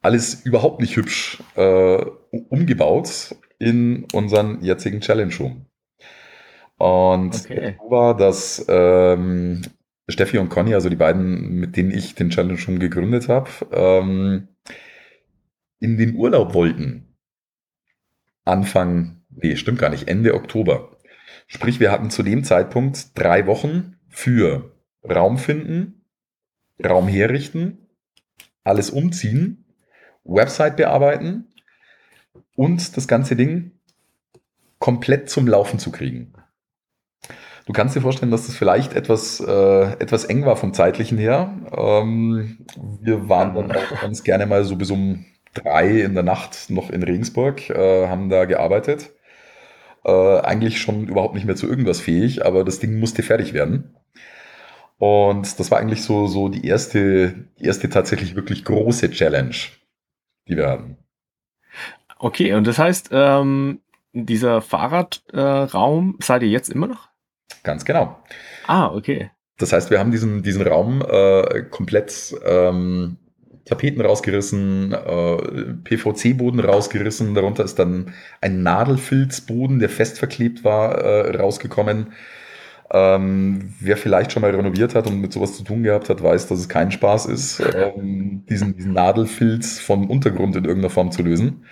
alles 0.00 0.46
überhaupt 0.46 0.80
nicht 0.80 0.96
hübsch 0.96 1.42
äh, 1.56 2.04
umgebaut 2.48 3.34
in 3.58 4.06
unseren 4.14 4.62
jetzigen 4.62 5.00
Challenge 5.00 5.34
Room. 5.38 5.67
Und 6.78 7.34
Okay. 7.34 7.76
so 7.78 7.90
war, 7.90 8.16
dass 8.16 8.64
ähm, 8.68 9.62
Steffi 10.08 10.38
und 10.38 10.48
Conny, 10.48 10.74
also 10.74 10.88
die 10.88 10.96
beiden, 10.96 11.56
mit 11.58 11.76
denen 11.76 11.90
ich 11.90 12.14
den 12.14 12.30
Challenge 12.30 12.58
Room 12.66 12.78
gegründet 12.78 13.28
habe, 13.28 13.50
ähm, 13.72 14.48
in 15.80 15.98
den 15.98 16.14
Urlaub 16.14 16.54
wollten. 16.54 17.16
Anfang, 18.44 19.22
nee, 19.30 19.56
stimmt 19.56 19.78
gar 19.78 19.90
nicht, 19.90 20.08
Ende 20.08 20.34
Oktober. 20.34 20.96
Sprich, 21.46 21.80
wir 21.80 21.92
hatten 21.92 22.10
zu 22.10 22.22
dem 22.22 22.44
Zeitpunkt 22.44 23.18
drei 23.18 23.46
Wochen 23.46 23.96
für 24.08 24.72
Raum 25.04 25.36
finden, 25.36 26.04
Raum 26.84 27.08
herrichten, 27.08 27.88
alles 28.64 28.90
umziehen, 28.90 29.64
Website 30.24 30.76
bearbeiten 30.76 31.48
und 32.54 32.96
das 32.96 33.08
ganze 33.08 33.34
Ding 33.36 33.72
komplett 34.78 35.28
zum 35.28 35.46
Laufen 35.46 35.78
zu 35.78 35.90
kriegen. 35.90 36.32
Du 37.68 37.74
kannst 37.74 37.94
dir 37.94 38.00
vorstellen, 38.00 38.32
dass 38.32 38.46
das 38.46 38.56
vielleicht 38.56 38.94
etwas, 38.94 39.40
äh, 39.40 39.92
etwas 39.98 40.24
eng 40.24 40.46
war 40.46 40.56
vom 40.56 40.72
zeitlichen 40.72 41.18
her. 41.18 41.52
Ähm, 41.70 42.64
wir 43.02 43.28
waren 43.28 43.54
dann 43.54 43.70
auch 43.72 44.00
ganz 44.00 44.24
gerne 44.24 44.46
mal 44.46 44.64
so 44.64 44.74
bis 44.76 44.90
um 44.90 45.26
drei 45.52 46.00
in 46.00 46.14
der 46.14 46.22
Nacht 46.22 46.70
noch 46.70 46.88
in 46.88 47.02
Regensburg, 47.02 47.68
äh, 47.68 48.08
haben 48.08 48.30
da 48.30 48.46
gearbeitet. 48.46 49.10
Äh, 50.02 50.40
eigentlich 50.40 50.80
schon 50.80 51.08
überhaupt 51.08 51.34
nicht 51.34 51.44
mehr 51.44 51.56
zu 51.56 51.68
irgendwas 51.68 52.00
fähig, 52.00 52.46
aber 52.46 52.64
das 52.64 52.78
Ding 52.78 52.98
musste 53.00 53.22
fertig 53.22 53.52
werden. 53.52 53.94
Und 54.96 55.60
das 55.60 55.70
war 55.70 55.78
eigentlich 55.78 56.02
so, 56.02 56.26
so 56.26 56.48
die 56.48 56.66
erste, 56.66 57.48
erste 57.58 57.90
tatsächlich 57.90 58.34
wirklich 58.34 58.64
große 58.64 59.10
Challenge, 59.10 59.54
die 60.48 60.56
wir 60.56 60.70
hatten. 60.70 60.96
Okay, 62.18 62.54
und 62.54 62.66
das 62.66 62.78
heißt, 62.78 63.10
ähm, 63.12 63.82
dieser 64.14 64.62
Fahrradraum 64.62 66.16
äh, 66.18 66.24
seid 66.24 66.42
ihr 66.42 66.48
jetzt 66.48 66.70
immer 66.70 66.86
noch? 66.86 67.08
Ganz 67.62 67.84
genau. 67.84 68.18
Ah, 68.66 68.92
okay. 68.94 69.30
Das 69.58 69.72
heißt, 69.72 69.90
wir 69.90 69.98
haben 69.98 70.10
diesen, 70.10 70.42
diesen 70.42 70.62
Raum 70.62 71.02
äh, 71.02 71.62
komplett 71.64 72.34
ähm, 72.44 73.16
Tapeten 73.64 74.00
rausgerissen, 74.00 74.92
äh, 74.92 75.36
PVC-Boden 75.84 76.60
rausgerissen, 76.60 77.34
darunter 77.34 77.64
ist 77.64 77.78
dann 77.78 78.14
ein 78.40 78.62
Nadelfilzboden, 78.62 79.78
der 79.78 79.90
fest 79.90 80.18
verklebt 80.18 80.64
war, 80.64 80.98
äh, 80.98 81.36
rausgekommen. 81.36 82.12
Ähm, 82.90 83.74
wer 83.80 83.98
vielleicht 83.98 84.32
schon 84.32 84.40
mal 84.40 84.54
renoviert 84.54 84.94
hat 84.94 85.06
und 85.06 85.20
mit 85.20 85.32
sowas 85.32 85.54
zu 85.54 85.62
tun 85.62 85.82
gehabt 85.82 86.08
hat, 86.08 86.22
weiß, 86.22 86.46
dass 86.46 86.58
es 86.58 86.70
kein 86.70 86.90
Spaß 86.90 87.26
ist, 87.26 87.60
ähm, 87.74 88.44
diesen, 88.48 88.74
diesen 88.76 88.94
Nadelfilz 88.94 89.78
vom 89.78 90.08
Untergrund 90.08 90.56
in 90.56 90.64
irgendeiner 90.64 90.90
Form 90.90 91.12
zu 91.12 91.22
lösen. 91.22 91.64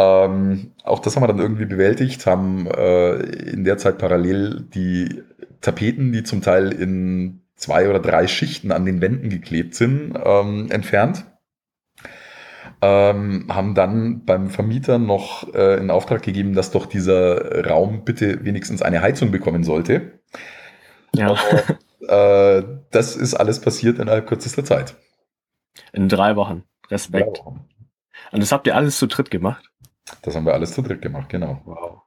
Ähm, 0.00 0.72
auch 0.84 1.00
das 1.00 1.14
haben 1.16 1.22
wir 1.22 1.28
dann 1.28 1.38
irgendwie 1.40 1.66
bewältigt, 1.66 2.24
haben 2.26 2.66
äh, 2.66 3.16
in 3.16 3.64
der 3.64 3.76
Zeit 3.76 3.98
parallel 3.98 4.62
die 4.72 5.22
Tapeten, 5.60 6.12
die 6.12 6.22
zum 6.22 6.40
Teil 6.40 6.72
in 6.72 7.42
zwei 7.56 7.88
oder 7.88 7.98
drei 8.00 8.26
Schichten 8.26 8.72
an 8.72 8.86
den 8.86 9.00
Wänden 9.02 9.28
geklebt 9.28 9.74
sind, 9.74 10.14
ähm, 10.24 10.70
entfernt. 10.70 11.26
Ähm, 12.82 13.46
haben 13.50 13.74
dann 13.74 14.24
beim 14.24 14.48
Vermieter 14.48 14.98
noch 14.98 15.52
äh, 15.54 15.76
in 15.78 15.90
Auftrag 15.90 16.22
gegeben, 16.22 16.54
dass 16.54 16.70
doch 16.70 16.86
dieser 16.86 17.66
Raum 17.68 18.04
bitte 18.04 18.42
wenigstens 18.44 18.80
eine 18.80 19.02
Heizung 19.02 19.30
bekommen 19.30 19.64
sollte. 19.64 20.20
Ja, 21.14 21.34
Äh, 22.08 22.62
das 22.90 23.14
ist 23.14 23.34
alles 23.34 23.60
passiert 23.60 23.98
innerhalb 23.98 24.26
kürzester 24.26 24.64
Zeit. 24.64 24.96
in 25.92 26.08
drei 26.08 26.34
Wochen. 26.36 26.64
Respekt. 26.90 27.38
Ja, 27.38 27.44
Und 28.32 28.40
das 28.40 28.52
habt 28.52 28.66
ihr 28.66 28.74
alles 28.74 28.98
zu 28.98 29.06
dritt 29.06 29.30
gemacht? 29.30 29.69
Das 30.22 30.34
haben 30.36 30.46
wir 30.46 30.54
alles 30.54 30.72
zu 30.72 30.82
dritt 30.82 31.02
gemacht, 31.02 31.28
genau. 31.28 31.60
Wow. 31.64 32.02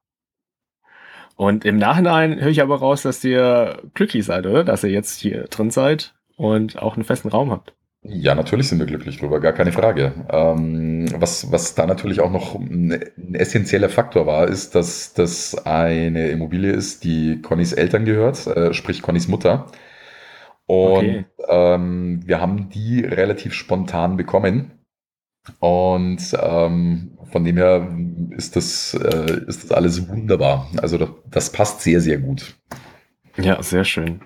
Und 1.36 1.66
im 1.66 1.78
Nachhinein 1.78 2.40
höre 2.40 2.50
ich 2.50 2.62
aber 2.62 2.78
raus, 2.80 3.02
dass 3.04 3.24
ihr 3.24 3.82
glücklich 3.94 4.26
seid, 4.26 4.46
oder? 4.46 4.64
Dass 4.64 4.84
ihr 4.84 4.92
jetzt 4.92 5.20
hier 5.20 5.44
drin 5.46 5.72
seid 5.72 6.16
und 6.38 6.82
auch 6.82 6.96
einen 6.96 7.04
festen 7.06 7.30
Raum 7.30 7.52
habt. 7.52 7.74
Ja, 8.06 8.36
natürlich 8.36 8.68
sind 8.68 8.80
wir 8.80 8.86
glücklich 8.86 9.18
drüber, 9.20 9.40
gar 9.40 9.54
keine 9.54 9.72
Frage. 9.72 10.26
Ähm, 10.30 11.08
was, 11.22 11.52
was 11.54 11.74
da 11.74 11.86
natürlich 11.88 12.20
auch 12.20 12.32
noch 12.32 12.56
ein, 12.56 12.92
essentieller 13.34 13.88
Faktor 13.90 14.26
war, 14.28 14.48
ist, 14.50 14.76
dass 14.76 15.14
das 15.14 15.56
eine 15.66 16.28
Immobilie 16.30 16.72
ist, 16.74 17.06
die 17.06 17.42
Connys 17.42 17.72
Eltern 17.72 18.04
gehört, 18.04 18.46
äh, 18.48 18.74
sprich 18.74 19.02
Connys 19.02 19.30
Mutter. 19.30 19.68
Und 20.66 20.96
Okay. 20.98 21.26
ähm, 21.48 22.22
wir 22.26 22.42
haben 22.42 22.70
die 22.70 23.02
relativ 23.02 23.54
spontan 23.54 24.18
bekommen. 24.18 24.83
Und 25.60 26.22
ähm, 26.42 27.18
von 27.32 27.44
dem 27.44 27.58
her 27.58 27.98
ist 28.38 28.56
das, 28.56 28.94
äh, 28.94 29.42
ist 29.48 29.64
das 29.64 29.72
alles 29.72 30.08
wunderbar. 30.08 30.70
Also 30.78 30.98
das, 30.98 31.10
das 31.30 31.52
passt 31.52 31.82
sehr, 31.82 32.00
sehr 32.00 32.18
gut. 32.18 32.56
Ja, 33.38 33.62
sehr 33.64 33.84
schön. 33.84 34.22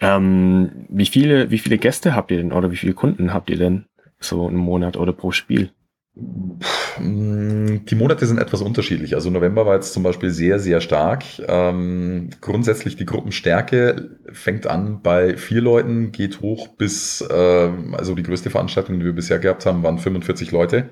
Ähm, 0.00 0.86
wie 0.88 1.06
viele, 1.06 1.50
wie 1.50 1.58
viele 1.58 1.78
Gäste 1.78 2.14
habt 2.14 2.30
ihr 2.30 2.38
denn 2.38 2.52
oder 2.52 2.72
wie 2.72 2.76
viele 2.76 2.94
Kunden 2.94 3.32
habt 3.32 3.48
ihr 3.48 3.56
denn 3.56 3.86
so 4.18 4.48
im 4.48 4.56
Monat 4.56 4.96
oder 4.96 5.12
pro 5.12 5.30
Spiel? 5.30 5.70
Mm, 6.14 7.84
Die 7.86 7.94
Monate 7.94 8.26
sind 8.26 8.38
etwas 8.38 8.62
unterschiedlich. 8.62 9.14
Also 9.14 9.30
November 9.30 9.66
war 9.66 9.74
jetzt 9.74 9.92
zum 9.92 10.02
Beispiel 10.02 10.30
sehr, 10.30 10.58
sehr 10.58 10.80
stark. 10.80 11.24
Ähm, 11.46 12.30
grundsätzlich 12.40 12.96
die 12.96 13.06
Gruppenstärke 13.06 14.18
fängt 14.32 14.66
an 14.66 15.02
bei 15.02 15.36
vier 15.36 15.60
Leuten, 15.60 16.12
geht 16.12 16.40
hoch 16.40 16.68
bis, 16.68 17.24
ähm, 17.30 17.94
also 17.94 18.14
die 18.14 18.22
größte 18.22 18.50
Veranstaltung, 18.50 18.98
die 18.98 19.04
wir 19.06 19.12
bisher 19.14 19.38
gehabt 19.38 19.66
haben, 19.66 19.82
waren 19.82 19.98
45 19.98 20.50
Leute, 20.52 20.90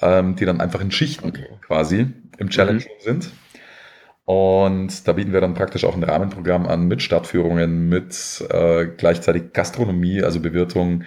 ähm, 0.00 0.36
die 0.36 0.44
dann 0.44 0.60
einfach 0.60 0.80
in 0.80 0.90
Schichten 0.90 1.28
Okay. 1.28 1.46
quasi 1.66 2.06
im 2.38 2.50
Challenge 2.50 2.84
sind. 3.00 3.30
Und 4.24 5.08
da 5.08 5.12
bieten 5.12 5.32
wir 5.32 5.40
dann 5.40 5.54
praktisch 5.54 5.84
auch 5.84 5.96
ein 5.96 6.04
Rahmenprogramm 6.04 6.66
an 6.66 6.86
mit 6.86 7.02
Stadtführungen, 7.02 7.88
mit 7.88 8.44
äh, 8.50 8.86
gleichzeitig 8.96 9.52
Gastronomie, 9.52 10.22
also 10.22 10.40
Bewirtung. 10.40 11.04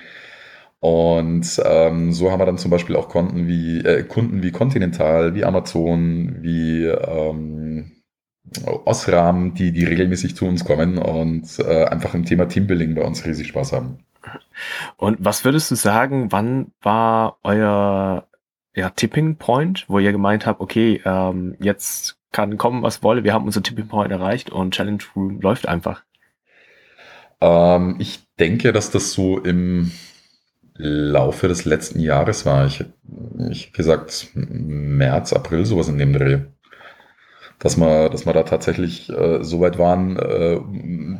Und 0.83 1.61
ähm, 1.63 2.11
so 2.11 2.29
haben 2.29 2.41
wir 2.41 2.45
dann 2.45 2.57
zum 2.57 2.69
Beispiel 2.69 2.97
auch 2.97 3.07
Kunden 3.07 3.47
wie, 3.47 3.79
äh, 3.85 4.03
Kunden 4.03 4.43
wie 4.43 4.51
Continental, 4.51 5.33
wie 5.33 5.45
Amazon, 5.45 6.39
wie 6.41 6.83
ähm, 6.87 7.93
Osram, 8.65 9.53
die, 9.53 9.71
die 9.71 9.85
regelmäßig 9.85 10.35
zu 10.35 10.45
uns 10.45 10.65
kommen 10.65 10.97
und 10.97 11.57
äh, 11.59 11.85
einfach 11.85 12.13
im 12.15 12.25
Thema 12.25 12.49
Teambuilding 12.49 12.95
bei 12.95 13.01
uns 13.01 13.25
riesig 13.25 13.47
Spaß 13.47 13.71
haben. 13.71 13.99
Und 14.97 15.23
was 15.23 15.45
würdest 15.45 15.71
du 15.71 15.75
sagen, 15.75 16.33
wann 16.33 16.73
war 16.81 17.37
euer 17.43 18.27
ja, 18.75 18.89
Tipping 18.89 19.37
Point, 19.37 19.85
wo 19.87 19.99
ihr 19.99 20.11
gemeint 20.11 20.45
habt, 20.45 20.59
okay, 20.59 21.01
ähm, 21.05 21.55
jetzt 21.61 22.17
kann 22.33 22.57
kommen, 22.57 22.83
was 22.83 23.01
wolle, 23.03 23.23
wir 23.23 23.33
haben 23.33 23.45
unser 23.45 23.63
Tipping 23.63 23.87
Point 23.87 24.11
erreicht 24.11 24.49
und 24.49 24.73
Challenge 24.73 25.03
Room 25.15 25.39
läuft 25.39 25.65
einfach. 25.65 26.03
Ähm, 27.39 27.95
ich 27.99 28.19
denke, 28.37 28.73
dass 28.73 28.91
das 28.91 29.13
so 29.13 29.39
im 29.39 29.93
Laufe 30.75 31.47
des 31.47 31.65
letzten 31.65 31.99
Jahres 31.99 32.45
war. 32.45 32.65
Ich, 32.65 32.83
ich 33.49 33.73
gesagt, 33.73 34.29
März, 34.33 35.33
April, 35.33 35.65
sowas 35.65 35.87
in 35.87 35.97
dem 35.97 36.13
Dreh. 36.13 36.39
Dass 37.59 37.77
wir, 37.77 38.09
dass 38.09 38.25
wir 38.25 38.33
da 38.33 38.43
tatsächlich 38.43 39.09
äh, 39.09 39.43
so 39.43 39.61
weit 39.61 39.77
waren, 39.77 40.17
äh, 40.17 40.59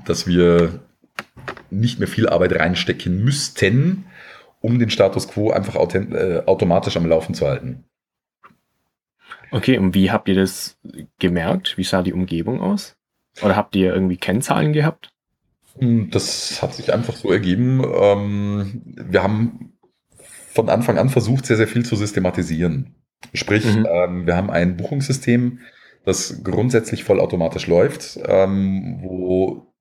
dass 0.05 0.27
wir 0.27 0.79
nicht 1.69 1.99
mehr 1.99 2.07
viel 2.07 2.27
Arbeit 2.27 2.59
reinstecken 2.59 3.23
müssten, 3.23 4.05
um 4.59 4.79
den 4.79 4.89
Status 4.89 5.27
quo 5.27 5.51
einfach 5.51 5.75
äh, 5.75 6.43
automatisch 6.45 6.97
am 6.97 7.05
Laufen 7.05 7.35
zu 7.35 7.47
halten. 7.47 7.85
Okay, 9.51 9.77
und 9.77 9.93
wie 9.93 10.09
habt 10.09 10.27
ihr 10.27 10.35
das 10.35 10.79
gemerkt? 11.19 11.77
Wie 11.77 11.83
sah 11.83 12.01
die 12.01 12.13
Umgebung 12.13 12.59
aus? 12.59 12.97
Oder 13.41 13.55
habt 13.55 13.75
ihr 13.75 13.93
irgendwie 13.93 14.17
Kennzahlen 14.17 14.73
gehabt? 14.73 15.12
Hm, 15.77 16.09
das 16.11 16.61
hat 16.61 16.73
sich 16.73 16.93
einfach 16.93 17.15
so 17.15 17.31
ergeben. 17.31 17.83
Ähm, 17.83 18.81
wir 18.85 19.23
haben 19.23 19.73
von 20.53 20.69
Anfang 20.69 20.97
an 20.97 21.09
versucht, 21.09 21.45
sehr, 21.45 21.57
sehr 21.57 21.67
viel 21.67 21.85
zu 21.85 21.95
systematisieren. 21.95 22.95
Sprich, 23.33 23.65
mhm. 23.65 23.87
ähm, 23.89 24.25
wir 24.27 24.35
haben 24.35 24.51
ein 24.51 24.77
Buchungssystem, 24.77 25.59
das 26.05 26.43
grundsätzlich 26.43 27.03
vollautomatisch 27.03 27.67
läuft, 27.67 28.19
ähm, 28.25 28.99
wo 29.01 29.73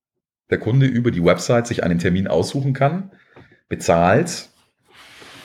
der 0.50 0.59
Kunde 0.59 0.87
über 0.87 1.11
die 1.11 1.24
Website 1.24 1.66
sich 1.66 1.83
einen 1.83 1.98
Termin 1.98 2.28
aussuchen 2.28 2.72
kann, 2.72 3.11
bezahlt. 3.68 4.48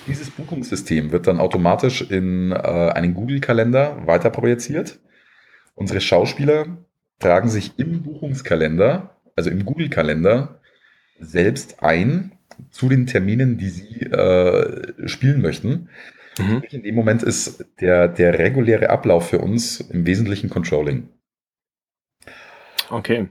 Dieses 0.05 0.29
Buchungssystem 0.29 1.11
wird 1.11 1.27
dann 1.27 1.39
automatisch 1.39 2.01
in 2.09 2.51
äh, 2.51 2.55
einen 2.55 3.13
Google-Kalender 3.13 4.05
weiter 4.05 4.29
projiziert. 4.29 4.99
Unsere 5.75 6.01
Schauspieler 6.01 6.77
tragen 7.19 7.49
sich 7.49 7.77
im 7.77 8.03
Buchungskalender, 8.03 9.16
also 9.37 9.49
im 9.49 9.63
Google-Kalender, 9.63 10.59
selbst 11.19 11.81
ein 11.81 12.33
zu 12.71 12.89
den 12.89 13.05
Terminen, 13.07 13.57
die 13.57 13.69
sie 13.69 14.01
äh, 14.01 15.07
spielen 15.07 15.41
möchten. 15.41 15.89
Mhm. 16.37 16.63
In 16.69 16.83
dem 16.83 16.95
Moment 16.95 17.23
ist 17.23 17.65
der, 17.79 18.07
der 18.07 18.37
reguläre 18.37 18.89
Ablauf 18.89 19.29
für 19.29 19.39
uns 19.39 19.79
im 19.79 20.05
Wesentlichen 20.05 20.49
Controlling. 20.49 21.09
Okay. 22.89 23.29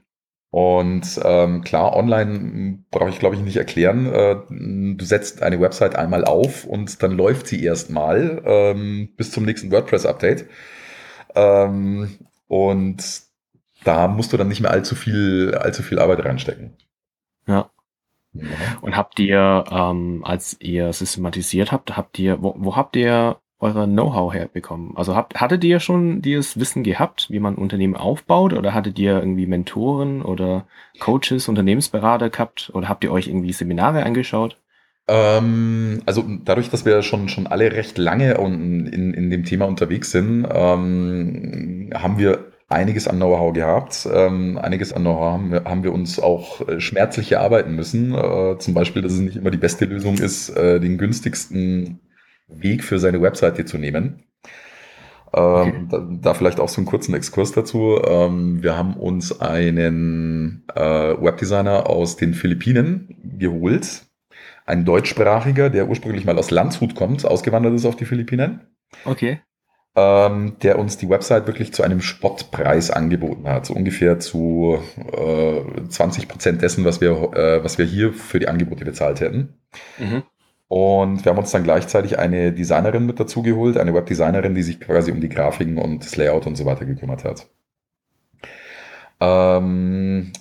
Und 0.50 1.20
ähm, 1.22 1.62
klar, 1.62 1.94
online 1.94 2.78
brauche 2.90 3.10
ich, 3.10 3.18
glaube 3.18 3.34
ich, 3.34 3.42
nicht 3.42 3.56
erklären. 3.56 4.06
Äh, 4.06 4.36
du 4.48 5.04
setzt 5.04 5.42
eine 5.42 5.60
Website 5.60 5.96
einmal 5.96 6.24
auf 6.24 6.64
und 6.64 7.02
dann 7.02 7.12
läuft 7.12 7.46
sie 7.46 7.62
erstmal 7.62 8.42
ähm, 8.44 9.10
bis 9.16 9.32
zum 9.32 9.44
nächsten 9.44 9.70
WordPress-Update. 9.70 10.46
Ähm, 11.34 12.18
und 12.48 13.25
da 13.86 14.08
musst 14.08 14.32
du 14.32 14.36
dann 14.36 14.48
nicht 14.48 14.60
mehr 14.60 14.70
allzu 14.70 14.94
viel, 14.94 15.54
allzu 15.54 15.82
viel 15.82 15.98
Arbeit 15.98 16.24
reinstecken. 16.24 16.76
Ja. 17.46 17.70
Und 18.80 18.96
habt 18.96 19.18
ihr, 19.18 19.64
ähm, 19.70 20.22
als 20.24 20.56
ihr 20.60 20.92
systematisiert 20.92 21.72
habt, 21.72 21.96
habt 21.96 22.18
ihr, 22.18 22.42
wo, 22.42 22.54
wo 22.58 22.76
habt 22.76 22.96
ihr 22.96 23.36
eure 23.58 23.86
Know-how 23.86 24.34
herbekommen? 24.34 24.94
Also 24.96 25.14
habt, 25.16 25.40
hattet 25.40 25.64
ihr 25.64 25.80
schon 25.80 26.20
dieses 26.20 26.60
Wissen 26.60 26.82
gehabt, 26.82 27.28
wie 27.30 27.40
man 27.40 27.54
Unternehmen 27.54 27.96
aufbaut 27.96 28.52
oder 28.52 28.74
hattet 28.74 28.98
ihr 28.98 29.18
irgendwie 29.18 29.46
Mentoren 29.46 30.20
oder 30.20 30.66
Coaches, 31.00 31.48
Unternehmensberater 31.48 32.28
gehabt 32.28 32.70
oder 32.74 32.88
habt 32.88 33.04
ihr 33.04 33.12
euch 33.12 33.28
irgendwie 33.28 33.52
Seminare 33.52 34.02
angeschaut? 34.04 34.60
Ähm, 35.08 36.02
also 36.04 36.24
dadurch, 36.44 36.68
dass 36.68 36.84
wir 36.84 37.00
schon, 37.02 37.28
schon 37.28 37.46
alle 37.46 37.72
recht 37.72 37.96
lange 37.96 38.34
in, 38.34 39.14
in 39.14 39.30
dem 39.30 39.44
Thema 39.44 39.66
unterwegs 39.66 40.10
sind, 40.10 40.46
ähm, 40.50 41.90
haben 41.94 42.18
wir 42.18 42.52
einiges 42.68 43.06
an 43.06 43.16
Know-how 43.16 43.52
gehabt. 43.52 44.08
Ähm, 44.12 44.58
einiges 44.58 44.92
an 44.92 45.02
Know-how 45.02 45.32
haben 45.32 45.52
wir, 45.52 45.64
haben 45.64 45.84
wir 45.84 45.92
uns 45.92 46.18
auch 46.18 46.66
äh, 46.66 46.80
schmerzlich 46.80 47.32
erarbeiten 47.32 47.74
müssen. 47.74 48.14
Äh, 48.14 48.58
zum 48.58 48.74
Beispiel, 48.74 49.02
dass 49.02 49.12
es 49.12 49.20
nicht 49.20 49.36
immer 49.36 49.50
die 49.50 49.58
beste 49.58 49.84
Lösung 49.84 50.18
ist, 50.18 50.50
äh, 50.50 50.80
den 50.80 50.98
günstigsten 50.98 52.00
Weg 52.48 52.84
für 52.84 52.98
seine 52.98 53.22
Webseite 53.22 53.64
zu 53.64 53.78
nehmen. 53.78 54.24
Ähm, 55.34 55.42
okay. 55.42 55.86
da, 55.90 56.08
da, 56.10 56.34
vielleicht 56.34 56.60
auch 56.60 56.68
so 56.68 56.78
einen 56.78 56.86
kurzen 56.86 57.14
Exkurs 57.14 57.52
dazu. 57.52 58.00
Ähm, 58.04 58.62
wir 58.62 58.76
haben 58.76 58.94
uns 58.94 59.40
einen 59.40 60.64
äh, 60.74 60.80
Webdesigner 60.80 61.88
aus 61.88 62.16
den 62.16 62.34
Philippinen 62.34 63.36
geholt. 63.38 64.06
Ein 64.64 64.84
deutschsprachiger, 64.84 65.70
der 65.70 65.88
ursprünglich 65.88 66.24
mal 66.24 66.38
aus 66.38 66.50
Landshut 66.50 66.96
kommt, 66.96 67.24
ausgewandert 67.24 67.74
ist 67.74 67.86
auf 67.86 67.96
die 67.96 68.04
Philippinen. 68.04 68.60
Okay 69.04 69.40
ähm, 69.96 70.56
der 70.62 70.78
uns 70.78 70.98
die 70.98 71.08
Website 71.08 71.46
wirklich 71.46 71.72
zu 71.72 71.82
einem 71.82 72.02
Spottpreis 72.02 72.90
angeboten 72.90 73.48
hat, 73.48 73.64
so 73.64 73.74
ungefähr 73.74 74.18
zu 74.18 74.78
äh, 75.10 75.88
20 75.88 76.28
Prozent 76.28 76.60
dessen, 76.60 76.84
was 76.84 77.00
wir, 77.00 77.32
äh, 77.34 77.64
was 77.64 77.78
wir 77.78 77.86
hier 77.86 78.12
für 78.12 78.38
die 78.38 78.48
Angebote 78.48 78.84
bezahlt 78.84 79.20
hätten. 79.20 79.54
Mhm. 79.98 80.22
Und 80.68 81.24
wir 81.24 81.30
haben 81.30 81.38
uns 81.38 81.52
dann 81.52 81.64
gleichzeitig 81.64 82.18
eine 82.18 82.52
Designerin 82.52 83.06
mit 83.06 83.18
dazu 83.18 83.42
geholt, 83.42 83.78
eine 83.78 83.94
Webdesignerin, 83.94 84.54
die 84.54 84.62
sich 84.62 84.80
quasi 84.80 85.12
um 85.12 85.20
die 85.20 85.28
Grafiken 85.28 85.78
und 85.78 86.04
das 86.04 86.16
Layout 86.16 86.46
und 86.46 86.56
so 86.56 86.66
weiter 86.66 86.84
gekümmert 86.84 87.24
hat. 87.24 87.48
Ähm, 89.20 90.32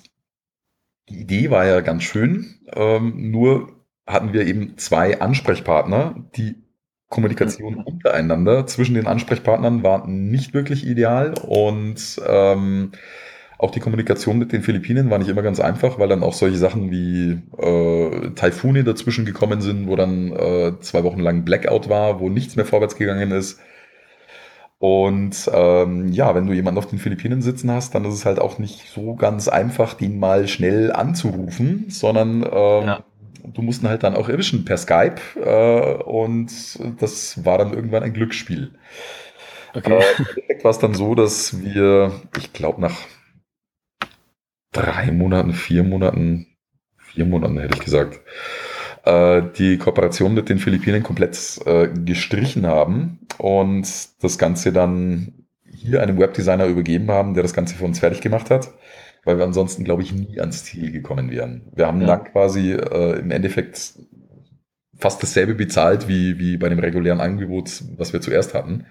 die 1.08 1.20
Idee 1.20 1.50
war 1.50 1.64
ja 1.64 1.80
ganz 1.80 2.02
schön, 2.02 2.56
ähm, 2.74 3.30
nur 3.30 3.72
hatten 4.06 4.32
wir 4.32 4.46
eben 4.46 4.76
zwei 4.76 5.20
Ansprechpartner, 5.20 6.16
die 6.36 6.65
Kommunikation 7.08 7.76
untereinander 7.76 8.66
zwischen 8.66 8.94
den 8.94 9.06
Ansprechpartnern 9.06 9.82
war 9.82 10.06
nicht 10.06 10.54
wirklich 10.54 10.86
ideal 10.86 11.34
und 11.46 12.20
ähm, 12.26 12.92
auch 13.58 13.70
die 13.70 13.80
Kommunikation 13.80 14.38
mit 14.38 14.52
den 14.52 14.62
Philippinen 14.62 15.08
war 15.08 15.18
nicht 15.18 15.28
immer 15.28 15.42
ganz 15.42 15.60
einfach, 15.60 15.98
weil 15.98 16.08
dann 16.08 16.22
auch 16.22 16.34
solche 16.34 16.58
Sachen 16.58 16.90
wie 16.90 17.40
äh, 17.58 18.30
Taifune 18.34 18.84
dazwischen 18.84 19.24
gekommen 19.24 19.60
sind, 19.62 19.88
wo 19.88 19.96
dann 19.96 20.32
äh, 20.32 20.72
zwei 20.80 21.04
Wochen 21.04 21.20
lang 21.20 21.44
Blackout 21.44 21.88
war, 21.88 22.20
wo 22.20 22.28
nichts 22.28 22.56
mehr 22.56 22.66
vorwärts 22.66 22.96
gegangen 22.96 23.30
ist. 23.30 23.60
Und 24.78 25.50
ähm, 25.54 26.12
ja, 26.12 26.34
wenn 26.34 26.46
du 26.46 26.52
jemanden 26.52 26.76
auf 26.76 26.86
den 26.86 26.98
Philippinen 26.98 27.40
sitzen 27.40 27.70
hast, 27.70 27.94
dann 27.94 28.04
ist 28.04 28.12
es 28.12 28.26
halt 28.26 28.40
auch 28.40 28.58
nicht 28.58 28.90
so 28.90 29.14
ganz 29.14 29.48
einfach, 29.48 29.94
den 29.94 30.18
mal 30.18 30.48
schnell 30.48 30.92
anzurufen, 30.92 31.86
sondern 31.88 32.42
ähm, 32.42 32.86
ja 32.86 33.04
du 33.52 33.62
musst 33.62 33.82
ihn 33.82 33.88
halt 33.88 34.02
dann 34.02 34.14
auch 34.14 34.28
erwischen 34.28 34.64
per 34.64 34.76
Skype 34.76 35.16
äh, 35.36 36.02
und 36.02 36.50
das 37.00 37.44
war 37.44 37.58
dann 37.58 37.72
irgendwann 37.72 38.02
ein 38.02 38.12
Glücksspiel. 38.12 38.72
Okay. 39.74 39.92
Äh, 39.92 40.02
Im 40.18 40.26
Endeffekt 40.26 40.64
war 40.64 40.70
es 40.70 40.78
dann 40.78 40.94
so, 40.94 41.14
dass 41.14 41.62
wir, 41.62 42.12
ich 42.38 42.52
glaube, 42.52 42.80
nach 42.80 42.96
drei 44.72 45.10
Monaten, 45.10 45.52
vier 45.52 45.82
Monaten, 45.82 46.46
vier 46.98 47.26
Monaten 47.26 47.58
hätte 47.58 47.74
ich 47.74 47.84
gesagt, 47.84 48.20
äh, 49.04 49.42
die 49.56 49.78
Kooperation 49.78 50.34
mit 50.34 50.48
den 50.48 50.58
Philippinen 50.58 51.02
komplett 51.02 51.60
äh, 51.66 51.88
gestrichen 51.88 52.66
haben 52.66 53.20
und 53.38 53.86
das 54.22 54.38
Ganze 54.38 54.72
dann 54.72 55.46
hier 55.70 56.02
einem 56.02 56.18
Webdesigner 56.18 56.66
übergeben 56.66 57.10
haben, 57.10 57.34
der 57.34 57.42
das 57.42 57.52
Ganze 57.52 57.74
für 57.74 57.84
uns 57.84 58.00
fertig 58.00 58.20
gemacht 58.20 58.50
hat 58.50 58.70
weil 59.26 59.38
wir 59.38 59.44
ansonsten, 59.44 59.84
glaube 59.84 60.02
ich, 60.02 60.12
nie 60.12 60.40
ans 60.40 60.64
Ziel 60.64 60.92
gekommen 60.92 61.30
wären. 61.30 61.68
Wir 61.74 61.86
haben 61.86 62.00
ja. 62.00 62.06
dann 62.06 62.24
quasi 62.24 62.72
äh, 62.72 63.18
im 63.18 63.30
Endeffekt 63.30 63.94
fast 64.96 65.22
dasselbe 65.22 65.54
bezahlt 65.54 66.08
wie, 66.08 66.38
wie 66.38 66.56
bei 66.56 66.68
dem 66.68 66.78
regulären 66.78 67.20
Angebot, 67.20 67.82
was 67.98 68.12
wir 68.12 68.20
zuerst 68.20 68.54
hatten. 68.54 68.86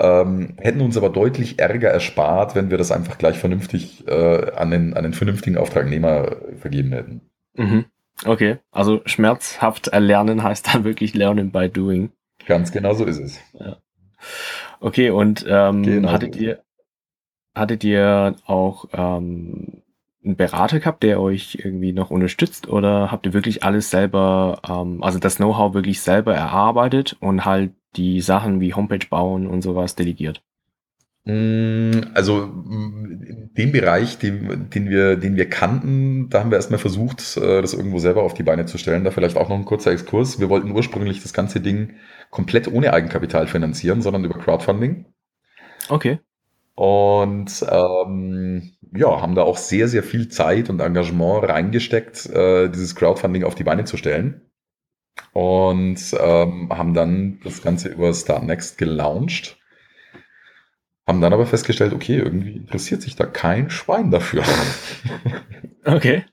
Ähm, 0.00 0.56
hätten 0.58 0.80
uns 0.80 0.96
aber 0.96 1.10
deutlich 1.10 1.58
Ärger 1.58 1.90
erspart, 1.90 2.56
wenn 2.56 2.70
wir 2.70 2.78
das 2.78 2.90
einfach 2.90 3.18
gleich 3.18 3.38
vernünftig 3.38 4.08
äh, 4.08 4.50
an, 4.52 4.70
den, 4.70 4.94
an 4.94 5.04
den 5.04 5.12
vernünftigen 5.12 5.58
Auftragnehmer 5.58 6.36
vergeben 6.58 6.92
hätten. 6.92 7.20
Mhm. 7.54 7.84
Okay, 8.24 8.58
also 8.70 9.02
schmerzhaft 9.04 9.88
erlernen 9.88 10.42
heißt 10.42 10.74
dann 10.74 10.84
wirklich 10.84 11.14
lernen 11.14 11.52
by 11.52 11.68
doing. 11.68 12.10
Ganz 12.46 12.72
genau 12.72 12.94
so 12.94 13.04
ist 13.04 13.20
es. 13.20 13.38
Ja. 13.52 13.76
Okay, 14.80 15.10
und 15.10 15.44
ähm, 15.48 15.82
genau 15.82 16.10
hattet 16.10 16.36
ihr 16.36 16.62
Hattet 17.54 17.84
ihr 17.84 18.36
auch 18.46 18.86
ähm, 18.92 19.82
einen 20.24 20.36
Berater 20.36 20.80
gehabt, 20.80 21.02
der 21.02 21.20
euch 21.20 21.58
irgendwie 21.62 21.92
noch 21.92 22.10
unterstützt 22.10 22.68
oder 22.68 23.10
habt 23.10 23.26
ihr 23.26 23.32
wirklich 23.32 23.64
alles 23.64 23.90
selber, 23.90 24.60
ähm, 24.68 25.02
also 25.02 25.18
das 25.18 25.36
Know-how 25.36 25.74
wirklich 25.74 26.00
selber 26.00 26.34
erarbeitet 26.34 27.16
und 27.20 27.44
halt 27.44 27.72
die 27.96 28.20
Sachen 28.20 28.60
wie 28.60 28.74
Homepage 28.74 29.06
bauen 29.08 29.46
und 29.46 29.62
sowas 29.62 29.96
delegiert? 29.96 30.42
Mm, 31.24 32.00
also 32.14 32.46
mm, 32.46 33.50
den 33.56 33.72
Bereich, 33.72 34.18
den, 34.18 34.70
den, 34.70 34.90
wir, 34.90 35.16
den 35.16 35.36
wir 35.36 35.48
kannten, 35.48 36.28
da 36.30 36.40
haben 36.40 36.50
wir 36.50 36.56
erstmal 36.56 36.80
versucht, 36.80 37.36
äh, 37.36 37.60
das 37.60 37.74
irgendwo 37.74 37.98
selber 37.98 38.22
auf 38.22 38.34
die 38.34 38.42
Beine 38.42 38.66
zu 38.66 38.78
stellen. 38.78 39.04
Da 39.04 39.10
vielleicht 39.10 39.36
auch 39.36 39.48
noch 39.48 39.56
ein 39.56 39.64
kurzer 39.64 39.92
Exkurs. 39.92 40.40
Wir 40.40 40.48
wollten 40.48 40.72
ursprünglich 40.72 41.22
das 41.22 41.32
ganze 41.32 41.60
Ding 41.60 41.94
komplett 42.30 42.66
ohne 42.66 42.92
Eigenkapital 42.92 43.46
finanzieren, 43.46 44.02
sondern 44.02 44.24
über 44.24 44.38
Crowdfunding. 44.38 45.06
Okay. 45.88 46.18
Und 46.74 47.64
ähm, 47.68 48.72
ja, 48.94 49.20
haben 49.20 49.34
da 49.34 49.42
auch 49.42 49.56
sehr, 49.56 49.88
sehr 49.88 50.02
viel 50.02 50.28
Zeit 50.28 50.70
und 50.70 50.80
Engagement 50.80 51.48
reingesteckt, 51.48 52.26
äh, 52.26 52.68
dieses 52.68 52.94
Crowdfunding 52.94 53.44
auf 53.44 53.54
die 53.54 53.64
Beine 53.64 53.84
zu 53.84 53.96
stellen. 53.96 54.42
Und 55.32 56.00
ähm, 56.18 56.70
haben 56.70 56.94
dann 56.94 57.40
das 57.44 57.62
Ganze 57.62 57.88
über 57.88 58.12
Startnext 58.14 58.78
gelauncht. 58.78 59.58
Haben 61.06 61.20
dann 61.20 61.32
aber 61.32 61.46
festgestellt, 61.46 61.92
okay, 61.92 62.16
irgendwie 62.16 62.56
interessiert 62.56 63.02
sich 63.02 63.16
da 63.16 63.26
kein 63.26 63.70
Schwein 63.70 64.10
dafür. 64.10 64.44
Okay. 65.84 66.24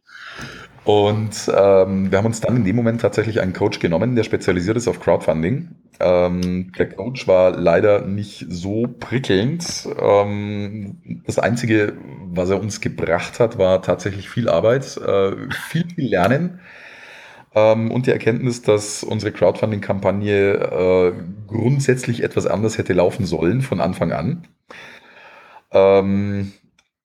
Und 0.84 1.52
ähm, 1.56 2.12
wir 2.12 2.18
haben 2.18 2.26
uns 2.26 2.40
dann 2.40 2.56
in 2.56 2.64
dem 2.64 2.76
Moment 2.76 3.02
tatsächlich 3.02 3.42
einen 3.42 3.54
Coach 3.54 3.80
genommen, 3.80 4.16
der 4.16 4.24
spezialisiert 4.24 4.78
ist 4.78 4.88
auf 4.88 5.00
Crowdfunding. 5.00 5.70
Ähm, 6.00 6.72
der 6.78 6.90
Coach 6.90 7.28
war 7.28 7.52
leider 7.52 8.06
nicht 8.06 8.46
so 8.50 8.88
prickelnd. 8.88 9.88
Ähm, 10.00 11.22
das 11.26 11.40
Einzige, 11.40 11.98
was 12.26 12.50
er 12.50 12.62
uns 12.62 12.80
gebracht 12.82 13.40
hat, 13.40 13.58
war 13.58 13.82
tatsächlich 13.82 14.30
viel 14.30 14.48
Arbeit, 14.50 14.96
äh, 14.98 15.52
viel, 15.52 15.86
viel 15.94 16.10
Lernen 16.10 16.62
ähm, 17.56 17.92
und 17.92 18.08
die 18.08 18.12
Erkenntnis, 18.12 18.62
dass 18.62 19.04
unsere 19.04 19.32
Crowdfunding-Kampagne 19.32 20.54
äh, 20.56 21.14
grundsätzlich 21.48 22.24
etwas 22.24 22.48
anders 22.48 22.78
hätte 22.78 22.94
laufen 22.94 23.26
sollen 23.26 23.62
von 23.62 23.82
Anfang 23.82 24.12
an. 24.12 24.48
Ähm, 25.72 26.54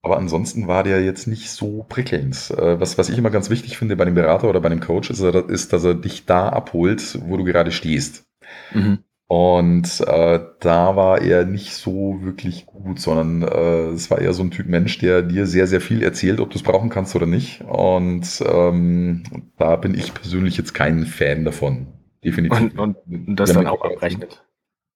Aber 0.02 0.18
ansonsten 0.18 0.68
war 0.68 0.84
der 0.84 1.04
jetzt 1.04 1.26
nicht 1.28 1.50
so 1.50 1.84
prickelnd. 1.88 2.52
Äh, 2.52 2.80
was, 2.80 2.98
was 2.98 3.08
ich 3.10 3.18
immer 3.18 3.30
ganz 3.30 3.50
wichtig 3.50 3.78
finde 3.78 3.96
bei 3.96 4.04
dem 4.06 4.14
Berater 4.14 4.48
oder 4.50 4.60
bei 4.60 4.68
dem 4.70 4.80
Coach, 4.80 5.10
ist, 5.10 5.20
ist 5.22 5.72
dass 5.72 5.84
er 5.84 5.94
dich 5.94 6.26
da 6.26 6.48
abholt, 6.50 7.18
wo 7.26 7.36
du 7.38 7.44
gerade 7.44 7.72
stehst. 7.72 8.24
Mhm. 8.72 8.98
Und 9.26 10.00
äh, 10.06 10.40
da 10.60 10.96
war 10.96 11.20
er 11.22 11.44
nicht 11.46 11.74
so 11.74 12.18
wirklich 12.20 12.66
gut, 12.66 13.00
sondern 13.00 13.42
äh, 13.42 13.88
es 13.92 14.10
war 14.10 14.20
eher 14.20 14.34
so 14.34 14.42
ein 14.42 14.50
Typ 14.50 14.66
Mensch, 14.66 14.98
der 14.98 15.22
dir 15.22 15.46
sehr, 15.46 15.66
sehr 15.66 15.80
viel 15.80 16.02
erzählt, 16.02 16.40
ob 16.40 16.50
du 16.50 16.56
es 16.56 16.62
brauchen 16.62 16.90
kannst 16.90 17.16
oder 17.16 17.26
nicht. 17.26 17.62
Und 17.62 18.42
ähm, 18.46 19.22
da 19.56 19.76
bin 19.76 19.94
ich 19.94 20.12
persönlich 20.12 20.58
jetzt 20.58 20.74
kein 20.74 21.06
Fan 21.06 21.44
davon. 21.44 21.86
Definitiv. 22.22 22.78
Und, 22.78 22.96
und 23.08 23.36
das 23.36 23.52
dann 23.52 23.66
auch 23.66 23.82
abrechnet. 23.82 24.44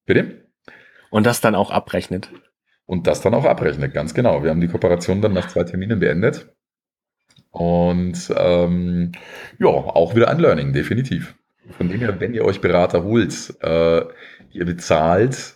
Bitte? 0.05 0.45
Und 1.09 1.25
das 1.25 1.41
dann 1.41 1.55
auch 1.55 1.71
abrechnet. 1.71 2.29
Und 2.85 3.07
das 3.07 3.21
dann 3.21 3.33
auch 3.33 3.45
abrechnet, 3.45 3.93
ganz 3.93 4.13
genau. 4.13 4.43
Wir 4.43 4.51
haben 4.51 4.61
die 4.61 4.67
Kooperation 4.67 5.21
dann 5.21 5.33
nach 5.33 5.47
zwei 5.47 5.63
Terminen 5.63 5.99
beendet. 5.99 6.55
Und 7.51 8.33
ähm, 8.35 9.11
ja, 9.59 9.67
auch 9.67 10.15
wieder 10.15 10.29
ein 10.29 10.39
Learning, 10.39 10.71
definitiv. 10.71 11.35
Von 11.71 11.89
dem 11.89 11.99
her, 11.99 12.19
wenn 12.19 12.33
ihr 12.33 12.45
euch 12.45 12.61
Berater 12.61 13.03
holt, 13.03 13.55
äh, 13.61 14.01
ihr 14.51 14.65
bezahlt, 14.65 15.55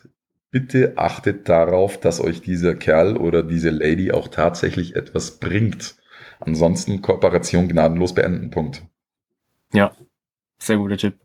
bitte 0.52 0.93
achtet 0.97 1.49
darauf, 1.49 1.99
dass 1.99 2.21
euch 2.21 2.41
dieser 2.41 2.76
Kerl 2.76 3.17
oder 3.17 3.43
diese 3.43 3.71
Lady 3.71 4.12
auch 4.12 4.28
tatsächlich 4.28 4.95
etwas 4.95 5.39
bringt. 5.39 5.95
Ansonsten 6.39 7.02
Kooperation 7.02 7.67
gnadenlos 7.67 8.13
beenden. 8.13 8.52
Punkt. 8.52 8.84
Ja, 9.73 9.95
sehr 10.60 10.78
guter 10.78 10.97
Tipp. 10.97 11.15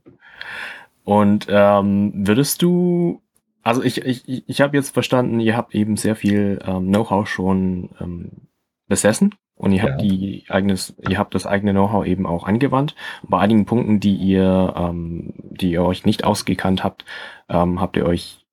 Und 1.04 1.46
ähm, 1.48 2.12
würdest 2.14 2.62
du, 2.62 3.22
also 3.62 3.82
ich, 3.82 4.02
ich, 4.04 4.48
ich 4.48 4.60
habe 4.60 4.76
jetzt 4.76 4.90
verstanden, 4.90 5.40
ihr 5.40 5.56
habt 5.56 5.74
eben 5.74 5.96
sehr 5.96 6.16
viel 6.16 6.58
ähm, 6.64 6.88
Know-how 6.88 7.28
schon 7.28 7.90
ähm, 8.00 8.48
besessen 8.86 9.34
und 9.58 9.72
ihr 9.72 9.82
habt 9.82 10.00
ja. 10.02 10.08
die 10.08 10.44
eigenes, 10.48 10.94
ihr 11.08 11.18
habt 11.18 11.34
das 11.34 11.46
eigene 11.46 11.72
Know-how 11.72 12.06
eben 12.06 12.26
auch 12.26 12.46
angewandt. 12.46 12.94
bei 13.22 13.38
einigen 13.38 13.66
Punkten, 13.66 14.00
die 14.00 14.14
ihr, 14.14 14.74
ähm, 14.76 15.34
die 15.36 15.72
ihr 15.72 15.82
euch 15.82 16.06
nicht 16.06 16.24
ausgekannt 16.24 16.84
habt, 16.84 17.04
ähm, 17.48 17.80
habt 17.80 17.96
ihr 17.96 18.06
euch 18.06 18.46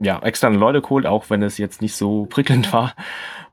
ja 0.00 0.20
externe 0.20 0.58
Leute 0.58 0.82
geholt, 0.82 1.06
auch 1.06 1.30
wenn 1.30 1.42
es 1.42 1.58
jetzt 1.58 1.80
nicht 1.80 1.94
so 1.94 2.26
prickelnd 2.26 2.72
war. 2.72 2.94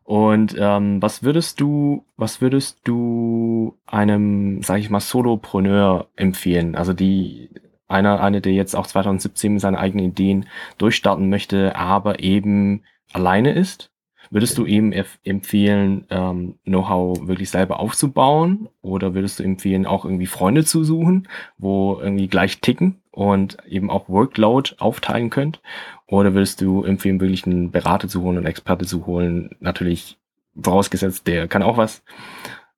Und 0.03 0.55
ähm, 0.59 1.01
was 1.01 1.23
würdest 1.23 1.61
du, 1.61 2.05
was 2.17 2.41
würdest 2.41 2.79
du 2.83 3.77
einem, 3.85 4.61
sage 4.61 4.81
ich 4.81 4.89
mal, 4.89 4.99
Solopreneur 4.99 6.07
empfehlen? 6.15 6.75
Also 6.75 6.93
die 6.93 7.49
einer, 7.87 8.21
eine, 8.21 8.41
der 8.41 8.53
jetzt 8.53 8.75
auch 8.75 8.87
2017 8.87 9.53
mit 9.53 9.61
seinen 9.61 9.75
eigenen 9.75 10.07
Ideen 10.07 10.47
durchstarten 10.77 11.29
möchte, 11.29 11.75
aber 11.75 12.19
eben 12.19 12.83
alleine 13.13 13.53
ist 13.53 13.91
Würdest 14.29 14.57
du 14.57 14.65
ihm 14.65 14.93
empfehlen, 15.23 16.05
ähm, 16.09 16.55
Know-how 16.63 17.27
wirklich 17.27 17.49
selber 17.49 17.79
aufzubauen? 17.79 18.69
Oder 18.81 19.13
würdest 19.13 19.39
du 19.39 19.43
empfehlen, 19.43 19.85
auch 19.85 20.05
irgendwie 20.05 20.25
Freunde 20.25 20.65
zu 20.65 20.83
suchen, 20.83 21.27
wo 21.57 21.99
irgendwie 21.99 22.27
gleich 22.27 22.61
ticken 22.61 23.01
und 23.11 23.57
eben 23.67 23.89
auch 23.89 24.09
Workload 24.09 24.75
aufteilen 24.79 25.29
könnt? 25.29 25.61
Oder 26.07 26.33
würdest 26.33 26.61
du 26.61 26.83
empfehlen, 26.83 27.19
wirklich 27.19 27.45
einen 27.45 27.71
Berater 27.71 28.07
zu 28.07 28.21
holen 28.21 28.37
und 28.37 28.45
Experte 28.45 28.85
zu 28.85 29.05
holen? 29.05 29.55
Natürlich 29.59 30.17
vorausgesetzt, 30.61 31.27
der 31.27 31.47
kann 31.47 31.63
auch 31.63 31.77
was. 31.77 32.03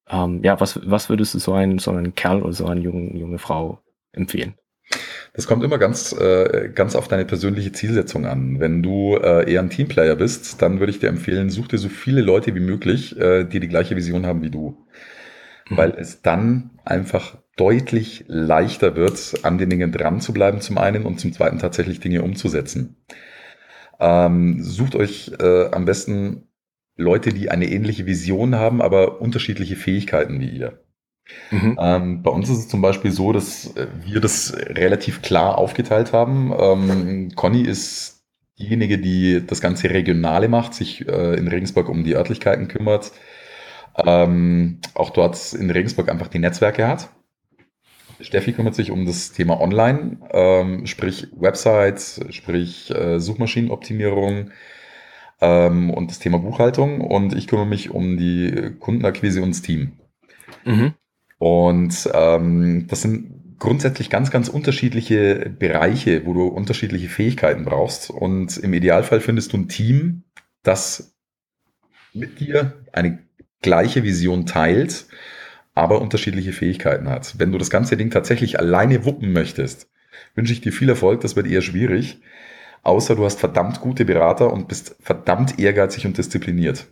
Ähm, 0.09 0.41
ja, 0.43 0.59
was, 0.59 0.79
was 0.89 1.09
würdest 1.09 1.33
du 1.33 1.39
so 1.39 1.53
einen, 1.53 1.79
so 1.79 1.91
einen 1.91 2.15
Kerl 2.15 2.41
oder 2.41 2.53
so 2.53 2.65
eine 2.65 2.81
junge, 2.81 3.17
junge 3.17 3.39
Frau 3.39 3.79
empfehlen? 4.13 4.55
Das 5.37 5.45
kommt 5.45 5.63
immer 5.63 5.77
ganz, 5.77 6.13
äh, 6.13 6.71
ganz 6.73 6.95
auf 6.95 7.07
deine 7.07 7.23
persönliche 7.23 7.71
Zielsetzung 7.71 8.25
an. 8.25 8.59
Wenn 8.59 8.81
du 8.81 9.17
äh, 9.17 9.49
eher 9.49 9.61
ein 9.61 9.69
Teamplayer 9.69 10.15
bist, 10.15 10.63
dann 10.63 10.79
würde 10.79 10.89
ich 10.89 10.97
dir 10.97 11.09
empfehlen, 11.09 11.51
such 11.51 11.67
dir 11.67 11.77
so 11.77 11.89
viele 11.89 12.21
Leute 12.21 12.55
wie 12.55 12.59
möglich, 12.59 13.15
äh, 13.19 13.43
die 13.43 13.59
die 13.59 13.67
gleiche 13.67 13.95
Vision 13.95 14.25
haben 14.25 14.41
wie 14.41 14.49
du. 14.49 14.87
Mhm. 15.69 15.77
Weil 15.77 15.91
es 15.91 16.23
dann 16.23 16.71
einfach 16.85 17.37
deutlich 17.55 18.25
leichter 18.27 18.95
wird, 18.95 19.35
an 19.43 19.59
den 19.59 19.69
Dingen 19.69 19.91
dran 19.91 20.21
zu 20.21 20.33
bleiben 20.33 20.59
zum 20.59 20.79
einen 20.79 21.05
und 21.05 21.19
zum 21.19 21.31
zweiten 21.33 21.59
tatsächlich 21.59 21.99
Dinge 21.99 22.23
umzusetzen. 22.23 22.95
Ähm, 23.99 24.63
sucht 24.63 24.95
euch 24.95 25.33
äh, 25.39 25.67
am 25.69 25.85
besten 25.85 26.47
Leute, 26.95 27.29
die 27.29 27.51
eine 27.51 27.69
ähnliche 27.69 28.07
Vision 28.07 28.55
haben, 28.55 28.81
aber 28.81 29.21
unterschiedliche 29.21 29.75
Fähigkeiten 29.75 30.39
wie 30.39 30.49
ihr. 30.49 30.79
Mhm. 31.51 31.77
Ähm, 31.79 32.23
bei 32.23 32.31
uns 32.31 32.49
ist 32.49 32.57
es 32.57 32.67
zum 32.67 32.81
Beispiel 32.81 33.11
so, 33.11 33.31
dass 33.31 33.75
äh, 33.75 33.87
wir 34.03 34.19
das 34.19 34.55
relativ 34.55 35.21
klar 35.21 35.57
aufgeteilt 35.57 36.13
haben. 36.13 36.53
Ähm, 36.57 37.31
Conny 37.35 37.61
ist 37.61 38.23
diejenige, 38.59 38.97
die 38.97 39.45
das 39.45 39.61
ganze 39.61 39.89
Regionale 39.89 40.47
macht, 40.47 40.73
sich 40.73 41.07
äh, 41.07 41.35
in 41.35 41.47
Regensburg 41.47 41.89
um 41.89 42.03
die 42.03 42.15
Örtlichkeiten 42.15 42.67
kümmert, 42.67 43.11
ähm, 43.97 44.79
auch 44.93 45.11
dort 45.11 45.53
in 45.53 45.69
Regensburg 45.69 46.09
einfach 46.09 46.27
die 46.27 46.39
Netzwerke 46.39 46.87
hat. 46.87 47.09
Steffi 48.19 48.53
kümmert 48.53 48.73
sich 48.73 48.89
um 48.89 49.05
das 49.05 49.31
Thema 49.31 49.61
Online, 49.61 50.17
ähm, 50.31 50.87
sprich 50.87 51.27
Websites, 51.35 52.19
sprich 52.31 52.89
äh, 52.89 53.19
Suchmaschinenoptimierung 53.19 54.51
ähm, 55.39 55.91
und 55.91 56.09
das 56.09 56.17
Thema 56.17 56.39
Buchhaltung 56.39 57.01
und 57.01 57.35
ich 57.35 57.47
kümmere 57.47 57.67
mich 57.67 57.91
um 57.91 58.17
die 58.17 58.71
Kundenakquise 58.79 59.43
und 59.43 59.49
das 59.49 59.61
Team. 59.61 59.93
Mhm. 60.65 60.93
Und 61.39 62.09
ähm, 62.13 62.87
das 62.87 63.01
sind 63.01 63.57
grundsätzlich 63.59 64.09
ganz, 64.09 64.31
ganz 64.31 64.49
unterschiedliche 64.49 65.51
Bereiche, 65.57 66.25
wo 66.25 66.33
du 66.33 66.47
unterschiedliche 66.47 67.09
Fähigkeiten 67.09 67.65
brauchst. 67.65 68.09
Und 68.09 68.57
im 68.57 68.73
Idealfall 68.73 69.19
findest 69.19 69.53
du 69.53 69.57
ein 69.57 69.67
Team, 69.67 70.23
das 70.63 71.15
mit 72.13 72.39
dir 72.39 72.83
eine 72.93 73.19
gleiche 73.61 74.03
Vision 74.03 74.45
teilt, 74.45 75.05
aber 75.73 76.01
unterschiedliche 76.01 76.53
Fähigkeiten 76.53 77.09
hat. 77.09 77.37
Wenn 77.37 77.51
du 77.51 77.57
das 77.57 77.69
ganze 77.69 77.97
Ding 77.97 78.09
tatsächlich 78.09 78.59
alleine 78.59 79.05
wuppen 79.05 79.31
möchtest, 79.31 79.89
wünsche 80.35 80.53
ich 80.53 80.61
dir 80.61 80.71
viel 80.71 80.89
Erfolg, 80.89 81.21
das 81.21 81.35
wird 81.35 81.47
eher 81.47 81.61
schwierig. 81.61 82.19
Außer 82.83 83.15
du 83.15 83.25
hast 83.25 83.39
verdammt 83.39 83.81
gute 83.81 84.05
Berater 84.05 84.51
und 84.53 84.67
bist 84.67 84.95
verdammt 84.99 85.59
ehrgeizig 85.59 86.05
und 86.05 86.17
diszipliniert. 86.17 86.87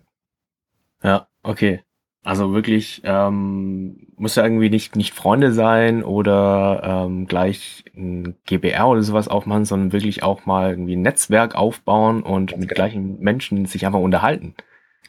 Ja, 1.02 1.28
okay. 1.42 1.85
Also 2.26 2.54
wirklich 2.56 3.02
ähm, 3.04 4.08
muss 4.18 4.36
ja 4.36 4.44
irgendwie 4.44 4.72
nicht 4.72 4.96
nicht 4.96 5.14
Freunde 5.14 5.54
sein 5.54 6.04
oder 6.04 7.06
ähm, 7.06 7.28
gleich 7.28 7.86
ein 7.96 8.36
GBR 8.48 8.88
oder 8.88 9.04
sowas 9.04 9.28
aufmachen, 9.28 9.64
sondern 9.66 9.94
wirklich 9.94 10.24
auch 10.24 10.48
mal 10.48 10.72
irgendwie 10.72 10.96
ein 10.96 11.04
Netzwerk 11.04 11.54
aufbauen 11.54 12.24
und 12.24 12.50
Ganz 12.50 12.60
mit 12.60 12.70
genau. 12.70 12.76
gleichen 12.78 13.20
Menschen 13.20 13.68
sich 13.68 13.86
einfach 13.86 14.00
unterhalten. 14.00 14.56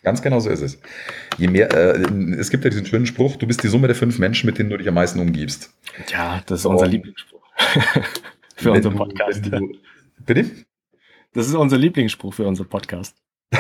Ganz 0.03 0.21
genau 0.21 0.41
so 0.41 0.51
ist 0.51 0.61
es. 0.61 0.79
Je 1.39 1.49
mehr, 1.49 1.73
äh, 1.73 2.03
es 2.39 2.51
gibt 2.51 2.65
ja 2.65 2.71
diesen 2.71 2.85
schönen 2.85 3.07
Spruch, 3.07 3.37
du 3.37 3.47
bist 3.47 3.63
die 3.63 3.69
Summe 3.69 3.87
der 3.87 3.97
fünf 3.97 4.19
Menschen, 4.19 4.47
mit 4.47 4.59
denen 4.59 4.69
du 4.69 4.77
dich 4.77 4.87
am 4.87 4.95
meisten 4.95 5.19
umgibst. 5.19 5.73
Ja, 6.13 6.43
das 6.45 6.61
ist 6.61 6.67
unser 6.67 6.85
und 6.85 6.93
Lieblingsspruch. 6.93 7.41
für 8.57 8.73
unseren 8.73 8.95
Podcast. 8.95 9.47
Du, 9.47 9.73
bitte? 10.27 10.51
Das 11.33 11.49
ist 11.49 11.55
unser 11.55 11.79
Lieblingsspruch 11.79 12.35
für 12.35 12.47
unseren 12.47 12.69
Podcast. 12.69 13.17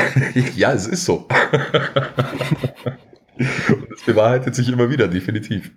ja, 0.57 0.75
es 0.75 0.87
ist 0.87 1.07
so. 1.07 1.27
Und 3.39 3.91
das 3.91 4.03
bewahrheitet 4.03 4.55
sich 4.55 4.69
immer 4.69 4.91
wieder, 4.91 5.09
definitiv. 5.09 5.73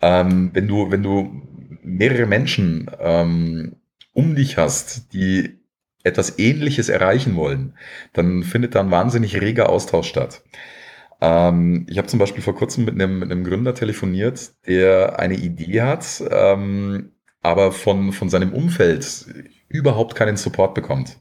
Ähm, 0.00 0.50
wenn 0.52 0.66
du, 0.66 0.90
wenn 0.90 1.02
du 1.02 1.42
mehrere 1.82 2.26
Menschen 2.26 2.90
ähm, 2.98 3.76
um 4.12 4.34
dich 4.34 4.56
hast, 4.56 5.12
die 5.12 5.60
etwas 6.02 6.38
Ähnliches 6.38 6.88
erreichen 6.88 7.36
wollen, 7.36 7.74
dann 8.12 8.42
findet 8.42 8.74
da 8.74 8.80
ein 8.80 8.90
wahnsinnig 8.90 9.40
reger 9.40 9.68
Austausch 9.68 10.08
statt. 10.08 10.42
Ähm, 11.20 11.86
ich 11.88 11.98
habe 11.98 12.08
zum 12.08 12.18
Beispiel 12.18 12.42
vor 12.42 12.54
kurzem 12.54 12.84
mit 12.86 12.94
einem, 12.94 13.18
mit 13.18 13.30
einem 13.30 13.44
Gründer 13.44 13.74
telefoniert, 13.74 14.52
der 14.66 15.18
eine 15.18 15.34
Idee 15.34 15.82
hat, 15.82 16.22
ähm, 16.30 17.12
aber 17.42 17.72
von, 17.72 18.12
von 18.12 18.28
seinem 18.28 18.52
Umfeld 18.52 19.26
überhaupt 19.68 20.14
keinen 20.14 20.36
Support 20.36 20.74
bekommt. 20.74 21.18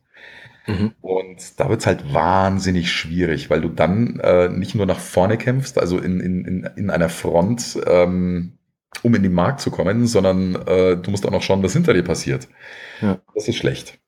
Mhm. 0.69 0.91
Und 1.01 1.59
da 1.59 1.69
wird 1.69 1.81
es 1.81 1.87
halt 1.87 2.13
wahnsinnig 2.13 2.91
schwierig, 2.91 3.49
weil 3.49 3.61
du 3.61 3.69
dann 3.69 4.19
äh, 4.19 4.49
nicht 4.49 4.75
nur 4.75 4.85
nach 4.85 4.99
vorne 4.99 5.37
kämpfst, 5.37 5.79
also 5.79 5.97
in, 5.97 6.19
in, 6.19 6.69
in 6.75 6.89
einer 6.89 7.09
Front, 7.09 7.79
ähm, 7.87 8.53
um 9.01 9.15
in 9.15 9.23
den 9.23 9.33
Markt 9.33 9.61
zu 9.61 9.71
kommen, 9.71 10.05
sondern 10.05 10.55
äh, 10.67 10.97
du 10.97 11.11
musst 11.11 11.25
auch 11.25 11.31
noch 11.31 11.41
schauen, 11.41 11.63
was 11.63 11.73
hinter 11.73 11.93
dir 11.93 12.03
passiert. 12.03 12.47
Ja. 13.01 13.19
Das 13.33 13.47
ist 13.47 13.57
schlecht. 13.57 13.99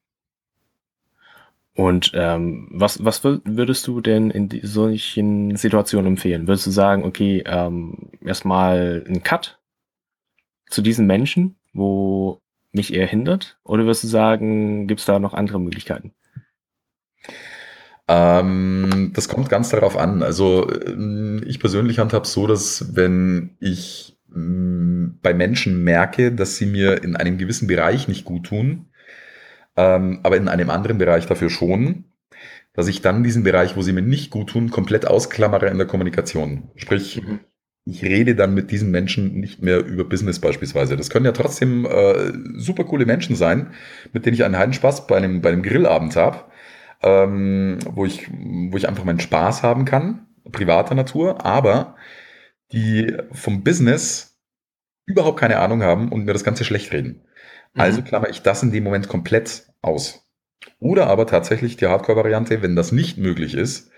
Und 1.74 2.12
ähm, 2.14 2.68
was, 2.72 3.04
was 3.04 3.24
würdest 3.24 3.88
du 3.88 4.02
denn 4.02 4.30
in 4.30 4.50
solchen 4.62 5.56
Situationen 5.56 6.08
empfehlen? 6.08 6.48
Würdest 6.48 6.68
du 6.68 6.72
sagen, 6.72 7.06
okay, 7.06 7.44
ähm, 7.46 8.12
erstmal 8.24 9.04
ein 9.08 9.24
Cut 9.24 9.60
zu 10.70 10.82
diesen 10.82 11.08
Menschen, 11.08 11.56
wo 11.74 12.42
mich 12.74 12.94
eher 12.94 13.08
hindert? 13.08 13.58
Oder 13.64 13.84
würdest 13.84 14.04
du 14.04 14.08
sagen, 14.08 14.88
gibt 14.88 15.00
es 15.00 15.06
da 15.06 15.20
noch 15.20 15.34
andere 15.34 15.60
Möglichkeiten? 15.60 16.14
Ähm, 18.08 19.12
das 19.14 19.30
kommt 19.30 19.50
ganz 19.50 19.70
darauf 19.70 19.98
an. 19.98 20.22
Also 20.24 20.70
ähm, 20.70 21.42
ich 21.46 21.60
persönlich 21.60 22.00
handhabe 22.00 22.28
so, 22.28 22.48
dass 22.48 22.96
wenn 22.96 23.56
ich 23.60 24.18
mm, 24.28 25.20
bei 25.22 25.34
Menschen 25.34 25.84
merke, 25.84 26.32
dass 26.32 26.58
sie 26.58 26.66
mir 26.66 27.04
in 27.04 27.16
einem 27.16 27.38
gewissen 27.38 27.68
Bereich 27.68 28.08
nicht 28.08 28.26
gut 28.26 28.48
tun, 28.48 28.88
ähm, 29.78 30.20
aber 30.24 30.38
in 30.38 30.50
einem 30.50 30.70
anderen 30.70 30.98
Bereich 30.98 31.26
dafür 31.26 31.50
schon, 31.50 32.06
dass 32.74 32.88
ich 32.88 33.02
dann 33.02 33.24
diesen 33.24 33.44
Bereich, 33.44 33.76
wo 33.76 33.82
sie 33.82 33.94
mir 33.94 34.02
nicht 34.02 34.32
gut 34.32 34.50
tun, 34.50 34.72
komplett 34.72 35.08
ausklammere 35.08 35.68
in 35.68 35.78
der 35.78 35.88
Kommunikation. 35.88 36.70
Sprich, 36.76 37.22
mhm. 37.22 37.40
ich 37.86 38.04
rede 38.04 38.36
dann 38.36 38.54
mit 38.54 38.72
diesen 38.72 38.92
Menschen 38.92 39.40
nicht 39.40 39.62
mehr 39.62 39.86
über 39.86 40.04
Business 40.04 40.40
beispielsweise. 40.40 40.98
Das 40.98 41.10
können 41.10 41.26
ja 41.26 41.34
trotzdem 41.34 41.86
äh, 41.86 42.34
super 42.58 42.84
coole 42.84 43.06
Menschen 43.06 43.36
sein, 43.36 43.72
mit 44.12 44.26
denen 44.26 44.36
ich 44.36 44.44
einen 44.44 44.58
Heidenspaß 44.58 45.08
bei 45.08 45.18
einem, 45.18 45.42
bei 45.42 45.50
einem 45.50 45.64
Grillabend 45.64 46.16
habe, 46.16 46.51
ähm, 47.04 47.80
wo, 47.86 48.06
ich, 48.06 48.30
wo 48.30 48.78
ich 48.78 48.88
einfach 48.88 49.04
meinen 49.04 49.20
Spaß 49.20 49.64
haben 49.64 49.86
kann, 49.86 50.28
privater 50.52 50.96
Natur, 50.96 51.46
aber 51.46 51.96
die 52.72 53.18
vom 53.32 53.64
Business 53.64 54.40
überhaupt 55.06 55.40
keine 55.40 55.60
Ahnung 55.60 55.84
haben 55.84 56.10
und 56.10 56.26
mir 56.26 56.34
das 56.34 56.44
Ganze 56.44 56.64
schlecht 56.64 56.92
reden. 56.92 57.22
Also 57.74 58.02
mhm. 58.02 58.06
klammer 58.06 58.30
ich 58.30 58.42
das 58.42 58.64
in 58.64 58.72
dem 58.72 58.84
Moment 58.84 59.08
komplett 59.08 59.68
aus. 59.82 60.28
Oder 60.80 61.08
aber 61.08 61.26
tatsächlich 61.26 61.78
die 61.78 61.88
Hardcore-Variante, 61.88 62.62
wenn 62.62 62.76
das 62.76 62.92
nicht 62.92 63.18
möglich 63.18 63.56
ist, 63.56 63.92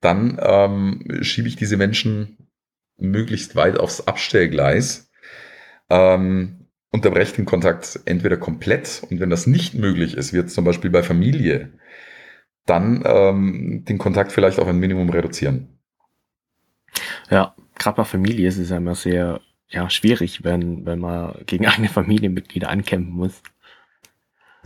dann 0.00 0.38
ähm, 0.42 1.18
schiebe 1.22 1.48
ich 1.48 1.56
diese 1.56 1.76
Menschen 1.76 2.48
möglichst 2.98 3.56
weit 3.56 3.78
aufs 3.78 4.06
Abstellgleis, 4.06 5.10
ähm, 5.90 6.68
unterbreche 6.90 7.36
den 7.36 7.44
Kontakt 7.44 8.00
entweder 8.06 8.36
komplett 8.36 9.02
und 9.10 9.20
wenn 9.20 9.30
das 9.30 9.46
nicht 9.46 9.74
möglich 9.74 10.16
ist, 10.16 10.32
wird 10.32 10.50
zum 10.50 10.64
Beispiel 10.64 10.90
bei 10.90 11.02
Familie, 11.02 11.72
dann 12.66 13.02
ähm, 13.06 13.84
den 13.88 13.98
Kontakt 13.98 14.32
vielleicht 14.32 14.58
auf 14.58 14.68
ein 14.68 14.78
Minimum 14.78 15.08
reduzieren. 15.10 15.68
Ja, 17.30 17.54
gerade 17.78 17.96
bei 17.96 18.04
Familie 18.04 18.48
ist 18.48 18.58
es 18.58 18.70
ja 18.70 18.76
immer 18.76 18.94
sehr 18.94 19.40
ja, 19.68 19.90
schwierig, 19.90 20.44
wenn, 20.44 20.86
wenn 20.86 20.98
man 20.98 21.34
gegen 21.46 21.66
eigene 21.66 21.88
Familienmitglieder 21.88 22.68
ankämpfen 22.68 23.14
muss. 23.14 23.42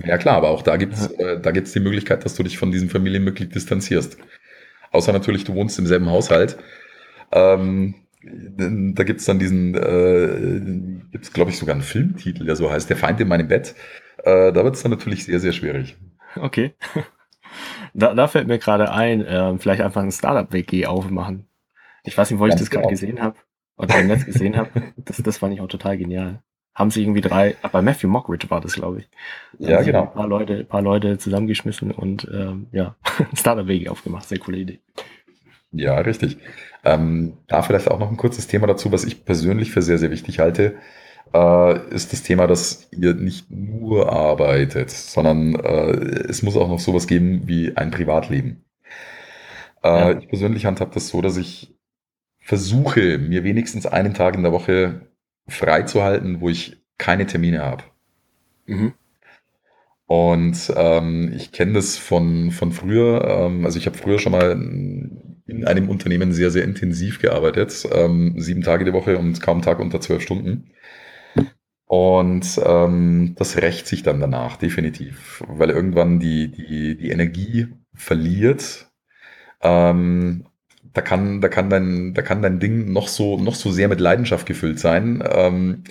Ja 0.05 0.16
klar, 0.16 0.36
aber 0.36 0.48
auch 0.48 0.62
da 0.62 0.76
gibt's 0.76 1.09
äh, 1.09 1.40
da 1.40 1.51
gibt's 1.51 1.72
die 1.72 1.80
Möglichkeit, 1.80 2.24
dass 2.24 2.34
du 2.34 2.42
dich 2.42 2.57
von 2.57 2.72
diesem 2.72 2.88
Familienmitglied 2.88 3.55
distanzierst. 3.55 4.16
Außer 4.92 5.12
natürlich, 5.12 5.44
du 5.44 5.55
wohnst 5.55 5.78
im 5.78 5.86
selben 5.86 6.09
Haushalt. 6.09 6.57
Ähm, 7.32 7.94
da 8.22 9.05
gibt's 9.05 9.24
dann 9.24 9.38
diesen, 9.38 9.74
äh, 9.74 11.11
gibt's 11.12 11.32
glaube 11.32 11.51
ich 11.51 11.59
sogar 11.59 11.74
einen 11.74 11.84
Filmtitel, 11.84 12.44
der 12.44 12.57
so 12.57 12.70
heißt, 12.70 12.88
Der 12.88 12.96
Feind 12.96 13.20
in 13.20 13.28
meinem 13.28 13.48
Bett. 13.48 13.74
Äh, 14.18 14.53
da 14.53 14.64
wird's 14.64 14.82
dann 14.82 14.90
natürlich 14.90 15.24
sehr, 15.24 15.40
sehr 15.40 15.53
schwierig. 15.53 15.96
Okay. 16.36 16.74
Da, 17.94 18.14
da 18.14 18.28
fällt 18.28 18.48
mir 18.48 18.59
gerade 18.59 18.92
ein, 18.92 19.24
äh, 19.24 19.59
vielleicht 19.59 19.82
einfach 19.82 20.03
ein 20.03 20.12
Startup-WG 20.12 20.86
aufmachen. 20.86 21.46
Ich 22.05 22.16
weiß 22.16 22.30
nicht, 22.30 22.40
wo 22.40 22.46
ich 22.46 22.55
das 22.55 22.70
gerade 22.70 22.88
gesehen 22.88 23.20
habe 23.20 23.36
oder 23.76 23.98
im 24.01 24.07
Netz 24.07 24.24
gesehen 24.24 24.57
habe. 24.57 24.70
Das, 24.96 25.16
das 25.18 25.38
fand 25.38 25.55
ich 25.55 25.61
auch 25.61 25.68
total 25.68 25.98
genial 25.98 26.42
haben 26.74 26.90
sich 26.90 27.03
irgendwie 27.03 27.20
drei, 27.20 27.57
bei 27.72 27.82
Matthew 27.82 28.09
Mockridge 28.09 28.48
war 28.48 28.61
das, 28.61 28.74
glaube 28.74 29.01
ich. 29.01 29.09
Ja, 29.59 29.82
genau. 29.82 30.03
Ein 30.03 30.12
paar 30.12 30.28
Leute, 30.28 30.64
paar 30.64 30.82
Leute 30.82 31.18
zusammengeschmissen 31.18 31.90
und 31.90 32.28
ähm, 32.32 32.68
ja, 32.72 32.96
Startup-Wege 33.34 33.90
aufgemacht. 33.90 34.28
Sehr 34.28 34.38
coole 34.38 34.59
Idee. 34.59 34.80
Ja, 35.72 35.98
richtig. 35.98 36.38
Ähm, 36.84 37.34
da 37.46 37.62
vielleicht 37.62 37.90
auch 37.90 37.98
noch 37.98 38.11
ein 38.11 38.16
kurzes 38.16 38.46
Thema 38.46 38.66
dazu, 38.66 38.90
was 38.90 39.05
ich 39.05 39.24
persönlich 39.24 39.70
für 39.70 39.82
sehr, 39.82 39.98
sehr 39.98 40.11
wichtig 40.11 40.38
halte, 40.38 40.76
äh, 41.33 41.95
ist 41.95 42.12
das 42.12 42.22
Thema, 42.22 42.47
dass 42.47 42.89
ihr 42.93 43.14
nicht 43.14 43.51
nur 43.51 44.12
arbeitet, 44.12 44.91
sondern 44.91 45.55
äh, 45.55 45.93
es 46.28 46.43
muss 46.43 46.57
auch 46.57 46.68
noch 46.68 46.81
sowas 46.81 47.07
geben 47.07 47.43
wie 47.47 47.76
ein 47.76 47.91
Privatleben. 47.91 48.64
Äh, 49.83 49.89
ja. 49.89 50.18
Ich 50.18 50.28
persönlich 50.28 50.66
handhabe 50.66 50.93
das 50.95 51.09
so, 51.09 51.20
dass 51.22 51.37
ich 51.37 51.74
versuche, 52.41 53.18
mir 53.18 53.45
wenigstens 53.45 53.87
einen 53.87 54.14
Tag 54.14 54.35
in 54.35 54.43
der 54.43 54.53
Woche 54.53 55.03
freizuhalten, 55.47 56.41
wo 56.41 56.49
ich 56.49 56.78
keine 56.99 57.26
Termine 57.26 57.62
habe. 57.62 57.85
Mhm. 58.66 58.95
Und 60.07 60.72
ähm, 60.74 61.33
ich 61.37 61.53
kenne 61.53 61.74
das 61.74 61.97
von, 61.97 62.51
von 62.51 62.72
früher. 62.72 63.24
Ähm, 63.24 63.64
also 63.64 63.78
ich 63.78 63.87
habe 63.87 63.97
früher 63.97 64.18
schon 64.18 64.33
mal 64.33 64.51
in 64.51 65.64
einem 65.64 65.89
Unternehmen 65.89 66.33
sehr, 66.33 66.51
sehr 66.51 66.64
intensiv 66.64 67.20
gearbeitet. 67.20 67.87
Ähm, 67.93 68.35
sieben 68.39 68.62
Tage 68.62 68.85
die 68.85 68.93
Woche 68.93 69.18
und 69.18 69.41
kaum 69.41 69.62
Tag 69.62 69.78
unter 69.78 70.01
zwölf 70.01 70.22
Stunden. 70.22 70.72
Und 71.91 72.47
ähm, 72.64 73.34
das 73.36 73.57
rächt 73.57 73.88
sich 73.88 74.05
dann 74.05 74.20
danach, 74.20 74.55
definitiv. 74.55 75.43
Weil 75.49 75.70
irgendwann 75.70 76.20
die, 76.20 76.47
die, 76.47 76.97
die 76.97 77.11
Energie 77.11 77.66
verliert. 77.93 78.86
Ähm, 79.61 80.47
da 80.93 81.01
kann, 81.01 81.41
da 81.41 81.49
kann 81.49 81.68
dein, 81.68 82.14
da 82.14 82.22
kann 82.22 82.43
dein 82.43 82.61
Ding 82.61 82.93
noch 82.93 83.09
so, 83.09 83.41
noch 83.41 83.57
so 83.57 83.72
sehr 83.72 83.88
mit 83.88 83.99
Leidenschaft 83.99 84.47
gefüllt 84.47 84.78
sein. 84.78 85.20
Ähm, 85.28 85.82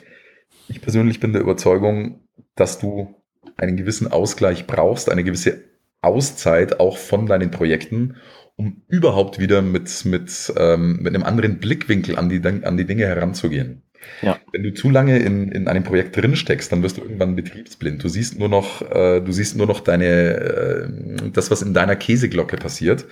ich 0.70 0.80
persönlich 0.80 1.20
bin 1.20 1.34
der 1.34 1.42
Überzeugung, 1.42 2.22
dass 2.56 2.80
du 2.80 3.14
einen 3.58 3.76
gewissen 3.76 4.10
Ausgleich 4.10 4.68
brauchst, 4.68 5.12
eine 5.12 5.26
gewisse 5.26 5.66
Auszeit 6.02 6.80
auch 6.80 6.96
von 6.98 7.26
deinen 7.26 7.52
Projekten, 7.52 8.16
um 8.56 8.84
überhaupt 8.88 9.38
wieder 9.38 9.62
mit, 9.62 10.06
mit, 10.06 10.54
ähm, 10.56 11.00
mit 11.02 11.14
einem 11.14 11.26
anderen 11.26 11.60
Blickwinkel 11.60 12.18
an 12.18 12.30
die, 12.30 12.42
an 12.46 12.78
die 12.78 12.86
Dinge 12.86 13.06
heranzugehen. 13.06 13.84
Ja. 14.22 14.40
Wenn 14.52 14.64
du 14.64 14.74
zu 14.74 14.90
lange 14.90 15.20
in, 15.20 15.52
in 15.52 15.68
einem 15.68 15.84
Projekt 15.84 16.16
drin 16.16 16.36
steckst, 16.36 16.72
dann 16.72 16.84
wirst 16.84 16.98
du 16.98 17.02
irgendwann 17.02 17.36
betriebsblind. 17.36 18.04
Du 18.04 18.10
siehst 18.10 18.38
nur 18.38 18.50
noch, 18.50 18.82
äh, 18.82 19.22
du 19.22 19.32
siehst 19.32 19.56
nur 19.56 19.68
noch 19.68 19.80
deine, 19.80 20.06
äh, 20.06 20.90
das, 21.32 21.52
was 21.52 21.62
in 21.62 21.74
deiner 21.74 21.96
Käseglocke 21.96 22.58
passiert 22.58 23.06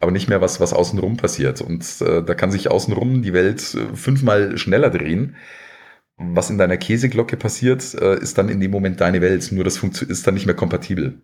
aber 0.00 0.12
nicht 0.12 0.28
mehr 0.28 0.40
was, 0.40 0.60
was 0.60 0.72
außenrum 0.72 1.18
passiert. 1.18 1.60
Und 1.60 1.84
äh, 2.00 2.22
da 2.22 2.34
kann 2.34 2.50
sich 2.50 2.70
außenrum 2.70 3.22
die 3.22 3.34
Welt 3.34 3.74
äh, 3.74 3.94
fünfmal 3.94 4.56
schneller 4.56 4.90
drehen. 4.90 5.36
Was 6.16 6.50
in 6.50 6.58
deiner 6.58 6.78
Käseglocke 6.78 7.36
passiert, 7.36 7.94
äh, 7.94 8.18
ist 8.18 8.36
dann 8.38 8.48
in 8.48 8.60
dem 8.60 8.70
Moment 8.70 9.00
deine 9.00 9.20
Welt. 9.20 9.52
Nur 9.52 9.64
das 9.64 9.82
ist 9.82 10.26
dann 10.26 10.34
nicht 10.34 10.46
mehr 10.46 10.56
kompatibel. 10.56 11.20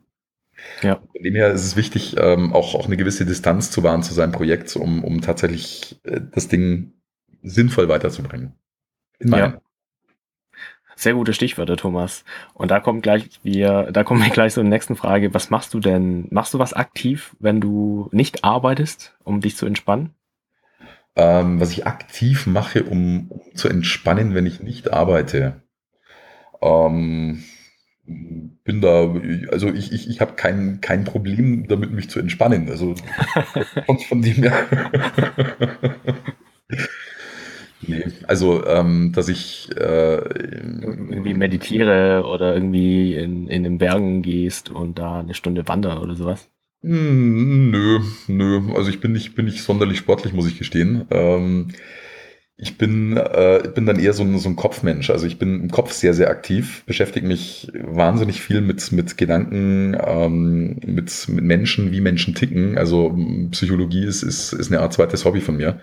Ja. 0.83 0.97
Von 0.97 1.23
dem 1.23 1.35
her 1.35 1.53
ist 1.53 1.65
es 1.65 1.77
wichtig, 1.77 2.17
ähm, 2.19 2.53
auch, 2.53 2.75
auch 2.75 2.87
eine 2.87 2.97
gewisse 2.97 3.25
Distanz 3.25 3.71
zu 3.71 3.83
wahren 3.83 4.03
zu 4.03 4.15
seinem 4.15 4.33
Projekt, 4.33 4.77
um, 4.77 5.05
um 5.05 5.21
tatsächlich 5.23 5.99
äh, 6.05 6.21
das 6.31 6.49
Ding 6.49 6.93
sinnvoll 7.43 7.89
weiterzubringen. 7.89 8.53
In 9.19 9.33
ja. 9.33 9.61
Sehr 10.99 11.13
gute 11.13 11.35
Stichwörter, 11.35 11.77
Thomas. 11.77 12.25
Und 12.55 12.71
da 12.71 12.81
kommt 12.81 13.03
gleich 13.03 13.29
wir, 13.43 13.91
da 13.93 14.03
kommen 14.03 14.23
wir 14.23 14.31
gleich 14.31 14.55
zur 14.55 14.65
nächsten 14.65 14.97
Frage. 14.97 15.35
Was 15.35 15.51
machst 15.51 15.75
du 15.75 15.81
denn? 15.81 16.27
Machst 16.31 16.55
du 16.55 16.59
was 16.59 16.73
aktiv, 16.73 17.37
wenn 17.39 17.61
du 17.61 18.09
nicht 18.13 18.45
arbeitest, 18.45 19.15
um 19.23 19.43
dich 19.43 19.57
zu 19.57 19.67
entspannen? 19.67 20.15
Ähm, 21.15 21.61
was 21.61 21.73
ich 21.73 21.87
aktiv 21.87 22.47
mache, 22.47 22.85
um, 22.85 23.31
um, 23.31 23.55
zu 23.55 23.69
entspannen, 23.69 24.35
wenn 24.35 24.47
ich 24.47 24.63
nicht 24.63 24.93
arbeite. 24.93 25.63
Ähm, 26.63 27.45
bin 28.07 28.81
da, 28.81 29.15
also 29.51 29.69
ich, 29.69 29.93
ich, 29.93 30.09
ich 30.09 30.21
habe 30.23 30.35
kein, 30.35 30.81
kein 30.81 31.05
Problem 31.05 31.67
damit, 31.69 31.91
mich 31.91 32.09
zu 32.09 32.21
entspannen. 32.21 32.71
Also 32.71 32.95
von, 33.87 33.99
von 33.99 34.23
dem 34.23 34.43
her. 34.43 34.67
Nee, 37.83 38.05
also 38.27 38.67
ähm, 38.67 39.13
dass 39.13 39.29
ich 39.29 39.69
äh, 39.77 40.17
irgendwie 40.17 41.35
meditiere 41.35 42.25
oder 42.27 42.55
irgendwie 42.55 43.15
in, 43.15 43.49
in 43.49 43.63
den 43.65 43.79
Bergen 43.79 44.23
gehst 44.23 44.71
und 44.71 44.99
da 44.99 45.21
eine 45.21 45.35
Stunde 45.35 45.69
wandern 45.69 45.99
oder 45.99 46.15
sowas. 46.15 46.49
Hm, 46.83 47.71
nö, 47.71 48.01
nö. 48.29 48.75
Also 48.75 48.91
ich 48.91 49.01
bin 49.01 49.13
nicht, 49.13 49.35
bin 49.35 49.45
nicht 49.45 49.63
sonderlich 49.63 49.99
sportlich, 49.99 50.33
muss 50.33 50.47
ich 50.47 50.59
gestehen. 50.59 51.07
Ähm, 51.11 51.69
ich 52.59 52.79
bin, 52.79 53.19
äh, 53.19 53.71
bin 53.75 53.85
dann 53.85 53.99
eher 53.99 54.15
so 54.15 54.23
ein, 54.23 54.39
so 54.39 54.49
ein 54.49 54.57
Kopfmensch. 54.57 55.11
Also 55.11 55.27
ich 55.27 55.39
bin 55.39 55.61
im 55.61 55.71
Kopf 55.71 55.93
sehr, 55.93 56.15
sehr 56.15 56.31
aktiv, 56.31 56.85
beschäftige 56.87 57.27
mich 57.27 57.71
wahnsinnig 57.75 58.41
viel 58.41 58.63
mit, 58.63 58.93
mit 58.93 59.19
Gedanken, 59.19 59.95
ähm, 60.03 60.81
mit, 60.87 61.29
mit 61.29 61.45
Menschen, 61.45 61.93
wie 61.93 62.01
Menschen 62.01 62.35
ticken. 62.35 62.79
Also 62.79 63.15
Psychologie 63.51 64.07
ist, 64.07 64.23
ist, 64.23 64.55
ist 64.55 64.73
eine 64.73 64.81
Art 64.81 64.95
zweites 64.95 65.27
Hobby 65.27 65.43
von 65.43 65.57
mir. 65.59 65.81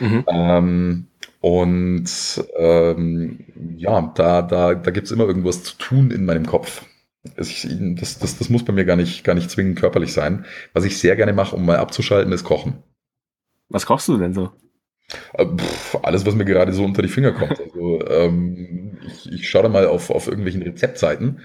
Mhm. 0.00 0.24
Ähm, 0.28 1.06
und 1.40 2.06
ähm, 2.56 3.44
ja, 3.76 4.12
da, 4.14 4.42
da, 4.42 4.74
da 4.74 4.90
gibt 4.90 5.06
es 5.06 5.12
immer 5.12 5.24
irgendwas 5.24 5.62
zu 5.62 5.76
tun 5.78 6.10
in 6.10 6.24
meinem 6.24 6.46
Kopf. 6.46 6.84
Ich, 7.36 7.66
das, 7.70 8.18
das, 8.18 8.38
das 8.38 8.48
muss 8.48 8.64
bei 8.64 8.72
mir 8.72 8.84
gar 8.84 8.96
nicht, 8.96 9.24
gar 9.24 9.34
nicht 9.34 9.50
zwingend 9.50 9.78
körperlich 9.78 10.12
sein. 10.12 10.46
Was 10.72 10.84
ich 10.84 10.98
sehr 10.98 11.16
gerne 11.16 11.32
mache, 11.32 11.54
um 11.54 11.64
mal 11.66 11.76
abzuschalten, 11.76 12.32
ist 12.32 12.44
Kochen. 12.44 12.82
Was 13.68 13.86
kochst 13.86 14.08
du 14.08 14.16
denn 14.16 14.32
so? 14.32 14.50
Äh, 15.34 15.46
pff, 15.46 15.98
alles, 16.02 16.26
was 16.26 16.34
mir 16.34 16.44
gerade 16.44 16.72
so 16.72 16.84
unter 16.84 17.02
die 17.02 17.08
Finger 17.08 17.32
kommt. 17.32 17.58
Also, 17.68 18.06
ähm, 18.08 18.98
ich, 19.06 19.32
ich 19.32 19.48
schaue 19.48 19.64
da 19.64 19.68
mal 19.68 19.86
auf, 19.86 20.10
auf 20.10 20.26
irgendwelchen 20.26 20.62
Rezeptseiten, 20.62 21.40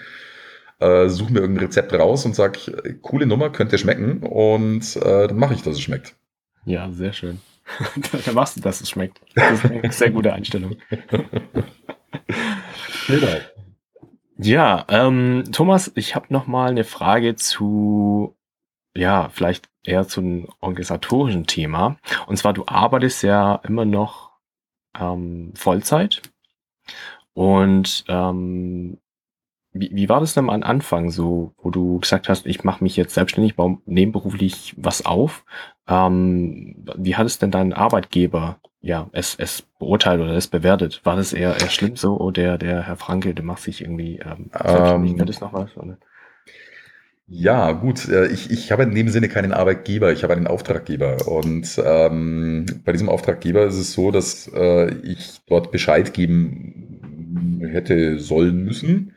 äh, 0.80 1.08
suche 1.10 1.34
mir 1.34 1.40
irgendein 1.40 1.66
Rezept 1.66 1.94
raus 1.94 2.26
und 2.26 2.36
sage, 2.36 2.98
coole 3.02 3.26
Nummer, 3.26 3.52
könnte 3.52 3.78
schmecken 3.78 4.24
und 4.24 4.96
äh, 4.96 5.28
dann 5.28 5.38
mache 5.38 5.54
ich, 5.54 5.62
dass 5.62 5.76
es 5.76 5.82
schmeckt. 5.82 6.16
Ja, 6.66 6.90
sehr 6.92 7.14
schön. 7.14 7.40
da 8.26 8.32
machst 8.32 8.58
du, 8.58 8.62
dass 8.62 8.82
es 8.82 8.90
schmeckt. 8.90 9.22
Das 9.36 9.64
ist 9.64 9.72
eine 9.72 9.92
sehr 9.92 10.12
gute 10.12 10.34
Einstellung. 10.34 10.78
ja, 14.38 14.86
ähm, 14.90 15.44
Thomas, 15.52 15.92
ich 15.96 16.16
habe 16.16 16.28
noch 16.30 16.48
mal 16.48 16.70
eine 16.70 16.84
Frage 16.84 17.36
zu, 17.36 18.36
ja, 18.96 19.30
vielleicht 19.30 19.70
eher 19.86 20.08
zu 20.08 20.22
einem 20.22 20.48
organisatorischen 20.60 21.46
Thema. 21.46 21.98
Und 22.28 22.38
zwar, 22.38 22.54
du 22.54 22.66
arbeitest 22.68 23.24
ja 23.24 23.56
immer 23.64 23.86
noch 23.86 24.32
ähm, 25.00 25.54
Vollzeit 25.56 26.22
und 27.34 28.06
ähm, 28.08 29.00
wie, 29.74 29.90
wie 29.94 30.10
war 30.10 30.20
das 30.20 30.34
denn 30.36 30.50
am 30.50 30.64
Anfang 30.64 31.10
so, 31.10 31.54
wo 31.62 31.72
du 31.72 32.00
gesagt 32.00 32.30
hast, 32.30 32.46
ich 32.46 32.64
mache 32.64 32.84
mich 32.84 32.96
jetzt 32.96 33.14
selbstständig, 33.14 33.56
baue 33.56 33.80
nebenberuflich 33.86 34.76
was 34.78 35.06
auf? 35.06 35.46
Ähm, 35.88 36.86
wie 36.96 37.16
hat 37.16 37.26
es 37.26 37.40
denn 37.40 37.52
dein 37.52 37.74
Arbeitgeber 37.74 38.60
ja 38.82 39.10
es, 39.14 39.36
es 39.36 39.64
beurteilt 39.80 40.22
oder 40.22 40.34
es 40.34 40.48
bewertet? 40.48 41.02
War 41.04 41.16
das 41.16 41.34
eher, 41.34 41.60
eher 41.60 41.70
schlimm 41.70 41.96
so 41.96 42.18
oder 42.20 42.34
der, 42.34 42.58
der 42.58 42.88
Herr 42.88 42.98
Franke, 42.98 43.34
der 43.34 43.44
macht 43.44 43.64
sich 43.64 43.82
irgendwie 43.82 44.20
ähm, 44.20 44.52
selbstständig? 44.54 45.12
Ähm, 45.12 45.26
das 45.26 45.42
noch 45.42 45.54
was? 45.54 45.76
Oder? 45.76 45.98
Ja, 47.28 47.72
gut. 47.72 48.08
äh, 48.10 48.28
Ich, 48.28 48.52
ich 48.52 48.72
habe 48.72 48.84
in 48.84 48.94
dem 48.94 49.10
Sinne 49.10 49.30
keinen 49.30 49.54
Arbeitgeber, 49.54 50.12
ich 50.12 50.24
habe 50.24 50.34
einen 50.34 50.48
Auftraggeber. 50.48 51.28
Und 51.28 51.82
ähm, 51.84 52.66
bei 52.86 52.92
diesem 52.92 53.10
Auftraggeber 53.10 53.66
ist 53.66 53.78
es 53.78 53.94
so, 53.94 54.12
dass 54.12 54.48
äh, 54.54 54.94
ich 55.04 55.42
dort 55.48 55.72
Bescheid 55.72 56.14
geben 56.14 57.60
hätte 57.72 58.20
sollen 58.20 58.64
müssen. 58.64 59.14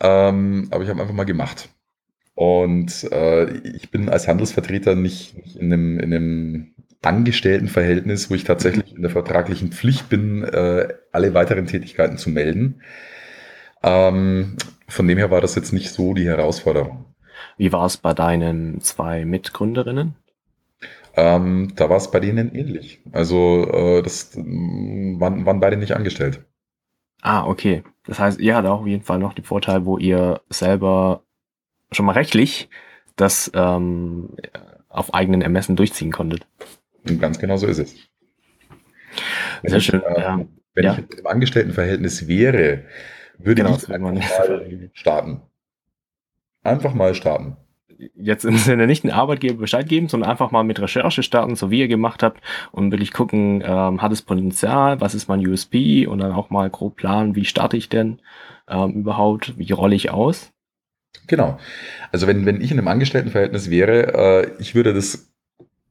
Ähm, 0.00 0.68
aber 0.70 0.82
ich 0.82 0.90
habe 0.90 1.00
einfach 1.00 1.14
mal 1.14 1.24
gemacht. 1.24 1.68
Und 2.34 3.10
äh, 3.12 3.50
ich 3.58 3.90
bin 3.90 4.08
als 4.08 4.26
Handelsvertreter 4.26 4.94
nicht, 4.94 5.36
nicht 5.36 5.56
in 5.56 5.72
einem, 5.72 5.98
in 5.98 6.14
einem 6.14 6.74
Angestelltenverhältnis, 7.02 8.30
wo 8.30 8.34
ich 8.34 8.44
tatsächlich 8.44 8.94
in 8.94 9.02
der 9.02 9.10
vertraglichen 9.10 9.72
Pflicht 9.72 10.08
bin, 10.08 10.44
äh, 10.44 10.88
alle 11.12 11.34
weiteren 11.34 11.66
Tätigkeiten 11.66 12.18
zu 12.18 12.30
melden. 12.30 12.82
Ähm, 13.82 14.56
von 14.88 15.08
dem 15.08 15.18
her 15.18 15.30
war 15.30 15.40
das 15.40 15.54
jetzt 15.54 15.72
nicht 15.72 15.90
so 15.90 16.14
die 16.14 16.26
Herausforderung. 16.26 17.06
Wie 17.56 17.72
war 17.72 17.86
es 17.86 17.96
bei 17.96 18.14
deinen 18.14 18.80
zwei 18.80 19.24
Mitgründerinnen? 19.24 20.14
Ähm, 21.16 21.72
da 21.76 21.90
war 21.90 21.96
es 21.96 22.10
bei 22.10 22.20
denen 22.20 22.54
ähnlich. 22.54 23.00
Also 23.12 23.66
äh, 23.70 24.02
das 24.02 24.36
waren, 24.36 25.46
waren 25.46 25.60
beide 25.60 25.76
nicht 25.76 25.92
angestellt. 25.92 26.44
Ah, 27.22 27.46
okay. 27.46 27.82
Das 28.04 28.18
heißt, 28.18 28.40
ihr 28.40 28.56
hattet 28.56 28.70
auch 28.70 28.80
auf 28.80 28.86
jeden 28.86 29.02
Fall 29.04 29.18
noch 29.18 29.34
den 29.34 29.44
Vorteil, 29.44 29.84
wo 29.84 29.98
ihr 29.98 30.40
selber 30.48 31.22
schon 31.92 32.06
mal 32.06 32.12
rechtlich 32.12 32.68
das 33.16 33.50
ähm, 33.54 34.36
auf 34.88 35.12
eigenen 35.14 35.42
Ermessen 35.42 35.76
durchziehen 35.76 36.12
konntet. 36.12 36.46
Ganz 37.18 37.38
genau 37.38 37.56
so 37.56 37.66
ist 37.66 37.78
es. 37.78 37.94
Wenn 39.62 39.70
Sehr 39.70 39.78
ich, 39.78 39.84
schön. 39.86 40.02
äh, 40.02 40.20
ja. 40.20 40.40
Wenn 40.74 40.84
Ja. 40.84 40.98
ich 40.98 41.18
im 41.18 41.26
Angestelltenverhältnis 41.26 42.28
wäre, 42.28 42.84
würde 43.38 43.62
Genau, 43.62 43.76
ich 43.76 43.88
einfach 43.90 44.12
mal 44.12 44.90
starten. 44.94 45.42
Einfach 46.62 46.94
mal 46.94 47.14
starten. 47.14 47.56
Jetzt 48.14 48.44
im 48.44 48.56
Sinne 48.56 48.86
nicht 48.86 49.04
den 49.04 49.10
Arbeitgeber 49.10 49.58
Bescheid 49.58 49.88
geben, 49.88 50.08
sondern 50.08 50.30
einfach 50.30 50.50
mal 50.50 50.62
mit 50.62 50.80
Recherche 50.80 51.22
starten, 51.22 51.56
so 51.56 51.70
wie 51.70 51.80
ihr 51.80 51.88
gemacht 51.88 52.22
habt 52.22 52.40
und 52.72 52.90
wirklich 52.92 53.12
gucken, 53.12 53.62
ähm, 53.64 54.00
hat 54.00 54.12
es 54.12 54.22
Potenzial, 54.22 55.00
was 55.00 55.14
ist 55.14 55.28
mein 55.28 55.46
USP 55.46 56.06
und 56.06 56.18
dann 56.20 56.32
auch 56.32 56.50
mal 56.50 56.70
grob 56.70 56.96
planen, 56.96 57.36
wie 57.36 57.44
starte 57.44 57.76
ich 57.76 57.88
denn 57.88 58.20
ähm, 58.68 58.92
überhaupt, 58.92 59.58
wie 59.58 59.72
rolle 59.72 59.94
ich 59.94 60.10
aus. 60.10 60.52
Genau. 61.26 61.58
Also 62.12 62.26
wenn, 62.26 62.46
wenn 62.46 62.60
ich 62.60 62.70
in 62.70 62.78
einem 62.78 62.88
Angestelltenverhältnis 62.88 63.68
wäre, 63.70 64.14
äh, 64.14 64.50
ich 64.60 64.74
würde 64.74 64.94
das 64.94 65.30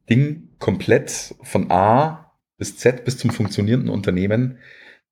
Ding 0.09 0.49
komplett 0.59 1.35
von 1.43 1.69
A 1.71 2.33
bis 2.57 2.77
Z 2.77 3.05
bis 3.05 3.17
zum 3.17 3.29
funktionierenden 3.29 3.89
Unternehmen 3.89 4.57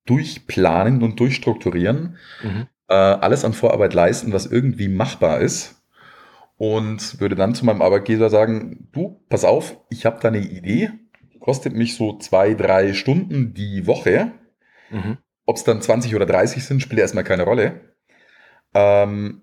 durchplanen 0.06 1.02
und 1.02 1.20
durchstrukturieren, 1.20 2.16
Mhm. 2.42 2.66
äh, 2.88 2.94
alles 2.94 3.44
an 3.44 3.52
Vorarbeit 3.52 3.94
leisten, 3.94 4.32
was 4.32 4.46
irgendwie 4.46 4.88
machbar 4.88 5.40
ist 5.40 5.77
und 6.58 7.20
würde 7.20 7.36
dann 7.36 7.54
zu 7.54 7.64
meinem 7.64 7.82
Arbeitgeber 7.82 8.28
sagen, 8.28 8.88
du, 8.92 9.24
pass 9.28 9.44
auf, 9.44 9.78
ich 9.90 10.04
habe 10.04 10.18
da 10.20 10.28
eine 10.28 10.38
Idee, 10.40 10.90
kostet 11.40 11.72
mich 11.72 11.94
so 11.94 12.18
zwei, 12.18 12.54
drei 12.54 12.92
Stunden 12.92 13.54
die 13.54 13.86
Woche. 13.86 14.32
Mhm. 14.90 15.18
Ob 15.46 15.56
es 15.56 15.64
dann 15.64 15.80
20 15.80 16.14
oder 16.14 16.26
30 16.26 16.62
sind, 16.64 16.82
spielt 16.82 17.00
erstmal 17.00 17.24
keine 17.24 17.44
Rolle. 17.44 17.94
Ähm, 18.74 19.42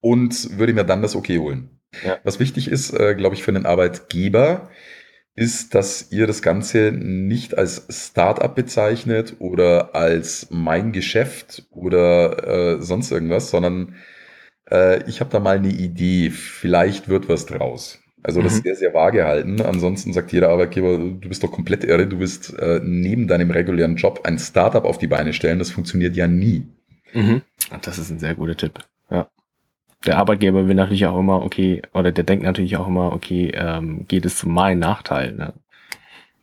und 0.00 0.58
würde 0.58 0.72
mir 0.72 0.84
dann 0.84 1.02
das 1.02 1.14
Okay 1.14 1.38
holen. 1.38 1.80
Ja. 2.04 2.18
Was 2.24 2.40
wichtig 2.40 2.68
ist, 2.68 2.92
äh, 2.92 3.14
glaube 3.14 3.34
ich, 3.34 3.42
für 3.42 3.50
einen 3.50 3.66
Arbeitgeber, 3.66 4.70
ist, 5.34 5.74
dass 5.74 6.12
ihr 6.12 6.26
das 6.26 6.42
Ganze 6.42 6.92
nicht 6.92 7.56
als 7.56 7.86
Startup 7.88 8.54
bezeichnet 8.54 9.36
oder 9.38 9.94
als 9.94 10.48
mein 10.50 10.92
Geschäft 10.92 11.66
oder 11.70 12.76
äh, 12.76 12.82
sonst 12.82 13.10
irgendwas, 13.10 13.50
sondern 13.50 13.94
äh, 14.72 15.08
ich 15.08 15.20
habe 15.20 15.30
da 15.30 15.40
mal 15.40 15.58
eine 15.58 15.68
Idee, 15.70 16.30
vielleicht 16.30 17.08
wird 17.08 17.28
was 17.28 17.46
draus. 17.46 18.00
Also 18.24 18.42
das 18.42 18.52
Mhm. 18.52 18.58
ist 18.58 18.62
sehr, 18.64 18.76
sehr 18.76 18.94
vage 18.94 19.24
halten. 19.24 19.60
Ansonsten 19.62 20.12
sagt 20.12 20.32
jeder 20.32 20.50
Arbeitgeber, 20.50 20.96
du 20.98 21.28
bist 21.28 21.42
doch 21.42 21.50
komplett 21.52 21.84
irre, 21.84 22.06
du 22.06 22.20
willst 22.20 22.56
äh, 22.58 22.80
neben 22.84 23.26
deinem 23.28 23.50
regulären 23.50 23.96
Job 23.96 24.20
ein 24.24 24.38
Startup 24.38 24.84
auf 24.84 24.98
die 24.98 25.08
Beine 25.08 25.32
stellen. 25.32 25.58
Das 25.58 25.70
funktioniert 25.72 26.16
ja 26.16 26.28
nie. 26.28 26.66
Mhm. 27.14 27.42
Das 27.82 27.98
ist 27.98 28.10
ein 28.10 28.18
sehr 28.18 28.34
guter 28.34 28.56
Tipp. 28.56 28.80
Ja. 29.10 29.28
Der 30.06 30.18
Arbeitgeber 30.18 30.66
will 30.68 30.74
natürlich 30.74 31.06
auch 31.06 31.18
immer, 31.18 31.42
okay, 31.42 31.82
oder 31.94 32.12
der 32.12 32.24
denkt 32.24 32.44
natürlich 32.44 32.76
auch 32.76 32.88
immer, 32.88 33.12
okay, 33.12 33.52
ähm, 33.54 34.06
geht 34.08 34.24
es 34.24 34.36
zu 34.36 34.48
meinem 34.48 34.80
Nachteil. 34.80 35.32
Ne? 35.32 35.52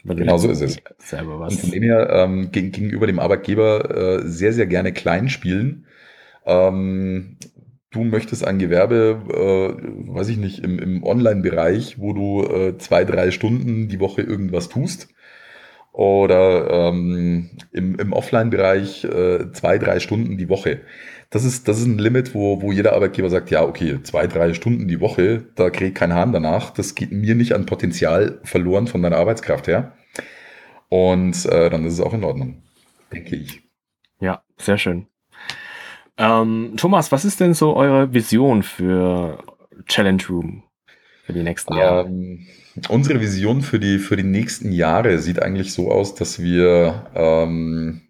Weil 0.04 0.16
Genau 0.18 0.38
so 0.38 0.50
ist 0.50 0.62
es. 0.62 0.78
Selber 1.00 1.40
Und 1.40 1.60
von 1.60 1.70
was. 1.70 1.72
dem 1.72 1.84
her 1.84 2.10
ähm, 2.10 2.52
geg- 2.52 2.72
gegenüber 2.72 3.08
dem 3.08 3.20
Arbeitgeber 3.20 4.20
äh, 4.22 4.28
sehr, 4.28 4.54
sehr 4.54 4.68
gerne 4.68 4.94
klein 4.94 5.30
spielen. 5.30 5.86
Ähm, 6.46 7.38
du 7.92 8.04
möchtest 8.04 8.46
ein 8.46 8.60
Gewerbe, 8.60 9.22
äh, 9.30 10.16
weiß 10.16 10.30
ich 10.30 10.38
nicht, 10.38 10.60
im, 10.64 10.80
im 10.80 11.04
Online-Bereich, 11.04 12.00
wo 12.00 12.14
du 12.14 12.44
äh, 12.44 12.78
zwei, 12.78 13.04
drei 13.06 13.32
Stunden 13.32 13.88
die 13.88 14.00
Woche 14.00 14.22
irgendwas 14.22 14.70
tust. 14.70 15.10
Oder 15.92 16.90
ähm, 16.90 17.50
im, 17.72 17.96
im 17.96 18.14
Offline-Bereich 18.14 19.04
äh, 19.06 19.52
zwei, 19.52 19.78
drei 19.80 20.00
Stunden 20.00 20.38
die 20.38 20.48
Woche. 20.48 20.82
Das 21.32 21.44
ist, 21.44 21.68
das 21.68 21.80
ist 21.80 21.86
ein 21.86 21.98
Limit, 21.98 22.34
wo, 22.34 22.62
wo 22.62 22.72
jeder 22.72 22.94
Arbeitgeber 22.94 23.30
sagt, 23.30 23.50
ja, 23.50 23.64
okay, 23.64 24.02
zwei, 24.04 24.28
drei 24.28 24.54
Stunden 24.54 24.88
die 24.88 25.02
Woche, 25.02 25.46
da 25.56 25.70
kriegt 25.70 25.98
kein 25.98 26.14
Hahn 26.14 26.32
danach. 26.32 26.70
Das 26.72 26.96
geht 26.96 27.12
mir 27.12 27.36
nicht 27.36 27.54
an 27.54 27.66
Potenzial 27.66 28.40
verloren 28.44 28.88
von 28.88 29.02
deiner 29.02 29.18
Arbeitskraft 29.18 29.68
her. 29.68 29.94
Und 30.90 31.46
äh, 31.46 31.70
dann 31.70 31.86
ist 31.86 31.94
es 31.94 32.02
auch 32.02 32.14
in 32.14 32.24
Ordnung, 32.24 32.64
denke 33.12 33.36
ich. 33.36 33.62
Ja, 34.20 34.44
sehr 34.58 34.78
schön. 34.78 35.08
Ähm, 36.20 36.74
Thomas, 36.76 37.14
was 37.14 37.24
ist 37.24 37.40
denn 37.40 37.54
so 37.54 37.76
eure 37.76 38.14
Vision 38.14 38.62
für 38.62 39.42
Challenge 39.88 40.22
Room 40.30 40.64
für 41.24 41.32
die 41.32 41.44
nächsten 41.44 41.76
Jahre? 41.76 42.08
Ähm, 42.08 42.46
unsere 42.90 43.22
Vision 43.22 43.62
für 43.62 43.80
die, 43.80 44.00
für 44.00 44.18
die 44.18 44.24
nächsten 44.24 44.74
Jahre 44.74 45.20
sieht 45.20 45.42
eigentlich 45.42 45.72
so 45.72 45.90
aus, 45.90 46.16
dass 46.16 46.42
wir 46.42 47.08
ähm, 47.16 48.02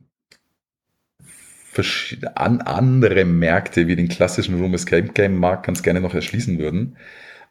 an 2.36 2.62
andere 2.62 3.24
Märkte 3.26 3.88
wie 3.88 3.96
den 3.96 4.10
klassischen 4.10 4.60
Room 4.60 4.74
Escape 4.74 5.14
Game 5.14 5.38
Markt 5.38 5.68
ganz 5.68 5.84
gerne 5.84 6.02
noch 6.02 6.16
erschließen 6.16 6.58
würden. 6.58 6.98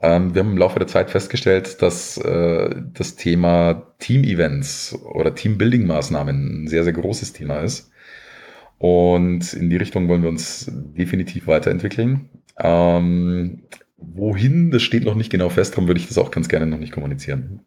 Ähm, 0.00 0.34
wir 0.34 0.40
haben 0.40 0.50
im 0.50 0.58
Laufe 0.58 0.80
der 0.80 0.88
Zeit 0.88 1.10
festgestellt, 1.10 1.80
dass 1.82 2.18
äh, 2.18 2.74
das 2.92 3.14
Thema 3.14 3.94
Team-Events 4.00 4.98
oder 5.02 5.34
Team-Building-Maßnahmen 5.34 6.64
ein 6.64 6.68
sehr, 6.68 6.82
sehr 6.82 6.92
großes 6.92 7.32
Thema 7.32 7.60
ist. 7.60 7.90
Und 8.78 9.52
in 9.54 9.70
die 9.70 9.76
Richtung 9.76 10.08
wollen 10.08 10.22
wir 10.22 10.28
uns 10.28 10.70
definitiv 10.72 11.46
weiterentwickeln. 11.46 12.30
Ähm, 12.58 13.64
wohin, 13.96 14.70
das 14.70 14.82
steht 14.82 15.04
noch 15.04 15.14
nicht 15.14 15.30
genau 15.30 15.48
fest, 15.48 15.74
darum 15.74 15.88
würde 15.88 16.00
ich 16.00 16.08
das 16.08 16.18
auch 16.18 16.30
ganz 16.30 16.48
gerne 16.48 16.66
noch 16.66 16.78
nicht 16.78 16.92
kommunizieren. 16.92 17.60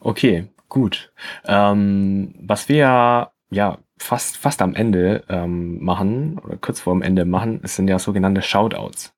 Okay, 0.00 0.46
gut. 0.68 1.12
Ähm, 1.44 2.34
was 2.40 2.68
wir 2.68 3.32
ja, 3.50 3.78
fast, 3.98 4.36
fast 4.36 4.62
am 4.62 4.74
Ende 4.74 5.24
ähm, 5.28 5.82
machen, 5.82 6.38
oder 6.38 6.56
kurz 6.56 6.80
vor 6.80 6.94
dem 6.94 7.02
Ende 7.02 7.24
machen, 7.24 7.60
es 7.62 7.76
sind 7.76 7.88
ja 7.88 7.98
sogenannte 7.98 8.42
Shoutouts. 8.42 9.14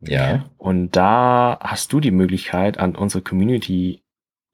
Ja. 0.00 0.44
Und 0.58 0.92
da 0.92 1.58
hast 1.60 1.92
du 1.92 2.00
die 2.00 2.10
Möglichkeit, 2.10 2.78
an 2.78 2.94
unsere 2.94 3.22
Community 3.22 4.03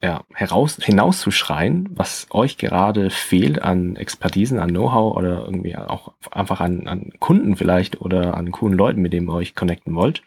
ja, 0.02 0.24
heraus, 0.32 0.78
hinauszuschreien, 0.82 1.90
was 1.92 2.26
euch 2.30 2.56
gerade 2.56 3.10
fehlt 3.10 3.60
an 3.60 3.96
Expertisen, 3.96 4.58
an 4.58 4.70
Know-how 4.70 5.14
oder 5.14 5.44
irgendwie 5.44 5.76
auch 5.76 6.14
einfach 6.30 6.60
an, 6.60 6.86
an 6.86 7.10
Kunden 7.18 7.54
vielleicht 7.56 8.00
oder 8.00 8.34
an 8.36 8.50
coolen 8.50 8.76
Leuten, 8.76 9.02
mit 9.02 9.12
denen 9.12 9.28
ihr 9.28 9.34
euch 9.34 9.54
connecten 9.54 9.94
wollt. 9.94 10.22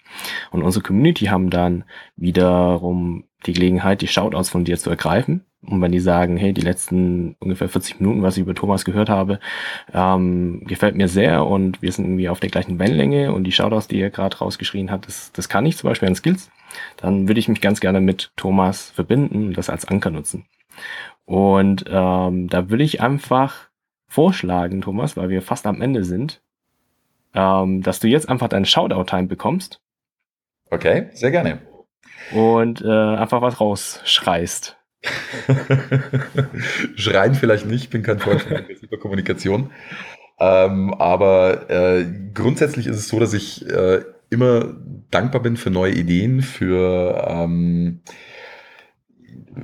Und 0.51 0.61
unsere 0.61 0.83
Community 0.83 1.25
haben 1.25 1.49
dann 1.49 1.85
wiederum 2.15 3.23
die 3.47 3.53
Gelegenheit, 3.53 4.01
die 4.01 4.07
Shoutouts 4.07 4.49
von 4.49 4.63
dir 4.63 4.77
zu 4.77 4.91
ergreifen. 4.91 5.43
Und 5.65 5.81
wenn 5.81 5.91
die 5.93 5.99
sagen, 5.99 6.35
hey, 6.35 6.53
die 6.53 6.61
letzten 6.61 7.35
ungefähr 7.39 7.69
40 7.69 7.99
Minuten, 7.99 8.21
was 8.21 8.35
ich 8.35 8.41
über 8.41 8.53
Thomas 8.53 8.83
gehört 8.83 9.09
habe, 9.09 9.39
ähm, 9.93 10.63
gefällt 10.65 10.95
mir 10.95 11.07
sehr 11.07 11.45
und 11.45 11.81
wir 11.81 11.91
sind 11.91 12.05
irgendwie 12.05 12.27
auf 12.29 12.41
der 12.41 12.49
gleichen 12.49 12.79
Wellenlänge 12.79 13.31
und 13.33 13.45
die 13.45 13.51
Shoutouts, 13.53 13.87
die 13.87 14.01
er 14.01 14.09
gerade 14.09 14.37
rausgeschrien 14.37 14.91
hat, 14.91 15.07
das, 15.07 15.31
das 15.31 15.47
kann 15.47 15.65
ich 15.65 15.77
zum 15.77 15.89
Beispiel 15.89 16.09
an 16.09 16.15
Skills, 16.15 16.51
dann 16.97 17.27
würde 17.27 17.39
ich 17.39 17.47
mich 17.47 17.61
ganz 17.61 17.79
gerne 17.79 18.01
mit 18.01 18.31
Thomas 18.35 18.89
verbinden 18.91 19.47
und 19.47 19.57
das 19.57 19.69
als 19.69 19.85
Anker 19.85 20.09
nutzen. 20.09 20.45
Und 21.25 21.85
ähm, 21.87 22.49
da 22.49 22.69
würde 22.69 22.83
ich 22.83 22.99
einfach 23.01 23.69
vorschlagen, 24.07 24.81
Thomas, 24.81 25.15
weil 25.15 25.29
wir 25.29 25.41
fast 25.41 25.65
am 25.65 25.81
Ende 25.81 26.03
sind, 26.03 26.41
ähm, 27.33 27.81
dass 27.81 27.99
du 27.99 28.07
jetzt 28.07 28.27
einfach 28.27 28.49
deine 28.49 28.65
Shoutout-Time 28.65 29.27
bekommst 29.27 29.81
Okay, 30.69 31.09
sehr 31.13 31.31
gerne. 31.31 31.61
und 32.33 32.81
äh, 32.81 32.87
einfach 33.15 33.41
was 33.41 33.59
rausschreist. 33.61 34.77
Schreien 36.95 37.35
vielleicht 37.35 37.65
nicht, 37.65 37.89
bin 37.89 38.03
kein 38.03 38.19
Freund 38.19 38.41
von 38.41 38.57
aggressiver 38.57 38.97
Kommunikation. 38.97 39.71
Ähm, 40.39 40.93
aber 40.95 41.69
äh, 41.69 42.05
grundsätzlich 42.33 42.87
ist 42.87 42.97
es 42.97 43.07
so, 43.07 43.19
dass 43.19 43.33
ich 43.33 43.67
äh, 43.69 44.03
immer 44.29 44.75
dankbar 45.11 45.41
bin 45.41 45.57
für 45.57 45.69
neue 45.69 45.93
Ideen, 45.93 46.41
für, 46.41 47.25
ähm, 47.27 48.01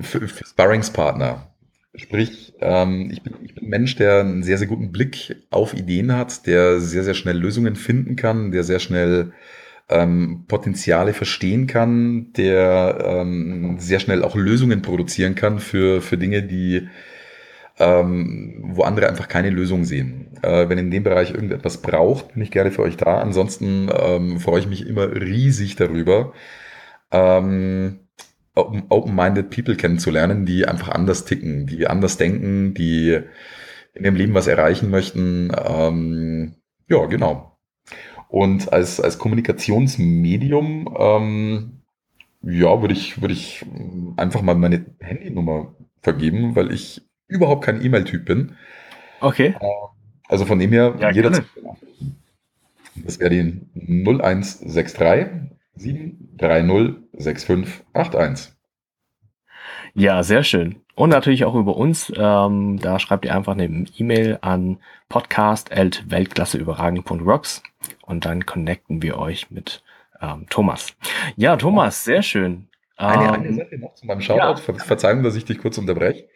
für, 0.02 0.28
für 0.28 0.46
Sparringspartner. 0.46 1.48
Sprich, 1.96 2.54
ähm, 2.62 3.10
ich, 3.12 3.24
bin, 3.24 3.34
ich 3.44 3.56
bin 3.56 3.66
ein 3.66 3.70
Mensch, 3.70 3.96
der 3.96 4.20
einen 4.20 4.44
sehr, 4.44 4.58
sehr 4.58 4.68
guten 4.68 4.92
Blick 4.92 5.36
auf 5.50 5.74
Ideen 5.74 6.16
hat, 6.16 6.46
der 6.46 6.80
sehr, 6.80 7.04
sehr 7.04 7.16
schnell 7.16 7.38
Lösungen 7.38 7.76
finden 7.76 8.16
kann, 8.16 8.52
der 8.52 8.64
sehr 8.64 8.80
schnell 8.80 9.34
ähm, 9.90 10.46
Potenziale 10.48 11.14
verstehen 11.14 11.68
kann, 11.68 12.32
der 12.34 12.98
ähm, 13.04 13.78
sehr 13.80 14.00
schnell 14.00 14.24
auch 14.24 14.36
Lösungen 14.36 14.82
produzieren 14.82 15.36
kann 15.36 15.60
für, 15.60 16.02
für 16.02 16.18
Dinge, 16.18 16.44
die 16.44 16.88
ähm, 17.80 18.60
wo 18.62 18.84
andere 18.84 19.08
einfach 19.08 19.28
keine 19.28 19.50
Lösung 19.50 19.86
sehen. 19.86 20.38
Äh, 20.42 20.68
wenn 20.70 20.78
in 20.78 20.92
dem 20.92 21.04
Bereich 21.04 21.32
irgendetwas 21.32 21.82
braucht, 21.82 22.34
bin 22.34 22.44
ich 22.44 22.52
gerne 22.52 22.72
für 22.72 22.82
euch 22.82 22.98
da. 22.98 23.20
Ansonsten 23.20 23.90
ähm, 23.98 24.40
freue 24.40 24.60
ich 24.60 24.68
mich 24.68 24.86
immer 24.86 25.10
riesig 25.14 25.78
darüber, 25.78 26.34
ähm, 27.12 28.02
open-minded 28.54 29.50
People 29.50 29.76
kennenzulernen, 29.76 30.46
die 30.46 30.68
einfach 30.68 30.90
anders 30.90 31.24
ticken, 31.24 31.66
die 31.66 31.88
anders 31.88 32.18
denken, 32.18 32.74
die 32.74 33.22
in 33.94 34.04
ihrem 34.04 34.16
Leben 34.16 34.34
was 34.34 34.48
erreichen 34.48 34.90
möchten. 34.90 35.50
Ähm, 35.66 36.56
ja, 36.90 37.06
genau. 37.06 37.59
Und 38.30 38.72
als, 38.72 39.02
als 39.02 39.18
Kommunikationsmedium, 39.18 40.96
ähm, 40.98 41.82
ja, 42.44 42.80
würde 42.80 42.94
ich, 42.94 43.22
würde 43.22 43.34
ich 43.34 43.66
einfach 44.18 44.44
mal 44.44 44.56
meine 44.56 44.86
Handynummer 45.00 45.74
vergeben, 46.02 46.56
weil 46.56 46.72
ich 46.72 47.02
überhaupt 47.28 47.66
kein 47.66 47.84
E-Mail-Typ 47.84 48.24
bin. 48.26 48.56
Okay. 49.20 49.56
Ähm, 49.60 49.90
also 50.28 50.46
von 50.46 50.60
dem 50.60 50.72
her, 50.72 50.96
ja, 51.00 51.10
jederzeit. 51.10 51.46
Das 52.96 53.20
wäre 53.20 53.32
die 53.32 53.62
0163 53.74 55.28
730 55.76 56.96
6581. 57.14 58.54
Ja, 59.96 60.22
sehr 60.22 60.44
schön. 60.44 60.84
Und 60.94 61.10
natürlich 61.10 61.46
auch 61.46 61.56
über 61.56 61.76
uns. 61.76 62.14
Ähm, 62.16 62.78
da 62.80 63.00
schreibt 63.00 63.26
ihr 63.26 63.36
einfach 63.36 63.54
eine 63.54 63.86
E-Mail 63.98 64.38
an 64.42 64.78
podcast.weltklasseüberragend.rocks 65.08 67.64
und 68.10 68.26
dann 68.26 68.46
connecten 68.46 69.02
wir 69.02 69.18
euch 69.18 69.50
mit 69.52 69.82
ähm, 70.20 70.48
Thomas. 70.50 70.94
Ja, 71.36 71.56
Thomas, 71.56 72.04
sehr 72.04 72.22
schön. 72.24 72.68
Eine, 72.98 73.24
ähm, 73.24 73.30
eine 73.34 73.54
Sache 73.54 73.78
noch 73.78 73.94
zu 73.94 74.08
meinem 74.08 74.20
Shoutout. 74.22 74.72
Ja. 74.72 74.80
Verzeihung, 74.80 75.24
dass 75.24 75.36
ich 75.36 75.46
dich 75.46 75.60
kurz 75.60 75.78
unterbreche. 75.78 76.28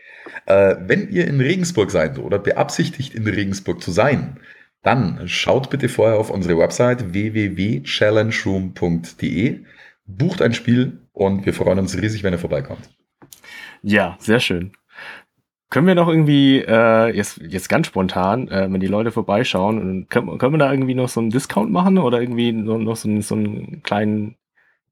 Äh, 0.45 0.75
wenn 0.79 1.09
ihr 1.09 1.27
in 1.27 1.41
Regensburg 1.41 1.91
seid 1.91 2.17
oder 2.19 2.39
beabsichtigt, 2.39 3.13
in 3.15 3.27
Regensburg 3.27 3.81
zu 3.81 3.91
sein, 3.91 4.39
dann 4.83 5.27
schaut 5.27 5.71
bitte 5.71 5.89
vorher 5.89 6.19
auf 6.19 6.29
unsere 6.29 6.57
Website 6.59 7.13
www.challengeroom.de, 7.13 9.59
bucht 10.05 10.41
ein 10.41 10.53
Spiel 10.53 11.01
und 11.11 11.45
wir 11.45 11.53
freuen 11.53 11.79
uns 11.79 11.99
riesig, 11.99 12.23
wenn 12.23 12.33
ihr 12.33 12.39
vorbeikommt. 12.39 12.89
Ja, 13.81 14.15
sehr 14.19 14.39
schön. 14.39 14.71
Können 15.73 15.87
wir 15.87 15.95
noch 15.95 16.07
irgendwie, 16.07 16.59
äh, 16.59 17.09
jetzt, 17.15 17.41
jetzt 17.41 17.67
ganz 17.67 17.87
spontan, 17.87 18.47
äh, 18.47 18.71
wenn 18.71 18.79
die 18.79 18.85
Leute 18.85 19.11
vorbeischauen, 19.11 20.07
können, 20.07 20.37
können 20.37 20.53
wir 20.53 20.59
da 20.59 20.71
irgendwie 20.71 20.93
noch 20.93 21.09
so 21.09 21.19
einen 21.19 21.31
Discount 21.31 21.71
machen 21.71 21.97
oder 21.97 22.21
irgendwie 22.21 22.51
noch, 22.51 22.77
noch 22.77 22.95
so, 22.95 23.09
einen, 23.09 23.23
so 23.23 23.33
einen 23.33 23.81
kleinen, 23.81 24.35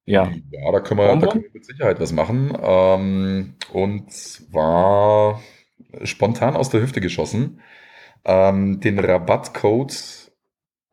ja. 0.05 0.31
Ja, 0.49 0.71
da 0.71 0.79
können 0.79 0.99
wir, 0.99 1.15
da 1.15 1.27
können 1.27 1.43
wir 1.43 1.51
mit 1.53 1.65
Sicherheit 1.65 1.99
was 1.99 2.13
machen. 2.13 2.57
Ähm, 2.59 3.53
und 3.71 4.11
zwar 4.11 5.39
spontan 6.03 6.55
aus 6.55 6.71
der 6.71 6.81
Hüfte 6.81 6.99
geschossen. 6.99 7.61
Ähm, 8.25 8.79
den 8.79 8.97
Rabattcode 8.97 10.31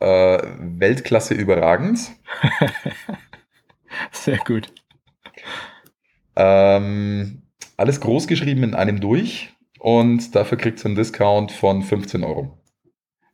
äh, 0.00 0.38
Weltklasse 0.58 1.32
überragend. 1.32 2.10
Sehr 4.12 4.36
gut. 4.36 4.70
Ähm, 6.36 7.44
alles 7.78 8.02
groß 8.02 8.26
geschrieben 8.26 8.64
in 8.64 8.74
einem 8.74 9.00
durch 9.00 9.54
und 9.78 10.34
dafür 10.34 10.58
kriegt 10.58 10.80
ihr 10.80 10.86
einen 10.86 10.94
Discount 10.94 11.52
von 11.52 11.82
15 11.82 12.24
Euro. 12.24 12.58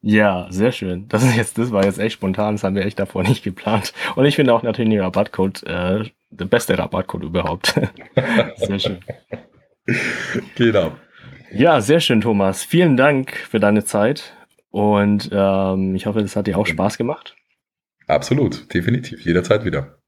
Ja, 0.07 0.49
sehr 0.51 0.71
schön. 0.71 1.09
Das 1.09 1.25
ist 1.25 1.35
jetzt, 1.35 1.57
das 1.57 1.73
war 1.73 1.85
jetzt 1.85 1.99
echt 1.99 2.15
spontan, 2.15 2.55
das 2.55 2.65
haben 2.65 2.77
wir 2.77 2.85
echt 2.85 2.99
davor 2.99 3.23
nicht 3.23 3.43
geplant. 3.43 3.95
Und 4.17 4.27
ich 4.27 4.37
finde 4.37 4.53
auch 4.53 4.63
natürlich 4.63 4.91
den 4.91 5.01
Rabattcode 5.01 5.63
äh, 5.63 6.05
der 6.29 6.45
beste 6.45 6.79
Rabattcode 6.79 7.25
überhaupt. 7.25 7.75
sehr 8.57 8.79
schön. 8.79 8.99
Genau. 10.57 10.93
Ja, 11.53 11.83
sehr 11.83 12.01
schön, 12.01 12.23
Thomas. 12.23 12.65
Vielen 12.65 12.97
Dank 12.97 13.37
für 13.37 13.61
deine 13.61 13.85
Zeit 13.85 14.35
und 14.71 15.29
ähm, 15.31 15.95
ich 15.95 16.07
hoffe, 16.07 16.23
das 16.23 16.37
hat 16.37 16.47
dir 16.47 16.57
auch 16.57 16.67
Spaß 16.67 16.97
gemacht. 16.97 17.37
Absolut, 18.07 18.73
definitiv, 18.73 19.25
jederzeit 19.27 19.67
wieder. 19.67 19.99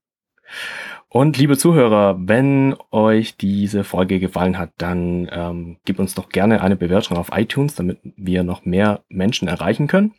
Und 1.08 1.38
liebe 1.38 1.56
Zuhörer, 1.56 2.16
wenn 2.18 2.74
euch 2.90 3.36
diese 3.36 3.84
Folge 3.84 4.18
gefallen 4.18 4.58
hat, 4.58 4.72
dann 4.78 5.28
ähm, 5.30 5.76
gebt 5.84 6.00
uns 6.00 6.14
doch 6.14 6.28
gerne 6.28 6.60
eine 6.62 6.76
Bewertung 6.76 7.16
auf 7.16 7.30
iTunes, 7.32 7.74
damit 7.74 7.98
wir 8.16 8.42
noch 8.42 8.64
mehr 8.64 9.04
Menschen 9.08 9.48
erreichen 9.48 9.86
können. 9.86 10.14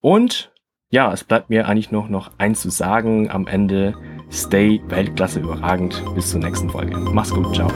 Und 0.00 0.50
ja, 0.90 1.12
es 1.12 1.24
bleibt 1.24 1.50
mir 1.50 1.68
eigentlich 1.68 1.90
noch, 1.90 2.08
noch 2.08 2.30
eins 2.38 2.62
zu 2.62 2.70
sagen 2.70 3.30
am 3.30 3.46
Ende. 3.46 3.94
Stay 4.30 4.80
Weltklasse 4.88 5.40
überragend. 5.40 6.02
Bis 6.14 6.30
zur 6.30 6.40
nächsten 6.40 6.70
Folge. 6.70 6.96
Mach's 6.96 7.30
gut. 7.30 7.54
Ciao. 7.54 7.68